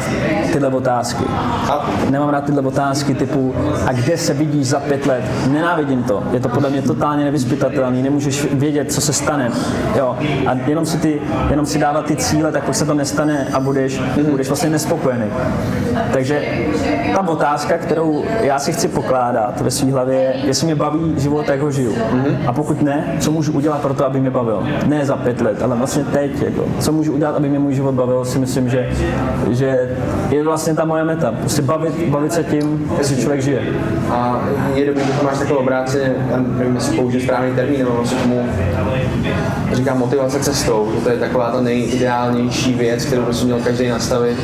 tyhle 0.52 0.68
otázky. 0.68 1.24
Nemám 2.10 2.28
rád 2.28 2.44
tyhle 2.44 2.62
otázky 2.62 3.14
typu, 3.14 3.54
a 3.86 3.92
kde 3.92 4.16
se 4.16 4.34
vidíš 4.34 4.66
za 4.66 4.80
pět 4.80 5.06
let? 5.06 5.24
Nenávidím 5.50 6.02
to. 6.02 6.22
Je 6.32 6.40
to 6.40 6.48
podle 6.48 6.70
mě 6.70 6.82
totálně 6.82 7.24
nevyspytatelný, 7.24 8.02
nemůžeš 8.02 8.46
vědět, 8.52 8.92
co 8.92 9.00
se 9.00 9.12
stane. 9.12 9.50
Jo. 9.96 10.16
A 10.46 10.54
jenom 10.66 10.86
si, 10.86 10.98
ty, 10.98 11.20
jenom 11.50 11.66
si 11.66 11.78
dávat 11.78 12.04
ty 12.04 12.16
cíle, 12.16 12.52
tak 12.52 12.64
pak 12.64 12.74
se 12.74 12.86
to 12.86 12.94
nestane 12.94 13.46
a 13.52 13.60
budeš, 13.60 14.00
budeš 14.30 14.48
vlastně 14.48 14.70
nespokojený. 14.70 15.26
Takže 16.12 16.42
ta 17.14 17.28
otázka, 17.28 17.78
kterou 17.78 18.24
já 18.40 18.58
si 18.58 18.72
chci 18.72 18.88
pokládat 18.88 19.60
ve 19.60 19.70
své 19.70 19.92
hlavě, 19.92 20.20
je, 20.20 20.34
jestli 20.44 20.66
mě 20.66 20.74
baví 20.74 21.14
život, 21.16 21.48
jak 21.48 21.60
ho 21.60 21.70
žiju. 21.70 21.94
A 22.46 22.52
pokud 22.52 22.82
ne, 22.82 23.16
co 23.20 23.30
můžu 23.30 23.52
udělat 23.52 23.80
pro 23.80 23.94
to, 23.94 24.06
aby 24.06 24.20
mě 24.20 24.30
bavil. 24.30 24.68
Ne 24.86 25.06
za 25.06 25.16
pět 25.16 25.40
let, 25.40 25.62
ale 25.62 25.76
vlastně 25.76 26.04
teď. 26.04 26.42
Jako, 26.42 26.64
co 26.82 26.92
můžu 26.92 27.12
udělat, 27.12 27.36
aby 27.36 27.48
mě 27.48 27.58
můj 27.58 27.74
život 27.74 27.92
bavil, 27.92 28.24
si 28.24 28.38
myslím, 28.38 28.68
že, 28.68 28.88
že 29.50 29.96
je 30.30 30.44
vlastně 30.44 30.74
ta 30.74 30.84
moje 30.84 31.04
meta. 31.04 31.32
Prostě 31.40 31.62
bavit, 31.62 32.08
bavit 32.08 32.32
se 32.32 32.44
tím, 32.44 32.90
jestli 32.98 33.16
člověk 33.16 33.42
žije. 33.42 33.62
A 34.10 34.40
je 34.74 34.86
dobrý, 34.86 35.04
že 35.06 35.12
to 35.12 35.24
máš 35.24 35.38
takhle 35.38 35.56
obráceně, 35.56 36.14
nevím, 36.58 36.74
jestli 36.74 36.96
použiju 36.96 37.22
správný 37.22 37.54
termín, 37.54 37.78
nebo 37.78 37.90
vlastně 37.90 38.18
tomu 38.18 38.42
říkám 39.72 39.98
motivace 39.98 40.40
cestou. 40.40 40.88
že 40.94 41.00
To 41.04 41.10
je 41.10 41.16
taková 41.16 41.50
ta 41.50 41.60
nejideálnější 41.60 42.74
věc, 42.74 43.04
kterou 43.04 43.22
by 43.22 43.34
si 43.34 43.44
měl 43.44 43.60
každý 43.60 43.88
nastavit. 43.88 44.38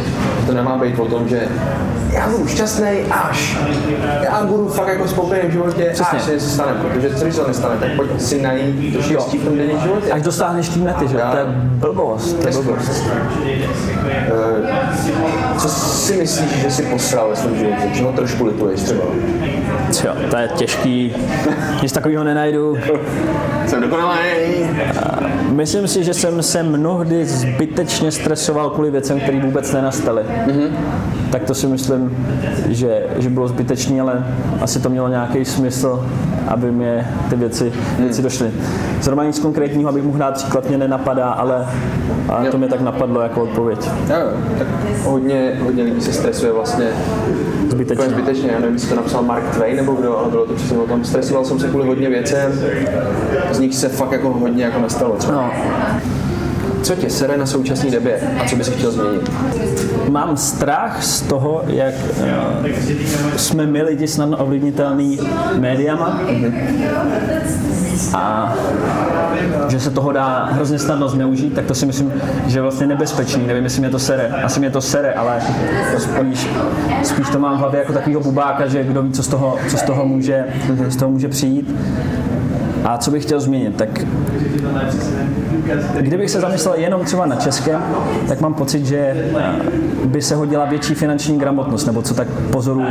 To 0.46 0.54
nemá 0.54 0.78
být 0.78 0.98
o 0.98 1.04
tom, 1.04 1.28
že 1.28 1.48
já 2.12 2.28
budu 2.28 2.46
šťastný 2.46 2.88
až. 3.10 3.58
Já 4.22 4.44
budu 4.44 4.68
fakt 4.68 4.88
jako 4.88 5.08
spokojený 5.08 5.48
v 5.48 5.52
životě, 5.52 5.90
Přesně. 5.92 6.18
až 6.18 6.24
se 6.24 6.32
něco 6.32 6.46
stane, 6.48 6.72
protože 6.72 7.14
co 7.14 7.24
když 7.24 7.34
se 7.34 7.40
to 7.40 7.48
nestane, 7.48 7.76
tak 7.80 7.90
pojď 7.96 8.20
si 8.20 8.42
najít 8.42 8.96
to 8.96 9.02
štěstí 9.02 9.38
v 9.38 9.44
tom 9.44 9.56
denním 9.58 9.78
životě. 9.80 10.12
Až 10.12 10.22
dosáhneš 10.22 10.68
té 10.68 10.78
mety, 10.78 11.08
že? 11.08 11.16
To 11.16 11.36
je 11.36 11.44
blbost. 11.80 12.27
To 12.32 12.48
je 12.48 12.52
blbost. 12.52 13.02
Eh, 14.06 15.58
Co 15.58 15.68
si 15.68 16.16
myslíš, 16.16 16.50
že 16.50 16.70
jsi 16.70 16.82
posral 16.82 17.28
ve 17.28 17.36
svém 17.36 17.56
životě? 17.56 17.90
Čeho 17.94 18.12
trošku 18.12 18.44
lituješ 18.44 18.80
třeba? 18.80 19.02
Jo, 20.04 20.12
to 20.30 20.36
je 20.36 20.48
těžký. 20.56 21.12
Nic 21.82 21.92
takového 21.92 22.24
nenajdu. 22.24 22.76
Jsem 23.66 23.80
dokonalý. 23.80 24.18
Myslím 25.48 25.88
si, 25.88 26.04
že 26.04 26.14
jsem 26.14 26.42
se 26.42 26.62
mnohdy 26.62 27.24
zbytečně 27.24 28.12
stresoval 28.12 28.70
kvůli 28.70 28.90
věcem, 28.90 29.20
které 29.20 29.40
vůbec 29.40 29.72
nenastaly. 29.72 30.22
Mm-hmm. 30.46 30.70
Tak 31.32 31.44
to 31.44 31.54
si 31.54 31.66
myslím, 31.66 32.26
že, 32.68 33.02
že 33.16 33.30
bylo 33.30 33.48
zbytečné, 33.48 34.00
ale 34.00 34.26
asi 34.60 34.80
to 34.80 34.90
mělo 34.90 35.08
nějaký 35.08 35.44
smysl, 35.44 36.06
aby 36.48 36.72
mě 36.72 37.08
ty 37.30 37.36
věci, 37.36 37.72
věci 37.98 38.22
došly. 38.22 38.50
Zrovna 39.02 39.24
nic 39.24 39.38
konkrétního, 39.38 39.90
abych 39.90 40.04
mohl 40.04 40.18
dát 40.18 40.34
příklad, 40.34 40.68
mě 40.68 40.78
nenapadá, 40.78 41.30
ale, 41.30 41.66
ale 42.28 42.50
to 42.50 42.58
mě 42.58 42.68
tak 42.68 42.80
napadlo 42.80 43.20
jako 43.20 43.42
odpověď. 43.42 43.90
Jo, 44.10 44.16
jo, 44.20 44.32
tak 44.58 44.66
hodně, 45.04 45.52
hodně 45.62 45.82
lidí 45.82 46.00
se 46.00 46.12
stresuje 46.12 46.52
vlastně 46.52 46.86
Zbytečně. 47.70 48.04
Úplně 48.04 48.22
zbytečně, 48.22 48.50
já 48.50 48.58
nevím, 48.58 48.74
jestli 48.74 48.88
to 48.88 48.96
napsal 48.96 49.22
Mark 49.22 49.44
Twain 49.54 49.76
nebo 49.76 49.92
kdo, 49.92 50.18
ale 50.18 50.30
bylo 50.30 50.46
to 50.46 50.54
přesně 50.54 50.78
o 50.78 50.86
tom. 50.86 51.04
Stresoval 51.04 51.44
jsem 51.44 51.58
se 51.58 51.68
kvůli 51.68 51.86
hodně 51.86 52.08
věcem, 52.08 52.52
z 53.52 53.58
nich 53.58 53.74
se 53.74 53.88
fakt 53.88 54.12
jako 54.12 54.30
hodně 54.30 54.64
jako 54.64 54.80
nestalo 54.80 55.16
třeba. 55.16 55.34
No, 55.34 55.50
Co 56.82 56.94
tě 56.94 57.10
sere 57.10 57.36
na 57.36 57.46
současné 57.46 57.90
době 57.90 58.20
a 58.40 58.48
co 58.48 58.56
bys 58.56 58.68
chtěl 58.68 58.90
změnit? 58.90 59.30
Mám 60.08 60.36
strach 60.36 61.04
z 61.04 61.22
toho, 61.22 61.62
jak 61.66 61.94
uh, 61.94 62.66
jsme 63.36 63.66
my 63.66 63.82
lidi 63.82 64.08
snadno 64.08 64.36
ovlivnitelný 64.36 65.18
médiama 65.58 66.20
a 68.14 68.54
že 69.68 69.80
se 69.80 69.90
toho 69.90 70.12
dá 70.12 70.48
hrozně 70.52 70.78
snadno 70.78 71.08
zneužít, 71.08 71.54
tak 71.54 71.64
to 71.64 71.74
si 71.74 71.86
myslím, 71.86 72.12
že 72.46 72.58
je 72.58 72.62
vlastně 72.62 72.86
nebezpečný. 72.86 73.46
Nevím, 73.46 73.64
jestli 73.64 73.80
mě 73.80 73.90
to 73.90 73.98
sere. 73.98 74.28
Asi 74.28 74.60
mě 74.60 74.70
to 74.70 74.80
sere, 74.80 75.12
ale 75.12 75.40
spíš, 75.98 76.48
spíš 77.02 77.28
to 77.28 77.38
mám 77.38 77.56
v 77.56 77.58
hlavě 77.58 77.80
jako 77.80 77.92
takového 77.92 78.20
bubáka, 78.20 78.66
že 78.66 78.84
kdo 78.84 79.02
ví, 79.02 79.12
co 79.12 79.22
z 79.22 79.28
toho, 79.28 79.56
co 79.68 79.76
z 79.76 79.82
toho, 79.82 80.06
může, 80.06 80.44
z 80.88 80.96
toho 80.96 81.10
může 81.10 81.28
přijít. 81.28 81.74
A 82.84 82.98
co 82.98 83.10
bych 83.10 83.22
chtěl 83.22 83.40
změnit, 83.40 83.76
tak 83.76 83.88
kdybych 86.00 86.30
se 86.30 86.40
zamyslel 86.40 86.74
jenom 86.74 87.04
třeba 87.04 87.26
na 87.26 87.36
českém, 87.36 87.82
tak 88.28 88.40
mám 88.40 88.54
pocit, 88.54 88.86
že 88.86 89.30
by 90.04 90.22
se 90.22 90.34
hodila 90.34 90.64
větší 90.64 90.94
finanční 90.94 91.38
gramotnost, 91.38 91.86
nebo 91.86 92.02
co 92.02 92.14
tak 92.14 92.28
pozoru 92.28 92.84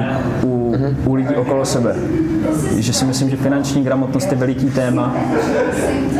u, 0.44 0.76
u 1.06 1.14
lidí 1.14 1.36
okolo 1.36 1.66
sebe. 1.66 1.96
Že 2.78 2.94
si 2.94 3.06
myslím, 3.06 3.30
že 3.30 3.38
finanční 3.38 3.84
gramotnost 3.84 4.32
je 4.32 4.38
veliký 4.38 4.70
téma, 4.70 5.16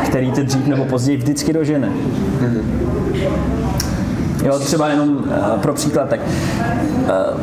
který 0.06 0.32
ty 0.32 0.44
dřív 0.44 0.68
nebo 0.68 0.86
později 0.86 1.18
vždycky 1.18 1.54
dožene. 1.54 1.90
Jo, 4.44 4.60
třeba 4.60 4.88
jenom 4.88 5.10
uh, 5.10 5.24
pro 5.62 5.74
příklad, 5.74 6.10
tak 6.10 6.20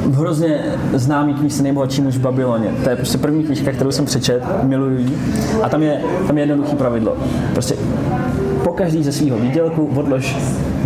uh, 0.07 0.17
hrozně 0.17 0.61
známý 0.93 1.35
knížce 1.35 1.63
Nejbohatší 1.63 2.03
muž 2.03 2.17
v 2.17 2.21
Babyloně. 2.21 2.69
To 2.85 2.91
je 2.91 2.97
prostě 2.97 3.19
první 3.19 3.45
knížka, 3.45 3.73
kterou 3.73 3.93
jsem 3.93 4.05
přečet, 4.05 4.43
miluji 4.63 5.01
ji. 5.01 5.19
A 5.63 5.69
tam 5.69 5.83
je, 5.83 6.01
tam 6.27 6.39
je 6.39 6.43
jednoduché 6.43 6.77
pravidlo. 6.77 7.17
Prostě 7.53 7.75
po 8.65 8.73
každý 8.73 9.05
ze 9.05 9.13
svého 9.13 9.39
výdělku 9.39 9.91
odlož 9.95 10.37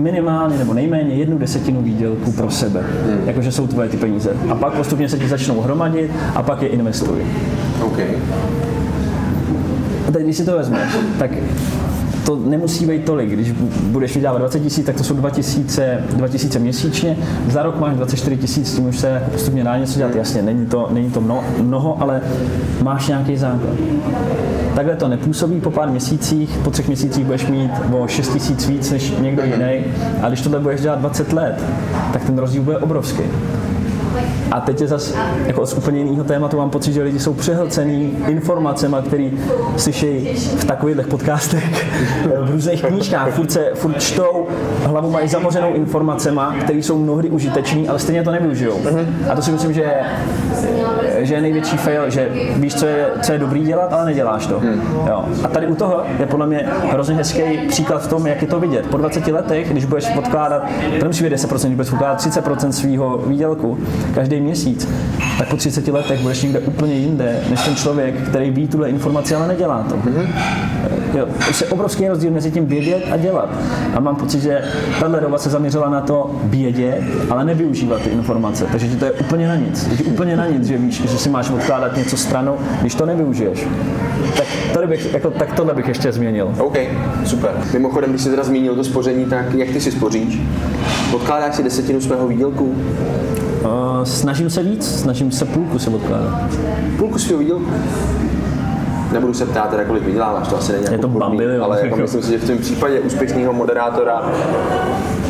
minimálně 0.00 0.58
nebo 0.58 0.74
nejméně 0.74 1.14
jednu 1.14 1.38
desetinu 1.38 1.82
výdělku 1.82 2.32
pro 2.32 2.50
sebe. 2.50 2.80
Hmm. 2.80 3.20
Jakože 3.26 3.52
jsou 3.52 3.66
tvoje 3.66 3.88
ty 3.88 3.96
peníze. 3.96 4.30
A 4.50 4.54
pak 4.54 4.72
postupně 4.72 5.08
se 5.08 5.18
ti 5.18 5.28
začnou 5.28 5.60
hromadit 5.60 6.10
a 6.34 6.42
pak 6.42 6.62
je 6.62 6.68
investuj. 6.68 7.26
OK. 7.82 7.98
A 10.08 10.10
teď, 10.12 10.22
když 10.22 10.36
si 10.36 10.44
to 10.44 10.56
vezmeš, 10.56 10.96
tak 11.18 11.30
to 12.28 12.36
nemusí 12.36 12.86
být 12.86 13.04
tolik. 13.04 13.30
Když 13.30 13.52
budeš 13.82 14.14
vydávat 14.16 14.38
20 14.38 14.60
tisíc, 14.60 14.86
tak 14.86 14.96
to 14.96 15.04
jsou 15.04 15.14
2000, 15.14 16.04
2000 16.16 16.58
měsíčně. 16.58 17.16
Za 17.50 17.62
rok 17.62 17.80
máš 17.80 17.94
24 17.96 18.36
tisíc, 18.36 18.74
tím 18.74 18.86
už 18.86 18.98
se 18.98 19.08
jako 19.08 19.30
postupně 19.30 19.64
dá 19.64 19.78
něco 19.78 19.98
dělat. 19.98 20.14
Jasně, 20.14 20.42
není 20.42 20.66
to, 20.66 20.88
není 20.90 21.10
to 21.10 21.20
mnoho, 21.20 21.44
mnoho, 21.58 22.02
ale 22.02 22.20
máš 22.82 23.08
nějaký 23.08 23.36
základ. 23.36 23.74
Takhle 24.74 24.96
to 24.96 25.08
nepůsobí 25.08 25.60
po 25.60 25.70
pár 25.70 25.90
měsících, 25.90 26.58
po 26.64 26.70
třech 26.70 26.86
měsících 26.86 27.24
budeš 27.24 27.46
mít 27.46 27.70
o 27.92 28.06
6 28.06 28.28
tisíc 28.28 28.68
víc 28.68 28.90
než 28.90 29.12
někdo 29.20 29.42
jiný. 29.42 29.84
A 30.22 30.28
když 30.28 30.40
tohle 30.40 30.60
budeš 30.60 30.80
dělat 30.80 30.98
20 30.98 31.32
let, 31.32 31.64
tak 32.12 32.24
ten 32.24 32.38
rozdíl 32.38 32.62
bude 32.62 32.78
obrovský. 32.78 33.22
A 34.50 34.60
teď 34.60 34.80
je 34.80 34.86
zase 34.88 35.14
jako 35.46 35.66
z 35.66 35.74
úplně 35.74 36.00
jiného 36.00 36.24
tématu. 36.24 36.56
Mám 36.56 36.70
pocit, 36.70 36.92
že 36.92 37.02
lidi 37.02 37.18
jsou 37.18 37.34
přehlcený 37.34 38.16
informacemi, 38.26 38.96
které 39.06 39.30
slyší 39.76 40.34
v 40.34 40.64
takových 40.64 41.06
podcastech, 41.06 41.86
v 42.44 42.50
různých 42.50 42.84
knížkách, 42.84 43.30
furt, 43.30 43.52
se, 43.52 43.70
furt 43.74 44.02
čtou, 44.02 44.46
hlavu 44.84 45.10
mají 45.10 45.28
zamořenou 45.28 45.74
informacemi, 45.74 46.40
které 46.64 46.78
jsou 46.78 46.98
mnohdy 46.98 47.30
užitečné, 47.30 47.88
ale 47.88 47.98
stejně 47.98 48.22
to 48.22 48.30
nevyužijou. 48.30 48.80
A 49.30 49.36
to 49.36 49.42
si 49.42 49.52
myslím, 49.52 49.72
že, 49.72 49.92
že 51.20 51.34
je 51.34 51.40
největší 51.40 51.76
fail, 51.76 52.10
že 52.10 52.28
víš, 52.56 52.74
co 52.74 52.86
je, 52.86 53.06
co 53.22 53.32
je 53.32 53.38
dobrý 53.38 53.60
dělat, 53.64 53.92
ale 53.92 54.04
neděláš 54.04 54.46
to. 54.46 54.60
Jo. 55.06 55.24
A 55.44 55.48
tady 55.48 55.66
u 55.66 55.74
toho 55.74 56.02
je 56.18 56.26
podle 56.26 56.46
mě 56.46 56.68
hrozně 56.90 57.14
hezký 57.14 57.42
příklad 57.68 58.02
v 58.02 58.08
tom, 58.08 58.26
jak 58.26 58.42
je 58.42 58.48
to 58.48 58.60
vidět. 58.60 58.86
Po 58.86 58.96
20 58.96 59.26
letech, 59.26 59.70
když 59.70 59.84
budeš 59.84 60.16
odkládat, 60.16 60.62
to 60.98 61.04
nemusí 61.04 61.24
být 61.24 61.32
10%, 61.32 61.66
když 61.66 61.76
budeš 61.76 61.92
odkládat 61.92 62.20
30% 62.20 62.68
svého 62.68 63.18
výdělku, 63.18 63.78
každý 64.14 64.40
měsíc, 64.40 64.88
tak 65.38 65.48
po 65.48 65.56
30 65.56 65.88
letech 65.88 66.20
budeš 66.20 66.42
někde 66.42 66.58
úplně 66.58 66.94
jinde, 66.94 67.40
než 67.50 67.64
ten 67.64 67.76
člověk, 67.76 68.28
který 68.28 68.50
ví 68.50 68.68
tuhle 68.68 68.88
informaci, 68.88 69.34
ale 69.34 69.48
nedělá 69.48 69.86
to. 69.88 69.94
Mm-hmm. 69.94 70.28
Jo, 71.14 71.26
je 71.60 71.66
obrovský 71.66 72.08
rozdíl 72.08 72.30
mezi 72.30 72.50
tím 72.50 72.66
vědět 72.66 73.04
a 73.12 73.16
dělat. 73.16 73.48
A 73.94 74.00
mám 74.00 74.16
pocit, 74.16 74.40
že 74.40 74.62
tahle 75.00 75.20
doba 75.20 75.38
se 75.38 75.50
zaměřila 75.50 75.90
na 75.90 76.00
to 76.00 76.30
vědět, 76.44 77.02
ale 77.30 77.44
nevyužívat 77.44 78.02
ty 78.02 78.10
informace. 78.10 78.66
Takže 78.72 78.88
ti 78.88 78.96
to 78.96 79.04
je 79.04 79.12
úplně 79.12 79.48
na 79.48 79.56
nic. 79.56 79.88
Je 79.90 79.96
ti 79.96 80.04
úplně 80.04 80.36
na 80.36 80.46
nic, 80.46 80.66
že 80.66 80.78
víš, 80.78 81.02
že 81.02 81.18
si 81.18 81.30
máš 81.30 81.50
odkládat 81.50 81.96
něco 81.96 82.16
stranou, 82.16 82.56
když 82.80 82.94
to 82.94 83.06
nevyužiješ. 83.06 83.66
Tak, 84.36 84.46
tady 84.72 84.86
bych, 84.86 85.12
jako, 85.12 85.30
tak 85.30 85.52
tohle 85.52 85.74
bych 85.74 85.88
ještě 85.88 86.12
změnil. 86.12 86.54
OK, 86.58 86.78
super. 87.24 87.50
Mimochodem, 87.72 88.10
když 88.10 88.22
jsi 88.22 88.30
teda 88.30 88.44
zmínil 88.44 88.74
to 88.74 88.84
spoření, 88.84 89.24
tak 89.24 89.54
jak 89.54 89.68
ty 89.68 89.80
si 89.80 89.92
spoříš? 89.92 90.40
Odkládáš 91.12 91.54
si 91.54 91.62
desetinu 91.62 92.00
svého 92.00 92.28
výdělku? 92.28 92.74
Uh, 93.64 94.04
snažím 94.04 94.50
se 94.50 94.62
víc, 94.62 95.00
snažím 95.00 95.32
se 95.32 95.44
půlku 95.44 95.78
se 95.78 95.90
odkládat. 95.90 96.42
Půlku 96.98 97.18
svého 97.18 97.38
výdělku? 97.38 97.64
Nebudu 99.12 99.34
se 99.34 99.46
ptát, 99.46 99.70
teda, 99.70 99.84
kolik 99.84 100.02
vyděláváš, 100.02 100.48
to 100.48 100.58
asi 100.58 100.72
není 100.72 100.84
Je 100.90 100.98
to 100.98 101.08
bambilion. 101.08 101.64
ale 101.64 101.80
jako 101.84 101.96
myslím 101.96 102.22
si, 102.22 102.30
že 102.30 102.38
v 102.38 102.46
tom 102.46 102.58
případě 102.58 103.00
úspěšného 103.00 103.52
moderátora 103.52 104.32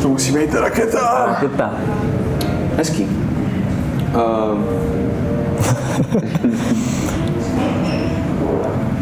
to 0.01 0.09
musí 0.09 0.31
být 0.31 0.53
raketa. 0.53 1.25
Raketa. 1.27 1.73
Hezký. 2.77 3.07
Uh, 4.15 4.59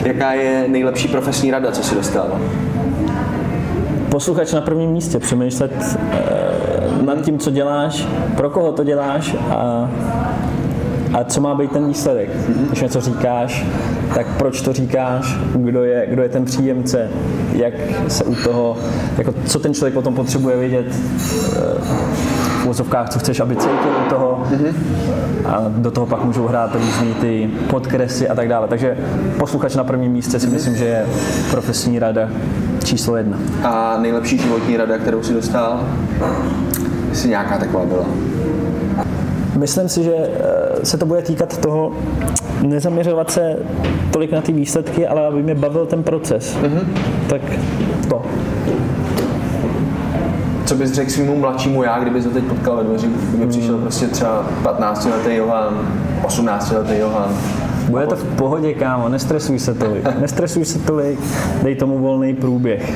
jaká 0.05 0.33
je 0.33 0.65
nejlepší 0.67 1.07
profesní 1.07 1.51
rada, 1.51 1.71
co 1.71 1.83
si 1.83 1.95
dostal? 1.95 2.39
Posluchač 4.09 4.53
na 4.53 4.61
prvním 4.61 4.89
místě, 4.91 5.19
přemýšlet 5.19 5.71
uh, 5.71 6.46
nad 7.01 7.21
tím, 7.21 7.39
co 7.39 7.51
děláš, 7.51 8.07
pro 8.35 8.49
koho 8.49 8.71
to 8.71 8.83
děláš 8.83 9.35
a, 9.49 9.89
a 11.13 11.23
co 11.23 11.41
má 11.41 11.55
být 11.55 11.71
ten 11.71 11.87
výsledek. 11.87 12.29
Když 12.67 12.81
něco 12.81 13.01
říkáš, 13.01 13.65
tak 14.15 14.27
proč 14.37 14.61
to 14.61 14.73
říkáš, 14.73 15.37
kdo 15.55 15.83
je, 15.83 16.05
kdo 16.09 16.23
je 16.23 16.29
ten 16.29 16.45
příjemce, 16.45 17.09
jak 17.53 17.73
se 18.07 18.23
u 18.23 18.35
toho, 18.35 18.77
jako 19.17 19.33
co 19.45 19.59
ten 19.59 19.73
člověk 19.73 19.93
potom 19.93 20.15
potřebuje 20.15 20.57
vědět, 20.57 20.85
uh, 20.87 21.87
v 22.61 22.65
úvozovkách, 22.65 23.09
co 23.09 23.19
chceš, 23.19 23.39
aby 23.39 23.55
cítil 23.55 23.91
u 24.05 24.09
toho 24.09 24.47
a 25.45 25.65
do 25.67 25.91
toho 25.91 26.05
pak 26.05 26.23
můžou 26.23 26.47
hrát 26.47 26.75
různý 26.75 27.13
ty 27.13 27.49
podkresy 27.69 28.29
a 28.29 28.35
tak 28.35 28.47
dále. 28.47 28.67
Takže 28.67 28.97
posluchač 29.39 29.75
na 29.75 29.83
prvním 29.83 30.11
místě 30.11 30.39
si 30.39 30.47
myslím, 30.47 30.75
že 30.75 30.85
je 30.85 31.05
profesní 31.51 31.99
rada 31.99 32.29
číslo 32.83 33.17
jedna. 33.17 33.37
A 33.63 33.97
nejlepší 34.01 34.37
životní 34.37 34.77
rada, 34.77 34.97
kterou 34.97 35.23
si 35.23 35.33
dostal? 35.33 35.83
Jestli 37.17 37.29
nějaká 37.29 37.57
taková 37.57 37.85
byla. 37.85 38.05
Myslím 39.55 39.89
si, 39.89 40.03
že 40.03 40.13
eh, 40.15 40.85
se 40.85 40.97
to 40.97 41.05
bude 41.05 41.21
týkat 41.21 41.57
toho, 41.57 41.91
nezaměřovat 42.61 43.31
se 43.31 43.59
tolik 44.11 44.31
na 44.31 44.41
ty 44.41 44.51
výsledky, 44.51 45.07
ale 45.07 45.27
aby 45.27 45.43
mě 45.43 45.55
bavil 45.55 45.85
ten 45.85 46.03
proces. 46.03 46.57
Mm-hmm. 46.61 46.85
Tak 47.29 47.41
to. 48.09 48.21
Co 50.65 50.75
bys 50.75 50.91
řekl 50.91 51.11
svýmu 51.11 51.35
mladšímu 51.39 51.83
já, 51.83 51.99
kdyby 51.99 52.21
se 52.21 52.29
teď 52.29 52.43
potkal 52.43 52.75
ve 52.75 52.83
dveřích, 52.83 53.09
kdyby 53.09 53.47
přišel 53.47 53.77
prostě 53.77 54.07
třeba 54.07 54.45
15 54.63 55.05
letý 55.05 55.35
Johan, 55.35 55.87
18 56.23 56.71
letý 56.71 56.99
Johan, 56.99 57.37
Bude 57.89 58.07
to 58.07 58.15
v 58.15 58.23
pohodě, 58.35 58.73
kámo, 58.73 59.09
nestresuj 59.09 59.59
se 59.59 59.73
tolik. 59.73 60.19
Nestresuj 60.19 60.65
se 60.65 60.79
tolik, 60.79 61.19
dej 61.63 61.75
tomu 61.75 61.97
volný 61.97 62.33
průběh. 62.33 62.93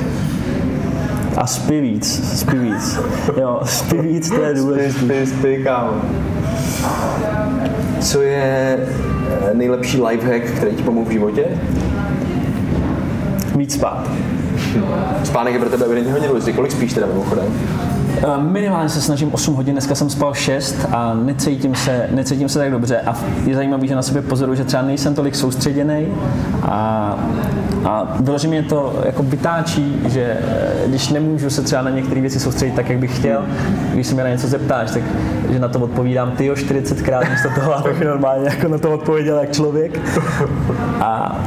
A 1.42 1.46
spí 1.46 1.80
víc, 1.80 2.38
spí 2.38 2.58
víc. 2.58 2.98
Jo, 3.40 3.60
spí 3.64 3.98
víc, 3.98 4.28
to 4.28 4.42
je 4.42 4.54
důležité. 4.54 5.56
Kámo. 5.64 5.92
Co 8.00 8.22
je 8.22 8.78
eh, 8.78 9.54
nejlepší 9.54 10.02
lifehack, 10.02 10.44
který 10.56 10.76
ti 10.76 10.82
pomohl 10.82 11.08
v 11.08 11.12
životě? 11.12 11.44
Víc 13.56 13.74
spát. 13.74 14.08
Spánek 15.24 15.54
je 15.54 15.60
pro 15.60 15.70
tebe 15.70 15.84
evidentně 15.84 16.12
hodně 16.12 16.28
důležitý. 16.28 16.52
Kolik 16.52 16.72
spíš 16.72 16.92
teda 16.92 17.06
mimochodem? 17.06 17.44
Eh, 18.18 18.42
Minimálně 18.42 18.88
se 18.88 19.00
snažím 19.00 19.34
8 19.34 19.54
hodin, 19.54 19.74
dneska 19.74 19.94
jsem 19.94 20.10
spal 20.10 20.34
6 20.34 20.76
a 20.92 21.14
necítím 21.14 21.74
se, 21.74 22.06
necítím 22.10 22.48
se 22.48 22.58
tak 22.58 22.70
dobře. 22.70 23.00
A 23.00 23.16
je 23.44 23.54
zajímavé, 23.54 23.86
že 23.86 23.94
na 23.94 24.02
sobě 24.02 24.22
pozoruju, 24.22 24.56
že 24.56 24.64
třeba 24.64 24.82
nejsem 24.82 25.14
tolik 25.14 25.34
soustředěný 25.34 26.06
a, 26.62 27.16
a 27.84 28.16
mě 28.48 28.62
to 28.62 29.00
jako 29.06 29.22
vytáčí, 29.22 30.02
že 30.08 30.20
eh, 30.22 30.88
když 30.88 31.08
nemůžu 31.08 31.50
se 31.50 31.62
třeba 31.62 31.82
na 31.82 31.90
některé 31.90 32.20
věci 32.20 32.40
soustředit 32.40 32.74
tak, 32.74 32.88
jak 32.88 32.98
bych 32.98 33.16
chtěl, 33.16 33.44
když 33.94 34.06
se 34.06 34.14
mě 34.14 34.24
na 34.24 34.30
něco 34.30 34.46
zeptáš, 34.46 34.90
tak 34.90 35.02
že 35.50 35.58
na 35.58 35.68
to 35.68 35.78
odpovídám 35.78 36.30
ty 36.30 36.50
40krát 36.52 37.30
místo 37.30 37.48
toho, 37.54 37.76
abych 37.78 38.00
normálně 38.00 38.44
jako 38.44 38.68
na 38.68 38.78
to 38.78 38.90
odpověděl 38.90 39.38
jak 39.38 39.52
člověk. 39.52 40.00
A 41.00 41.38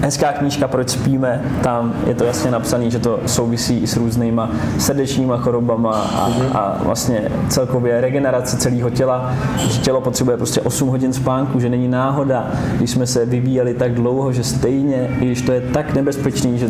hezká 0.00 0.32
knížka 0.32 0.68
Proč 0.68 0.88
spíme, 0.88 1.42
tam 1.62 1.94
je 2.06 2.14
to 2.14 2.24
jasně 2.24 2.50
napsané, 2.50 2.90
že 2.90 2.98
to 2.98 3.20
souvisí 3.26 3.78
i 3.78 3.86
s 3.86 3.96
různýma 3.96 4.50
srdečníma 4.78 5.36
chorobama 5.36 5.92
a, 5.92 6.30
a 6.58 6.76
vlastně 6.84 7.22
celkově 7.48 8.00
regenerace 8.00 8.56
celého 8.56 8.90
těla, 8.90 9.32
že 9.56 9.80
tělo 9.80 10.00
potřebuje 10.00 10.36
prostě 10.36 10.60
8 10.60 10.88
hodin 10.88 11.12
spánku, 11.12 11.60
že 11.60 11.68
není 11.68 11.88
náhoda, 11.88 12.50
když 12.76 12.90
jsme 12.90 13.06
se 13.06 13.26
vyvíjeli 13.26 13.74
tak 13.74 13.94
dlouho, 13.94 14.32
že 14.32 14.44
stejně, 14.44 15.08
i 15.20 15.26
když 15.26 15.42
to 15.42 15.52
je 15.52 15.60
tak 15.60 15.94
nebezpečný, 15.94 16.58
že 16.58 16.68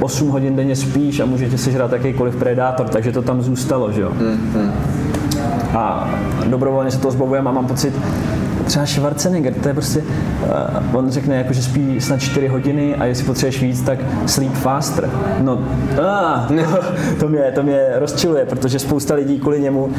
8 0.00 0.28
hodin 0.28 0.56
denně 0.56 0.76
spíš 0.76 1.20
a 1.20 1.26
můžete 1.26 1.58
sežrat 1.58 1.92
jakýkoliv 1.92 2.36
predátor, 2.36 2.88
takže 2.88 3.12
to 3.12 3.22
tam 3.22 3.42
zůstalo, 3.42 3.92
že 3.92 4.00
jo. 4.00 4.12
A 5.74 6.10
dobrovolně 6.46 6.90
se 6.90 6.98
to 6.98 7.10
zbavujeme 7.10 7.50
a 7.50 7.52
mám 7.52 7.66
pocit, 7.66 7.94
třeba 8.70 8.86
Schwarzenegger, 8.86 9.54
to 9.54 9.68
je 9.68 9.74
prostě, 9.74 10.00
uh, 10.00 10.96
on 10.96 11.10
řekne, 11.10 11.36
jako, 11.36 11.52
že 11.52 11.62
spí 11.62 12.00
snad 12.00 12.20
4 12.20 12.48
hodiny 12.48 12.94
a 12.94 13.04
jestli 13.04 13.24
potřebuješ 13.24 13.62
víc, 13.62 13.82
tak 13.82 13.98
sleep 14.26 14.52
faster. 14.52 15.10
No, 15.40 15.58
ah, 16.02 16.52
to, 17.20 17.28
mě, 17.28 17.52
to 17.54 17.62
mě 17.62 17.86
rozčiluje, 17.94 18.44
protože 18.46 18.78
spousta 18.78 19.14
lidí 19.14 19.38
kvůli 19.38 19.60
němu 19.60 19.84
uh, 19.84 19.92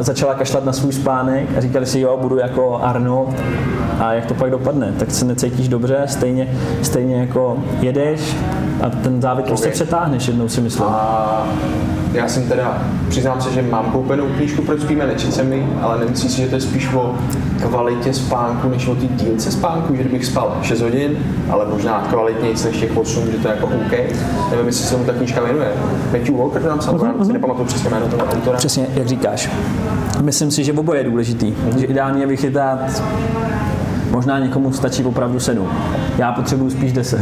začala 0.00 0.34
kašlat 0.34 0.64
na 0.64 0.72
svůj 0.72 0.92
spánek 0.92 1.48
a 1.56 1.60
říkali 1.60 1.86
si, 1.86 2.00
jo, 2.00 2.18
budu 2.22 2.38
jako 2.38 2.80
Arnold 2.82 3.34
a 4.00 4.12
jak 4.12 4.26
to 4.26 4.34
pak 4.34 4.50
dopadne, 4.50 4.92
tak 4.98 5.10
se 5.10 5.24
necítíš 5.24 5.68
dobře, 5.68 6.02
stejně, 6.06 6.48
stejně 6.82 7.16
jako 7.16 7.58
jedeš, 7.80 8.36
A 8.82 8.90
ten 8.90 9.22
závod 9.22 9.44
prostě 9.44 9.68
Ok. 9.68 9.72
přetáhneš 9.74 10.28
jednou 10.28 10.48
si 10.48 10.60
myslím. 10.60 10.86
A 10.88 11.46
já 12.12 12.28
jsem 12.28 12.48
teda, 12.48 12.82
přiznám 13.08 13.40
se, 13.40 13.52
že 13.52 13.62
mám 13.62 13.84
koupenou 13.84 14.26
knížku 14.36 14.62
Proč 14.62 14.80
spíme, 14.80 15.06
nečet 15.06 15.34
jsem 15.34 15.52
ji, 15.52 15.68
ale 15.82 15.98
nemyslím 15.98 16.30
si, 16.30 16.36
že 16.42 16.48
to 16.48 16.54
je 16.54 16.60
spíš 16.60 16.94
o 16.94 17.14
kvalitě 17.68 18.14
spánku, 18.14 18.68
než 18.68 18.88
o 18.88 18.94
té 18.94 19.06
dílce 19.06 19.50
spánku, 19.52 19.96
že 19.96 20.02
kdybych 20.02 20.26
spal 20.26 20.56
6 20.62 20.80
hodin, 20.80 21.18
ale 21.50 21.66
možná 21.66 22.06
kvalitněji 22.10 22.54
než 22.64 22.76
těch 22.76 22.96
8, 22.96 23.26
že 23.32 23.38
to 23.38 23.48
je 23.48 23.54
jako 23.54 23.66
OK. 23.66 23.92
Nevím, 24.50 24.66
jestli 24.66 24.84
se 24.84 24.96
mu 24.96 25.04
ta 25.04 25.12
knížka 25.12 25.40
jmenuje. 25.42 25.72
Matthew 26.12 26.36
Walker 26.36 26.62
to 26.62 26.68
napsal, 26.68 26.94
uh-huh, 26.94 27.26
si 27.26 27.32
nepamatuju 27.32 27.66
přesně 27.66 27.90
jméno 27.90 28.06
toho 28.08 28.24
autora. 28.24 28.56
Přesně, 28.56 28.86
jak 28.94 29.06
říkáš. 29.06 29.50
Myslím 30.22 30.50
si, 30.50 30.64
že 30.64 30.72
oboje 30.72 31.00
je 31.00 31.04
důležitý. 31.04 31.54
Že 31.78 31.86
ideálně 31.86 32.22
je 32.22 32.26
vychytat 32.26 32.78
Možná 34.16 34.38
někomu 34.38 34.72
stačí 34.72 35.04
opravdu 35.04 35.40
sedm. 35.40 35.68
Já 36.18 36.32
potřebuju 36.32 36.70
spíš 36.70 36.92
deset. 36.92 37.20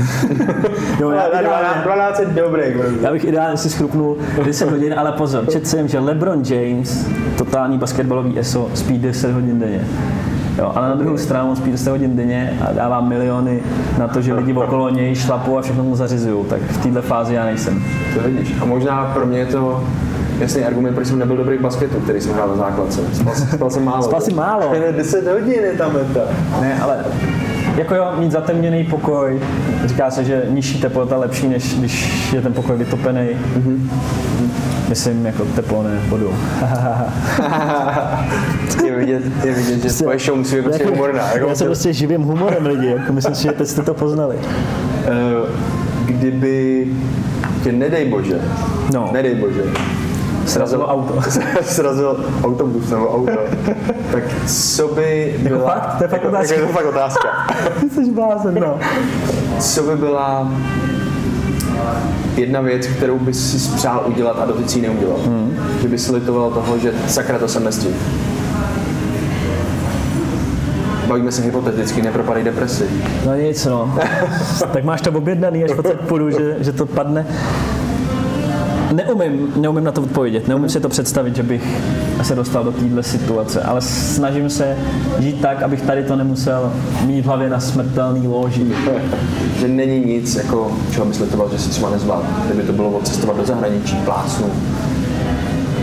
jo, 1.01 1.11
já, 1.11 1.27
ideálně, 1.27 1.69
12 1.85 2.19
je 2.19 2.27
dobrý. 2.27 2.63
já 3.01 3.13
bych 3.13 3.25
ideálně 3.25 3.57
si 3.57 3.71
schrupnul 3.71 4.17
10 4.45 4.71
hodin, 4.71 4.95
ale 4.97 5.13
pozor, 5.13 5.51
četl 5.51 5.67
jsem, 5.67 5.89
že 5.89 5.99
LeBron 5.99 6.43
James, 6.45 7.07
totální 7.39 7.79
basketbalový 7.79 8.39
ESO, 8.39 8.71
spí 8.75 8.99
10 8.99 9.33
hodin 9.33 9.59
denně. 9.59 9.89
Jo, 10.59 10.73
ale 10.75 10.89
na 10.89 10.95
druhou 10.95 11.19
stranu 11.19 11.51
on 11.51 11.57
spí 11.57 11.71
10 11.71 11.91
hodin 11.91 12.17
denně 12.17 12.59
a 12.69 12.73
dává 12.73 13.01
miliony 13.01 13.63
na 13.99 14.09
to, 14.09 14.23
že 14.23 14.35
lidi 14.35 14.53
okolo 14.53 14.91
něj 14.91 15.15
šlapou 15.15 15.59
a 15.59 15.63
všechno 15.63 15.85
mu 15.85 15.97
zařizují. 15.97 16.45
Tak 16.45 16.61
v 16.61 16.83
této 16.83 17.03
fázi 17.03 17.35
já 17.35 17.45
nejsem. 17.45 17.85
To 18.15 18.21
vidíš. 18.21 18.55
A 18.61 18.65
možná 18.65 19.11
pro 19.15 19.27
mě 19.27 19.39
je 19.39 19.47
to 19.47 19.85
jasný 20.39 20.65
argument, 20.65 20.95
proč 20.95 21.07
jsem 21.07 21.19
nebyl 21.19 21.37
dobrý 21.37 21.59
v 21.59 21.61
basketu, 21.61 22.01
který 22.01 22.21
jsem 22.21 22.33
hrál 22.33 22.49
na 22.49 22.57
základce. 22.57 23.01
Spal, 23.13 23.35
spal 23.55 23.71
jsem 23.71 23.85
málo. 23.85 24.03
Spal 24.03 24.21
jsi 24.21 24.35
málo. 24.35 24.73
10 24.97 25.27
hodin 25.27 25.65
je 25.65 25.73
tam 25.73 25.95
meta. 25.95 26.21
Ne, 26.61 26.79
ale 26.83 27.05
jako 27.77 27.95
jo, 27.95 28.13
mít 28.19 28.33
zatemněný 28.33 28.85
pokoj, 28.85 29.41
říká 29.85 30.11
se, 30.11 30.25
že 30.25 30.43
nižší 30.49 30.81
teplota 30.81 31.17
lepší, 31.17 31.49
než 31.49 31.75
když 31.75 32.33
je 32.33 32.43
ten 32.43 32.53
pokoj 32.53 32.77
vytopený. 32.77 33.29
Mm-hmm. 33.57 33.79
Myslím 34.89 35.27
jako 35.27 35.45
teplo, 35.45 35.83
ne 35.83 36.01
vodu. 36.09 36.35
je 38.85 38.97
vidět, 38.97 39.23
je 39.45 39.53
vidět, 39.53 39.83
že 39.83 39.89
tvoje 39.99 40.19
show 40.19 40.39
musí 40.39 40.57
být 40.57 40.63
prostě 40.63 40.87
humorná. 40.87 41.33
Jako 41.33 41.49
já 41.49 41.55
se 41.55 41.65
prostě 41.65 41.93
živím 41.93 42.23
humorem 42.23 42.67
lidi, 42.67 42.87
jako 42.87 43.13
myslím 43.13 43.35
si, 43.35 43.43
že 43.43 43.53
teď 43.53 43.69
jste 43.69 43.83
to 43.83 43.95
poznali. 43.95 44.37
Eh, 45.05 45.11
kdyby 46.07 46.87
tě 47.63 47.73
nedej 47.73 48.09
bože, 48.09 48.41
No. 48.95 49.11
nedej 49.13 49.35
bože, 49.35 49.63
Srazilo 50.47 50.87
auto. 50.87 51.23
srazil 51.63 52.25
autobus 52.45 52.91
nebo 52.91 53.15
auto, 53.15 53.39
tak 54.13 54.23
co 54.47 54.89
by 54.89 55.37
byla... 55.39 55.71
fakt? 55.71 55.99
To 55.99 56.05
je 56.05 56.09
fakt 56.09 56.23
jako, 56.23 56.29
otázka. 56.29 56.55
Jako, 56.55 56.67
je 56.67 56.67
to 56.67 56.73
fakt 56.73 56.87
otázka. 56.87 57.29
Ty 57.81 57.91
jsi 57.91 58.11
blázen, 58.11 58.55
no. 58.61 58.79
Co 59.61 59.83
by 59.83 59.97
byla 59.97 60.53
jedna 62.37 62.61
věc, 62.61 62.87
kterou 62.87 63.19
bys 63.19 63.53
si 63.53 63.77
přál 63.77 64.05
udělat 64.07 64.39
a 64.39 64.47
ji 64.75 64.83
neudělal? 64.83 65.19
Hmm. 65.27 65.59
Že 65.83 65.89
bys 65.89 66.09
litoval 66.09 66.51
toho, 66.51 66.79
že 66.79 66.93
sakra 67.09 67.39
to 67.39 67.49
jsem 67.49 67.65
nestihl. 67.65 67.95
Bavíme 71.07 71.33
se 71.33 71.43
hypoteticky, 71.43 72.03
nepropadej 72.03 72.45
depresi. 72.45 72.85
No 73.27 73.35
nic, 73.35 73.67
no. 73.67 73.99
tak 74.73 74.85
máš 74.85 75.01
to 75.01 75.11
objednaný, 75.11 75.65
až 75.65 75.71
potom 75.77 75.93
půjdu, 76.09 76.31
že, 76.31 76.57
že 76.61 76.73
to 76.73 76.87
padne. 76.87 77.27
Neumím, 78.95 79.53
neumím 79.57 79.85
na 79.85 79.93
to 79.93 80.03
odpovědět, 80.03 80.49
neumím 80.49 80.69
si 80.69 80.81
to 80.81 80.89
představit, 80.89 81.37
že 81.37 81.43
bych 81.43 81.83
se 82.23 82.35
dostal 82.35 82.65
do 82.65 82.73
téhle 82.73 83.03
situace, 83.03 83.63
ale 83.63 83.81
snažím 83.81 84.51
se 84.51 84.77
žít 85.19 85.41
tak, 85.41 85.63
abych 85.63 85.83
tady 85.83 86.05
to 86.05 86.17
nemusel 86.17 86.73
mít 87.07 87.23
v 87.23 87.27
hlavě 87.27 87.51
na 87.51 87.61
smrtelný 87.61 88.29
loži. 88.29 88.67
že 89.59 89.69
není 89.69 90.07
nic, 90.07 90.35
jako, 90.35 90.73
čeho 90.93 91.07
bys 91.07 91.21
litoval, 91.21 91.49
že 91.53 91.59
si 91.59 91.71
třeba 91.71 91.91
nezval. 91.91 92.23
Kdyby 92.47 92.63
to 92.63 92.73
bylo 92.73 92.91
odcestovat 92.91 93.37
do 93.37 93.45
zahraničí, 93.45 93.97
plácnu, 93.97 94.47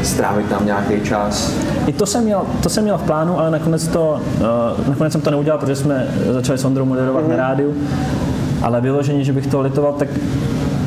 strávit 0.04 0.50
tam 0.50 0.66
nějaký 0.66 1.02
čas. 1.02 1.54
I 1.88 1.94
to 1.94 2.06
jsem 2.06 2.24
měl, 2.24 2.46
to 2.64 2.70
jsem 2.70 2.84
měl 2.84 2.98
v 2.98 3.04
plánu, 3.04 3.40
ale 3.40 3.52
nakonec, 3.52 3.88
to, 3.88 4.22
uh, 4.80 4.88
nakonec 4.90 5.12
jsem 5.14 5.22
to 5.22 5.32
neudělal, 5.32 5.60
protože 5.60 5.76
jsme 5.76 6.08
začali 6.32 6.58
s 6.58 6.66
Ondrou 6.66 6.86
moderovat 6.86 7.28
na 7.28 7.36
rádiu. 7.36 7.74
Ale 8.62 8.82
vyloženě, 8.82 9.24
že 9.24 9.34
bych 9.34 9.48
to 9.48 9.62
litoval, 9.62 9.94
tak 9.94 10.08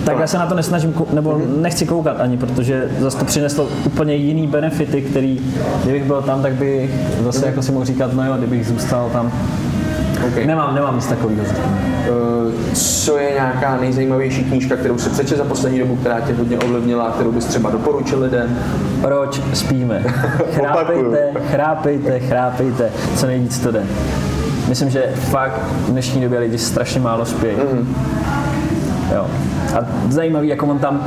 tak 0.05 0.19
já 0.19 0.27
se 0.27 0.39
na 0.39 0.47
to 0.47 0.55
nesnažím, 0.55 0.95
nebo 1.13 1.41
nechci 1.57 1.87
koukat 1.87 2.21
ani, 2.21 2.37
protože 2.37 2.89
zase 2.99 3.19
to 3.19 3.25
přineslo 3.25 3.69
úplně 3.87 4.15
jiný 4.15 4.47
benefity, 4.47 5.03
který, 5.03 5.41
kdybych 5.83 6.05
byl 6.05 6.23
tam, 6.23 6.43
tak 6.43 6.53
bych 6.53 6.91
zase 7.25 7.47
jako 7.47 7.63
si 7.63 7.73
mohl 7.73 7.85
říkat, 7.85 8.13
no 8.13 8.27
jo, 8.27 8.35
kdybych 8.39 8.67
zůstal 8.67 9.11
tam. 9.13 9.33
Okay. 10.29 10.47
Nemám, 10.47 10.75
nemám 10.75 10.97
nic 10.97 11.07
takového. 11.07 11.43
Eh, 11.47 12.75
Co 12.75 13.19
je 13.19 13.31
nějaká 13.33 13.77
nejzajímavější 13.81 14.45
knížka, 14.45 14.77
kterou 14.77 14.99
si 14.99 15.11
přečet 15.11 15.37
za 15.39 15.45
poslední 15.45 15.79
dobu, 15.79 15.97
která 15.97 16.21
tě 16.21 16.33
hodně 16.33 16.59
ovlivnila, 16.59 17.11
kterou 17.11 17.33
bys 17.33 17.45
třeba 17.45 17.71
doporučil 17.71 18.21
lidem? 18.23 18.59
Proč 19.01 19.41
spíme? 19.53 20.01
Chrápejte, 20.53 21.33
chrápejte, 21.51 22.21
chrápejte, 22.21 22.91
co 23.17 23.27
nejvíc 23.27 23.59
to 23.59 23.71
jde. 23.71 23.83
Myslím, 24.69 24.91
že 24.91 25.03
fakt 25.15 25.61
v 25.87 25.91
dnešní 25.91 26.23
době 26.23 26.39
lidi 26.39 26.59
strašně 26.59 27.01
málo 27.01 27.25
spí. 27.25 27.47
Mm. 27.73 27.97
Jo. 29.13 29.27
A 29.79 29.79
zajímavý, 30.09 30.49
jako 30.49 30.67
on 30.67 30.79
tam, 30.79 31.01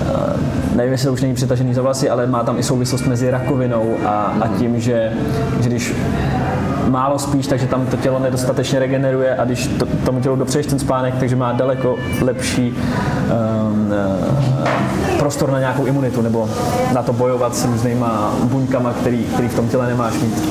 eh, 0.00 0.76
nevím, 0.76 0.92
jestli 0.92 1.06
to 1.06 1.12
už 1.12 1.22
není 1.22 1.34
přitažený 1.34 1.74
za 1.74 1.82
vlasy, 1.82 2.10
ale 2.10 2.26
má 2.26 2.42
tam 2.42 2.58
i 2.58 2.62
souvislost 2.62 3.06
mezi 3.06 3.30
rakovinou 3.30 3.96
a, 4.04 4.36
a 4.40 4.48
tím, 4.58 4.80
že, 4.80 5.12
že 5.60 5.68
když 5.68 5.94
málo 6.88 7.18
spíš, 7.18 7.46
takže 7.46 7.66
tam 7.66 7.86
to 7.86 7.96
tělo 7.96 8.18
nedostatečně 8.18 8.78
regeneruje 8.78 9.36
a 9.36 9.44
když 9.44 9.66
to, 9.66 9.86
tomu 9.86 10.20
tělu 10.20 10.36
dopřeješ 10.36 10.66
ten 10.66 10.78
spánek, 10.78 11.14
takže 11.20 11.36
má 11.36 11.52
daleko 11.52 11.96
lepší 12.20 12.70
um, 12.70 13.92
uh, 14.60 15.18
prostor 15.18 15.50
na 15.50 15.58
nějakou 15.58 15.84
imunitu 15.86 16.22
nebo 16.22 16.48
na 16.94 17.02
to 17.02 17.12
bojovat 17.12 17.56
s 17.56 17.64
různýma 17.64 18.34
buňkama, 18.42 18.92
který, 18.92 19.24
který 19.24 19.48
v 19.48 19.54
tom 19.54 19.68
těle 19.68 19.86
nemáš 19.86 20.14
mít. 20.14 20.42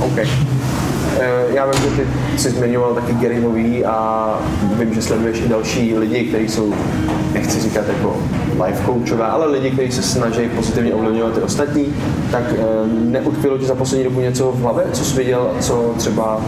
OK. 0.00 0.18
Eh, 1.20 1.44
Já 1.54 1.66
vím, 1.66 1.96
že 1.96 2.02
ty 2.32 2.38
jsi 2.38 2.50
zmiňoval 2.50 2.94
taky 2.94 3.12
Gary 3.12 3.40
Movie 3.40 3.84
a 3.84 4.28
vím, 4.78 4.94
že 4.94 5.02
sleduješ 5.02 5.40
i 5.40 5.48
další 5.48 5.98
lidi, 5.98 6.24
kteří 6.24 6.48
jsou, 6.48 6.74
nechci 7.32 7.60
říkat 7.60 7.84
jako 7.88 8.16
life 8.66 8.82
coachové, 8.86 9.26
ale 9.26 9.46
lidi, 9.46 9.70
kteří 9.70 9.92
se 9.92 10.02
snaží 10.02 10.48
pozitivně 10.56 10.94
ovlivňovat 10.94 11.34
ty 11.34 11.40
ostatní, 11.40 11.86
tak 12.30 12.42
eh, 12.52 12.62
neutkvělo 13.10 13.58
ti 13.58 13.64
za 13.66 13.74
poslední 13.74 14.04
dobu 14.04 14.20
něco 14.20 14.52
v 14.52 14.60
hlavě, 14.60 14.84
co 14.92 15.04
jsi 15.04 15.16
viděl, 15.16 15.50
co 15.60 15.94
třeba 15.96 16.40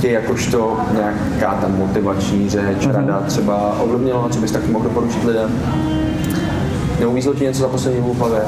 tě 0.00 0.10
jakožto 0.10 0.76
nějaká 0.94 1.54
ta 1.60 1.68
motivační 1.68 2.48
řeč, 2.50 2.86
rada 2.92 3.22
třeba 3.26 3.80
ovlivnilo, 3.80 4.28
co 4.30 4.40
bys 4.40 4.50
taky 4.52 4.70
mohl 4.70 4.84
doporučit 4.84 5.24
lidem? 5.24 5.50
Neuvízlo 7.00 7.34
ti 7.34 7.44
něco 7.44 7.60
za 7.60 7.68
poslední 7.68 8.00
dobu 8.00 8.14
v 8.14 8.18
hlavě? 8.18 8.40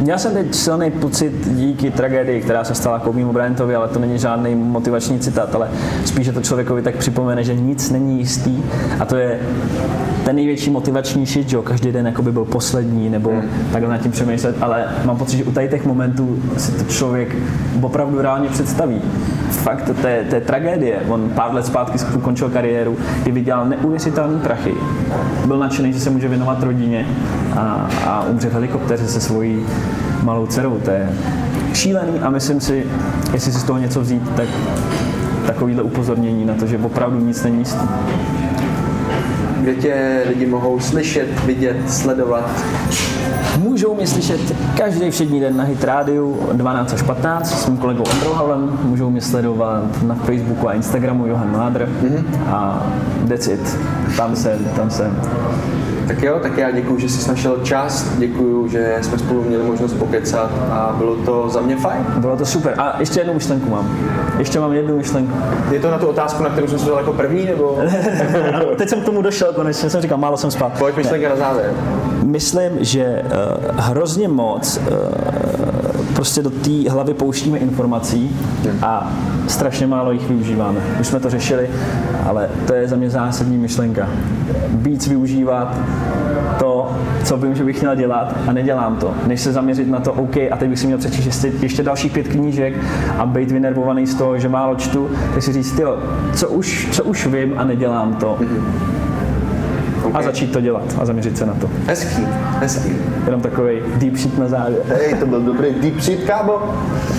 Měl 0.00 0.18
jsem 0.18 0.32
teď 0.32 0.54
silný 0.54 0.90
pocit 0.90 1.32
díky 1.46 1.90
tragédii, 1.90 2.40
která 2.40 2.64
se 2.64 2.74
stala 2.74 2.98
Kobeemu 2.98 3.32
Bryantovi, 3.32 3.74
ale 3.74 3.88
to 3.88 3.98
není 3.98 4.18
žádný 4.18 4.54
motivační 4.54 5.18
citát, 5.18 5.54
ale 5.54 5.68
spíše 6.04 6.32
to 6.32 6.40
člověkovi 6.40 6.82
tak 6.82 6.96
připomene, 6.96 7.44
že 7.44 7.54
nic 7.54 7.90
není 7.90 8.18
jistý 8.18 8.62
a 9.00 9.04
to 9.04 9.16
je 9.16 9.40
ten 10.24 10.36
největší 10.36 10.70
motivační 10.70 11.26
shit, 11.26 11.48
že 11.48 11.56
jo, 11.56 11.62
každý 11.62 11.92
den 11.92 12.06
jako 12.06 12.22
by 12.22 12.32
byl 12.32 12.44
poslední 12.44 13.10
nebo 13.10 13.32
takhle 13.72 13.90
nad 13.90 13.98
tím 13.98 14.12
přemýšlet, 14.12 14.56
ale 14.60 14.84
mám 15.04 15.16
pocit, 15.16 15.36
že 15.36 15.44
u 15.44 15.52
tady 15.52 15.68
těch 15.68 15.86
momentů 15.86 16.42
si 16.56 16.72
to 16.72 16.84
člověk 16.84 17.36
opravdu 17.82 18.22
reálně 18.22 18.48
představí. 18.48 19.02
Fakt, 19.50 19.90
to 20.00 20.06
je, 20.06 20.24
to 20.28 20.34
je 20.34 20.40
tragédie. 20.40 20.96
On 21.08 21.30
pár 21.34 21.54
let 21.54 21.66
zpátky 21.66 21.98
ukončil 22.16 22.50
kariéru, 22.50 22.96
kdy 23.22 23.32
vydělal 23.32 23.68
neuvěřitelný 23.68 24.40
prachy. 24.40 24.74
Byl 25.46 25.58
nadšený, 25.58 25.92
že 25.92 26.00
se 26.00 26.10
může 26.10 26.28
věnovat 26.28 26.62
rodině 26.62 27.06
a, 27.56 27.88
a 28.06 28.24
umře 28.24 28.48
v 28.48 28.52
helikoptéře 28.52 29.08
se 29.08 29.20
svojí 29.20 29.66
malou 30.22 30.46
dcerou. 30.46 30.78
To 30.84 30.90
je 30.90 31.08
šílený 31.74 32.18
a 32.20 32.30
myslím 32.30 32.60
si, 32.60 32.86
jestli 33.32 33.52
si 33.52 33.58
z 33.58 33.64
toho 33.64 33.78
něco 33.78 34.00
vzít, 34.00 34.30
tak 34.36 34.48
takovýhle 35.46 35.82
upozornění 35.82 36.44
na 36.44 36.54
to, 36.54 36.66
že 36.66 36.78
opravdu 36.78 37.20
nic 37.20 37.42
není 37.42 37.58
jistý. 37.58 37.88
Kde 39.60 39.74
tě 39.74 40.22
lidi 40.28 40.46
mohou 40.46 40.80
slyšet, 40.80 41.44
vidět, 41.46 41.76
sledovat? 41.92 42.50
Můžou 43.58 43.94
mě 43.94 44.06
slyšet 44.06 44.40
každý 44.76 45.10
všední 45.10 45.40
den 45.40 45.56
na 45.56 45.64
Hit 45.64 45.84
Radio 45.84 46.38
12 46.52 46.92
až 46.92 47.02
15 47.02 47.62
s 47.62 47.66
mým 47.66 47.78
kolegou 47.78 48.04
Ondrou 48.12 48.32
Havlem. 48.32 48.78
Můžou 48.82 49.10
mě 49.10 49.20
sledovat 49.20 50.02
na 50.02 50.14
Facebooku 50.14 50.68
a 50.68 50.72
Instagramu 50.72 51.26
Johan 51.26 51.52
Mádr. 51.52 51.88
Mm-hmm. 52.02 52.24
A 52.48 52.86
that's 53.28 53.48
it. 53.48 53.78
Tam 54.16 54.36
jsem, 54.36 54.64
tam 54.76 54.90
jsem. 54.90 55.20
Tak 56.10 56.22
jo, 56.22 56.38
tak 56.42 56.58
já 56.58 56.70
děkuji, 56.70 56.98
že 56.98 57.08
jsi 57.08 57.28
našel 57.28 57.58
čas, 57.62 58.16
děkuji, 58.18 58.68
že 58.68 58.98
jsme 59.02 59.18
spolu 59.18 59.42
měli 59.42 59.62
možnost 59.62 59.92
pokecat 59.92 60.50
a 60.70 60.94
bylo 60.98 61.16
to 61.16 61.48
za 61.48 61.60
mě 61.60 61.76
fajn. 61.76 62.04
Bylo 62.16 62.36
to 62.36 62.46
super. 62.46 62.74
A 62.78 62.96
ještě 62.98 63.20
jednu 63.20 63.34
myšlenku 63.34 63.70
mám. 63.70 63.98
Ještě 64.38 64.60
mám 64.60 64.72
jednu 64.72 64.96
myšlenku. 64.96 65.32
Je 65.70 65.80
to 65.80 65.90
na 65.90 65.98
tu 65.98 66.06
otázku, 66.06 66.42
na 66.42 66.50
kterou 66.50 66.68
jsem 66.68 66.78
se 66.78 66.86
dal 66.86 66.98
jako 66.98 67.12
první, 67.12 67.46
nebo 67.46 67.78
teď 68.76 68.88
jsem 68.88 69.00
k 69.00 69.04
tomu 69.04 69.22
došel 69.22 69.52
konečně, 69.52 69.90
jsem 69.90 70.02
říkal, 70.02 70.18
málo 70.18 70.36
jsem 70.36 70.50
spal. 70.50 70.72
pojď 70.78 70.96
myšlenka 70.96 71.28
na 71.28 71.36
závěr. 71.36 71.74
Myslím, 72.24 72.72
že 72.80 73.22
uh, 73.24 73.76
hrozně 73.76 74.28
moc 74.28 74.76
uh, 74.76 75.69
prostě 76.20 76.42
do 76.42 76.50
té 76.50 76.90
hlavy 76.90 77.14
pouštíme 77.14 77.58
informací 77.58 78.36
a 78.82 79.12
strašně 79.48 79.86
málo 79.86 80.12
jich 80.12 80.28
využíváme. 80.28 80.80
Už 81.00 81.06
jsme 81.06 81.20
to 81.20 81.30
řešili, 81.30 81.70
ale 82.26 82.48
to 82.66 82.74
je 82.74 82.88
za 82.88 82.96
mě 82.96 83.10
zásadní 83.10 83.58
myšlenka. 83.58 84.08
Víc 84.72 85.08
využívat 85.08 85.76
to, 86.58 86.90
co 87.24 87.36
vím, 87.36 87.54
že 87.54 87.64
bych 87.64 87.80
měl 87.80 87.94
dělat 87.94 88.34
a 88.46 88.52
nedělám 88.52 88.96
to. 88.96 89.14
Než 89.26 89.40
se 89.40 89.52
zaměřit 89.52 89.88
na 89.88 90.00
to, 90.00 90.12
OK, 90.12 90.36
a 90.36 90.56
teď 90.58 90.68
bych 90.68 90.78
si 90.78 90.86
měl 90.86 90.98
přečíst 90.98 91.26
ještě, 91.26 91.52
ještě 91.60 91.82
dalších 91.82 92.12
pět 92.12 92.28
knížek 92.28 92.74
a 93.18 93.26
být 93.26 93.50
vynervovaný 93.50 94.06
z 94.06 94.14
toho, 94.14 94.38
že 94.38 94.48
málo 94.48 94.74
čtu, 94.74 95.10
tak 95.34 95.42
si 95.42 95.52
říct, 95.52 95.72
tyjo, 95.72 95.98
co 96.34 96.48
už, 96.48 96.88
co 96.92 97.04
už 97.04 97.26
vím 97.26 97.54
a 97.56 97.64
nedělám 97.64 98.14
to. 98.14 98.38
A 100.14 100.22
začít 100.22 100.52
to 100.52 100.60
dělat 100.60 100.82
a 101.00 101.04
zaměřit 101.04 101.38
se 101.38 101.46
na 101.46 101.54
to. 101.54 101.70
Hezký, 101.86 102.26
hezký. 102.60 102.96
Jenom 103.24 103.40
takový 103.40 103.78
deep 103.96 104.16
shit 104.16 104.38
na 104.38 104.48
závěr. 104.48 104.82
Hej, 104.88 105.14
to 105.14 105.26
byl 105.26 105.40
dobrý 105.40 105.68
deep 105.80 106.00
shit, 106.00 106.24
kámo. 106.24 106.58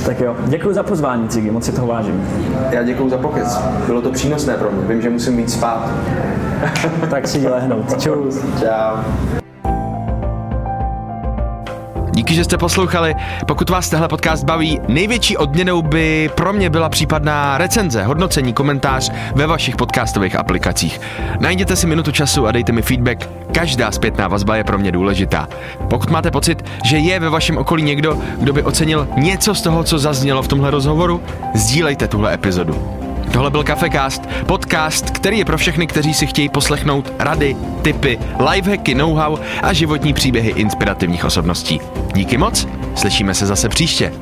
Tak 0.05 0.19
jo, 0.19 0.35
děkuji 0.47 0.73
za 0.73 0.83
pozvání, 0.83 1.29
Cigi, 1.29 1.51
moc 1.51 1.65
si 1.65 1.71
toho 1.71 1.87
vážím. 1.87 2.27
Já 2.71 2.83
děkuji 2.83 3.09
za 3.09 3.17
pokec. 3.17 3.59
Bylo 3.85 4.01
to 4.01 4.11
přínosné 4.11 4.53
pro 4.53 4.71
mě. 4.71 4.87
Vím, 4.87 5.01
že 5.01 5.09
musím 5.09 5.33
mít 5.33 5.49
spát. 5.49 5.89
Tak 7.09 7.27
si 7.27 7.47
lehnout. 7.47 8.01
Čus. 8.01 8.39
Čau. 8.59 9.40
Díky, 12.21 12.35
že 12.35 12.43
jste 12.43 12.57
poslouchali. 12.57 13.15
Pokud 13.47 13.69
vás 13.69 13.89
tehle 13.89 14.07
podcast 14.07 14.43
baví, 14.43 14.79
největší 14.87 15.37
odměnou 15.37 15.81
by 15.81 16.29
pro 16.35 16.53
mě 16.53 16.69
byla 16.69 16.89
případná 16.89 17.57
recenze, 17.57 18.03
hodnocení, 18.03 18.53
komentář 18.53 19.11
ve 19.35 19.47
vašich 19.47 19.75
podcastových 19.75 20.35
aplikacích. 20.35 21.01
Najděte 21.39 21.75
si 21.75 21.87
minutu 21.87 22.11
času 22.11 22.47
a 22.47 22.51
dejte 22.51 22.71
mi 22.71 22.81
feedback. 22.81 23.29
Každá 23.51 23.91
zpětná 23.91 24.27
vazba 24.27 24.55
je 24.55 24.63
pro 24.63 24.77
mě 24.77 24.91
důležitá. 24.91 25.47
Pokud 25.89 26.09
máte 26.09 26.31
pocit, 26.31 26.65
že 26.85 26.97
je 26.97 27.19
ve 27.19 27.29
vašem 27.29 27.57
okolí 27.57 27.83
někdo, 27.83 28.17
kdo 28.37 28.53
by 28.53 28.63
ocenil 28.63 29.07
něco 29.17 29.55
z 29.55 29.61
toho, 29.61 29.83
co 29.83 29.99
zaznělo 29.99 30.41
v 30.43 30.47
tomhle 30.47 30.71
rozhovoru, 30.71 31.21
sdílejte 31.53 32.07
tuhle 32.07 32.33
epizodu. 32.33 33.01
Tohle 33.33 33.49
byl 33.49 33.63
Cafecast, 33.63 34.21
podcast, 34.45 35.09
který 35.09 35.37
je 35.37 35.45
pro 35.45 35.57
všechny, 35.57 35.87
kteří 35.87 36.13
si 36.13 36.27
chtějí 36.27 36.49
poslechnout 36.49 37.13
rady, 37.19 37.55
tipy, 37.81 38.19
lifehacky, 38.49 38.95
know-how 38.95 39.37
a 39.63 39.73
životní 39.73 40.13
příběhy 40.13 40.49
inspirativních 40.49 41.25
osobností. 41.25 41.79
Díky 42.13 42.37
moc, 42.37 42.67
slyšíme 42.95 43.33
se 43.33 43.45
zase 43.45 43.69
příště. 43.69 44.13